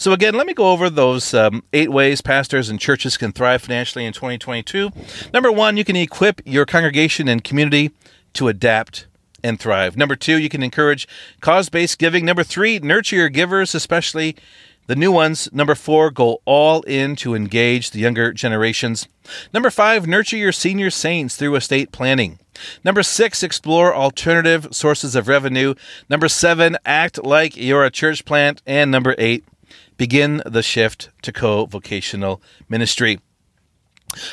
So, 0.00 0.14
again, 0.14 0.32
let 0.32 0.46
me 0.46 0.54
go 0.54 0.72
over 0.72 0.88
those 0.88 1.34
um, 1.34 1.62
eight 1.74 1.92
ways 1.92 2.22
pastors 2.22 2.70
and 2.70 2.80
churches 2.80 3.18
can 3.18 3.32
thrive 3.32 3.60
financially 3.60 4.06
in 4.06 4.14
2022. 4.14 4.90
Number 5.34 5.52
one, 5.52 5.76
you 5.76 5.84
can 5.84 5.94
equip 5.94 6.40
your 6.46 6.64
congregation 6.64 7.28
and 7.28 7.44
community 7.44 7.90
to 8.32 8.48
adapt 8.48 9.08
and 9.44 9.60
thrive. 9.60 9.98
Number 9.98 10.16
two, 10.16 10.38
you 10.38 10.48
can 10.48 10.62
encourage 10.62 11.06
cause 11.42 11.68
based 11.68 11.98
giving. 11.98 12.24
Number 12.24 12.42
three, 12.42 12.78
nurture 12.78 13.16
your 13.16 13.28
givers, 13.28 13.74
especially 13.74 14.36
the 14.86 14.96
new 14.96 15.12
ones. 15.12 15.50
Number 15.52 15.74
four, 15.74 16.10
go 16.10 16.40
all 16.46 16.80
in 16.84 17.14
to 17.16 17.34
engage 17.34 17.90
the 17.90 18.00
younger 18.00 18.32
generations. 18.32 19.06
Number 19.52 19.68
five, 19.68 20.06
nurture 20.06 20.38
your 20.38 20.52
senior 20.52 20.88
saints 20.88 21.36
through 21.36 21.56
estate 21.56 21.92
planning. 21.92 22.38
Number 22.82 23.02
six, 23.02 23.42
explore 23.42 23.94
alternative 23.94 24.68
sources 24.72 25.14
of 25.14 25.28
revenue. 25.28 25.74
Number 26.08 26.28
seven, 26.28 26.78
act 26.86 27.22
like 27.22 27.54
you're 27.54 27.84
a 27.84 27.90
church 27.90 28.24
plant. 28.24 28.62
And 28.66 28.90
number 28.90 29.14
eight, 29.18 29.44
begin 30.00 30.42
the 30.46 30.62
shift 30.62 31.10
to 31.20 31.30
co 31.30 31.66
vocational 31.66 32.40
ministry. 32.70 33.20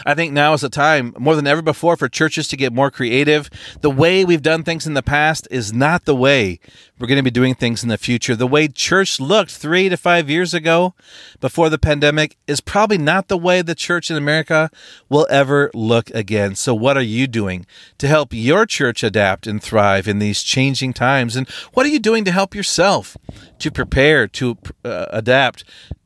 I 0.05 0.13
think 0.13 0.33
now 0.33 0.53
is 0.53 0.61
the 0.61 0.69
time, 0.69 1.13
more 1.17 1.35
than 1.35 1.47
ever 1.47 1.61
before, 1.61 1.97
for 1.97 2.07
churches 2.07 2.47
to 2.49 2.57
get 2.57 2.73
more 2.73 2.91
creative. 2.91 3.49
The 3.81 3.89
way 3.89 4.25
we've 4.25 4.41
done 4.41 4.63
things 4.63 4.87
in 4.87 4.93
the 4.93 5.03
past 5.03 5.47
is 5.51 5.73
not 5.73 6.05
the 6.05 6.15
way 6.15 6.59
we're 6.99 7.07
going 7.07 7.17
to 7.17 7.23
be 7.23 7.31
doing 7.31 7.55
things 7.55 7.83
in 7.83 7.89
the 7.89 7.97
future. 7.97 8.35
The 8.35 8.47
way 8.47 8.67
church 8.67 9.19
looked 9.19 9.51
three 9.51 9.89
to 9.89 9.97
five 9.97 10.29
years 10.29 10.53
ago 10.53 10.95
before 11.39 11.69
the 11.69 11.77
pandemic 11.77 12.37
is 12.47 12.61
probably 12.61 12.97
not 12.97 13.27
the 13.27 13.37
way 13.37 13.61
the 13.61 13.75
church 13.75 14.09
in 14.09 14.17
America 14.17 14.71
will 15.09 15.27
ever 15.29 15.69
look 15.73 16.09
again. 16.11 16.55
So, 16.55 16.73
what 16.73 16.97
are 16.97 17.01
you 17.01 17.27
doing 17.27 17.65
to 17.99 18.07
help 18.07 18.33
your 18.33 18.65
church 18.65 19.03
adapt 19.03 19.47
and 19.47 19.61
thrive 19.61 20.07
in 20.07 20.19
these 20.19 20.43
changing 20.43 20.93
times? 20.93 21.35
And 21.35 21.47
what 21.73 21.85
are 21.85 21.89
you 21.89 21.99
doing 21.99 22.25
to 22.25 22.31
help 22.31 22.55
yourself 22.55 23.17
to 23.59 23.71
prepare, 23.71 24.27
to 24.27 24.57
uh, 24.83 25.05
adapt, 25.09 25.63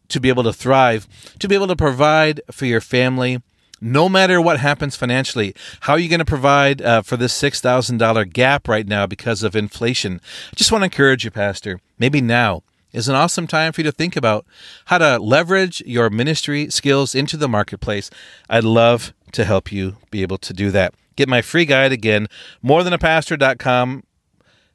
to 0.09 0.19
be 0.19 0.30
able 0.30 0.43
to 0.43 0.53
thrive, 0.53 1.07
to 1.39 1.47
be 1.47 1.55
able 1.55 1.67
to 1.67 1.76
provide 1.76 2.41
for 2.51 2.65
your 2.65 2.82
family? 2.82 3.41
No 3.82 4.07
matter 4.07 4.39
what 4.39 4.59
happens 4.59 4.95
financially. 4.95 5.55
How 5.82 5.93
are 5.93 5.99
you 5.99 6.07
going 6.07 6.19
to 6.19 6.25
provide 6.25 6.82
uh, 6.82 7.01
for 7.01 7.17
this 7.17 7.39
$6,000 7.41 8.32
gap 8.32 8.67
right 8.67 8.88
now 8.88 9.07
because 9.07 9.41
of 9.43 9.55
inflation? 9.55 10.21
I 10.51 10.55
just 10.55 10.71
want 10.71 10.84
to 10.84 10.86
encourage 10.86 11.25
you, 11.25 11.32
Pastor, 11.32 11.82
maybe 11.97 12.21
now 12.21 12.63
is 12.93 13.07
an 13.07 13.15
awesome 13.15 13.47
time 13.47 13.71
for 13.71 13.82
you 13.82 13.86
to 13.86 13.91
think 13.91 14.15
about 14.15 14.45
how 14.86 14.97
to 14.97 15.17
leverage 15.17 15.82
your 15.86 16.09
ministry 16.09 16.69
skills 16.69 17.15
into 17.15 17.38
the 17.38 17.47
marketplace. 17.47 18.09
I'd 18.49 18.63
love 18.63 19.13
to 19.32 19.45
help 19.45 19.71
you 19.71 19.97
be 20.11 20.21
able 20.21 20.38
to 20.39 20.53
do 20.53 20.71
that. 20.71 20.93
Get 21.15 21.29
my 21.29 21.41
free 21.41 21.65
guide 21.65 21.91
again, 21.91 22.27
morethanapastor.com 22.63 24.03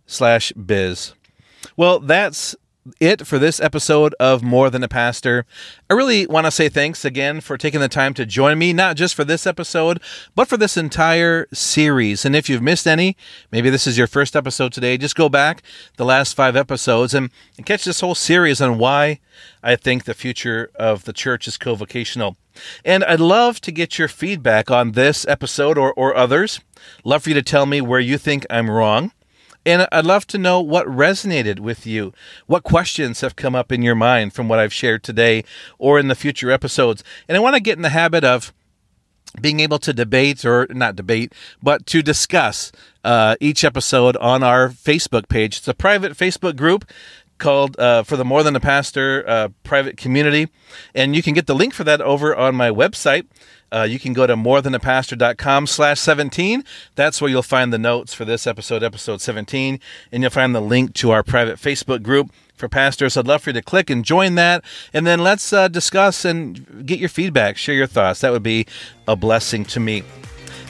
slash 0.06 0.52
biz. 0.52 1.14
Well, 1.76 1.98
that's 2.00 2.54
it 3.00 3.26
for 3.26 3.38
this 3.38 3.60
episode 3.60 4.14
of 4.20 4.42
More 4.42 4.70
Than 4.70 4.82
a 4.82 4.88
Pastor. 4.88 5.44
I 5.90 5.94
really 5.94 6.26
want 6.26 6.46
to 6.46 6.50
say 6.50 6.68
thanks 6.68 7.04
again 7.04 7.40
for 7.40 7.56
taking 7.56 7.80
the 7.80 7.88
time 7.88 8.14
to 8.14 8.26
join 8.26 8.58
me, 8.58 8.72
not 8.72 8.96
just 8.96 9.14
for 9.14 9.24
this 9.24 9.46
episode, 9.46 10.00
but 10.34 10.48
for 10.48 10.56
this 10.56 10.76
entire 10.76 11.46
series. 11.52 12.24
And 12.24 12.36
if 12.36 12.48
you've 12.48 12.62
missed 12.62 12.86
any, 12.86 13.16
maybe 13.50 13.70
this 13.70 13.86
is 13.86 13.98
your 13.98 14.06
first 14.06 14.36
episode 14.36 14.72
today, 14.72 14.96
just 14.96 15.16
go 15.16 15.28
back 15.28 15.62
the 15.96 16.04
last 16.04 16.34
five 16.34 16.56
episodes 16.56 17.14
and, 17.14 17.30
and 17.56 17.66
catch 17.66 17.84
this 17.84 18.00
whole 18.00 18.14
series 18.14 18.60
on 18.60 18.78
why 18.78 19.20
I 19.62 19.76
think 19.76 20.04
the 20.04 20.14
future 20.14 20.70
of 20.74 21.04
the 21.04 21.12
church 21.12 21.46
is 21.48 21.56
co 21.56 21.74
vocational. 21.74 22.36
And 22.84 23.04
I'd 23.04 23.20
love 23.20 23.60
to 23.62 23.72
get 23.72 23.98
your 23.98 24.08
feedback 24.08 24.70
on 24.70 24.92
this 24.92 25.26
episode 25.26 25.76
or, 25.76 25.92
or 25.94 26.16
others. 26.16 26.60
Love 27.04 27.24
for 27.24 27.30
you 27.30 27.34
to 27.34 27.42
tell 27.42 27.66
me 27.66 27.80
where 27.80 28.00
you 28.00 28.18
think 28.18 28.46
I'm 28.48 28.70
wrong. 28.70 29.12
And 29.66 29.88
I'd 29.90 30.06
love 30.06 30.28
to 30.28 30.38
know 30.38 30.60
what 30.60 30.86
resonated 30.86 31.58
with 31.58 31.86
you. 31.86 32.12
What 32.46 32.62
questions 32.62 33.20
have 33.20 33.34
come 33.34 33.56
up 33.56 33.72
in 33.72 33.82
your 33.82 33.96
mind 33.96 34.32
from 34.32 34.48
what 34.48 34.60
I've 34.60 34.72
shared 34.72 35.02
today 35.02 35.42
or 35.76 35.98
in 35.98 36.06
the 36.06 36.14
future 36.14 36.52
episodes. 36.52 37.02
And 37.28 37.36
I 37.36 37.40
want 37.40 37.56
to 37.56 37.60
get 37.60 37.76
in 37.76 37.82
the 37.82 37.88
habit 37.88 38.22
of 38.22 38.54
being 39.40 39.58
able 39.58 39.80
to 39.80 39.92
debate 39.92 40.44
or 40.44 40.68
not 40.70 40.94
debate, 40.94 41.32
but 41.60 41.84
to 41.86 42.00
discuss 42.00 42.70
uh, 43.04 43.34
each 43.40 43.64
episode 43.64 44.16
on 44.18 44.44
our 44.44 44.68
Facebook 44.68 45.28
page. 45.28 45.58
It's 45.58 45.68
a 45.68 45.74
private 45.74 46.12
Facebook 46.12 46.56
group 46.56 46.84
called 47.38 47.78
uh, 47.78 48.02
for 48.02 48.16
the 48.16 48.24
More 48.24 48.42
Than 48.42 48.56
a 48.56 48.60
Pastor 48.60 49.24
uh, 49.26 49.48
private 49.62 49.96
community, 49.96 50.48
and 50.94 51.14
you 51.14 51.22
can 51.22 51.34
get 51.34 51.46
the 51.46 51.54
link 51.54 51.74
for 51.74 51.84
that 51.84 52.00
over 52.00 52.34
on 52.34 52.54
my 52.54 52.70
website. 52.70 53.26
Uh, 53.72 53.82
you 53.82 53.98
can 53.98 54.12
go 54.12 54.26
to 54.26 54.36
morethanaPastor.com 54.36 55.66
slash 55.66 56.00
17. 56.00 56.64
That's 56.94 57.20
where 57.20 57.30
you'll 57.30 57.42
find 57.42 57.72
the 57.72 57.78
notes 57.78 58.14
for 58.14 58.24
this 58.24 58.46
episode, 58.46 58.82
episode 58.82 59.20
17, 59.20 59.80
and 60.12 60.22
you'll 60.22 60.30
find 60.30 60.54
the 60.54 60.60
link 60.60 60.94
to 60.94 61.10
our 61.10 61.22
private 61.22 61.58
Facebook 61.58 62.02
group 62.02 62.30
for 62.54 62.68
pastors. 62.68 63.16
I'd 63.16 63.26
love 63.26 63.42
for 63.42 63.50
you 63.50 63.54
to 63.54 63.62
click 63.62 63.90
and 63.90 64.04
join 64.04 64.36
that, 64.36 64.64
and 64.92 65.06
then 65.06 65.20
let's 65.20 65.52
uh, 65.52 65.68
discuss 65.68 66.24
and 66.24 66.86
get 66.86 66.98
your 66.98 67.08
feedback, 67.08 67.56
share 67.56 67.74
your 67.74 67.86
thoughts. 67.86 68.20
That 68.20 68.32
would 68.32 68.42
be 68.42 68.66
a 69.08 69.16
blessing 69.16 69.64
to 69.66 69.80
me. 69.80 70.04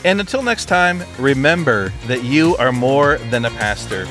And 0.04 0.20
until 0.20 0.42
next 0.42 0.66
time, 0.66 1.02
remember 1.18 1.92
that 2.06 2.24
you 2.24 2.56
are 2.56 2.72
more 2.72 3.18
than 3.30 3.44
a 3.44 3.50
pastor. 3.50 4.06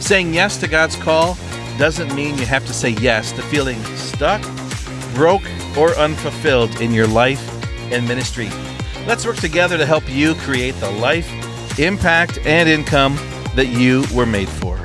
Saying 0.00 0.34
yes 0.34 0.58
to 0.58 0.68
God's 0.68 0.96
call 0.96 1.36
doesn't 1.78 2.14
mean 2.14 2.38
you 2.38 2.46
have 2.46 2.66
to 2.66 2.72
say 2.72 2.90
yes 2.90 3.32
to 3.32 3.42
feeling 3.42 3.82
stuck, 3.96 4.42
broke, 5.14 5.42
or 5.76 5.94
unfulfilled 5.96 6.80
in 6.80 6.92
your 6.92 7.06
life 7.06 7.42
and 7.92 8.06
ministry. 8.06 8.48
Let's 9.06 9.26
work 9.26 9.36
together 9.36 9.76
to 9.76 9.86
help 9.86 10.08
you 10.08 10.34
create 10.34 10.74
the 10.76 10.90
life, 10.90 11.28
impact, 11.78 12.38
and 12.44 12.68
income 12.68 13.16
that 13.54 13.68
you 13.68 14.04
were 14.14 14.26
made 14.26 14.48
for. 14.48 14.78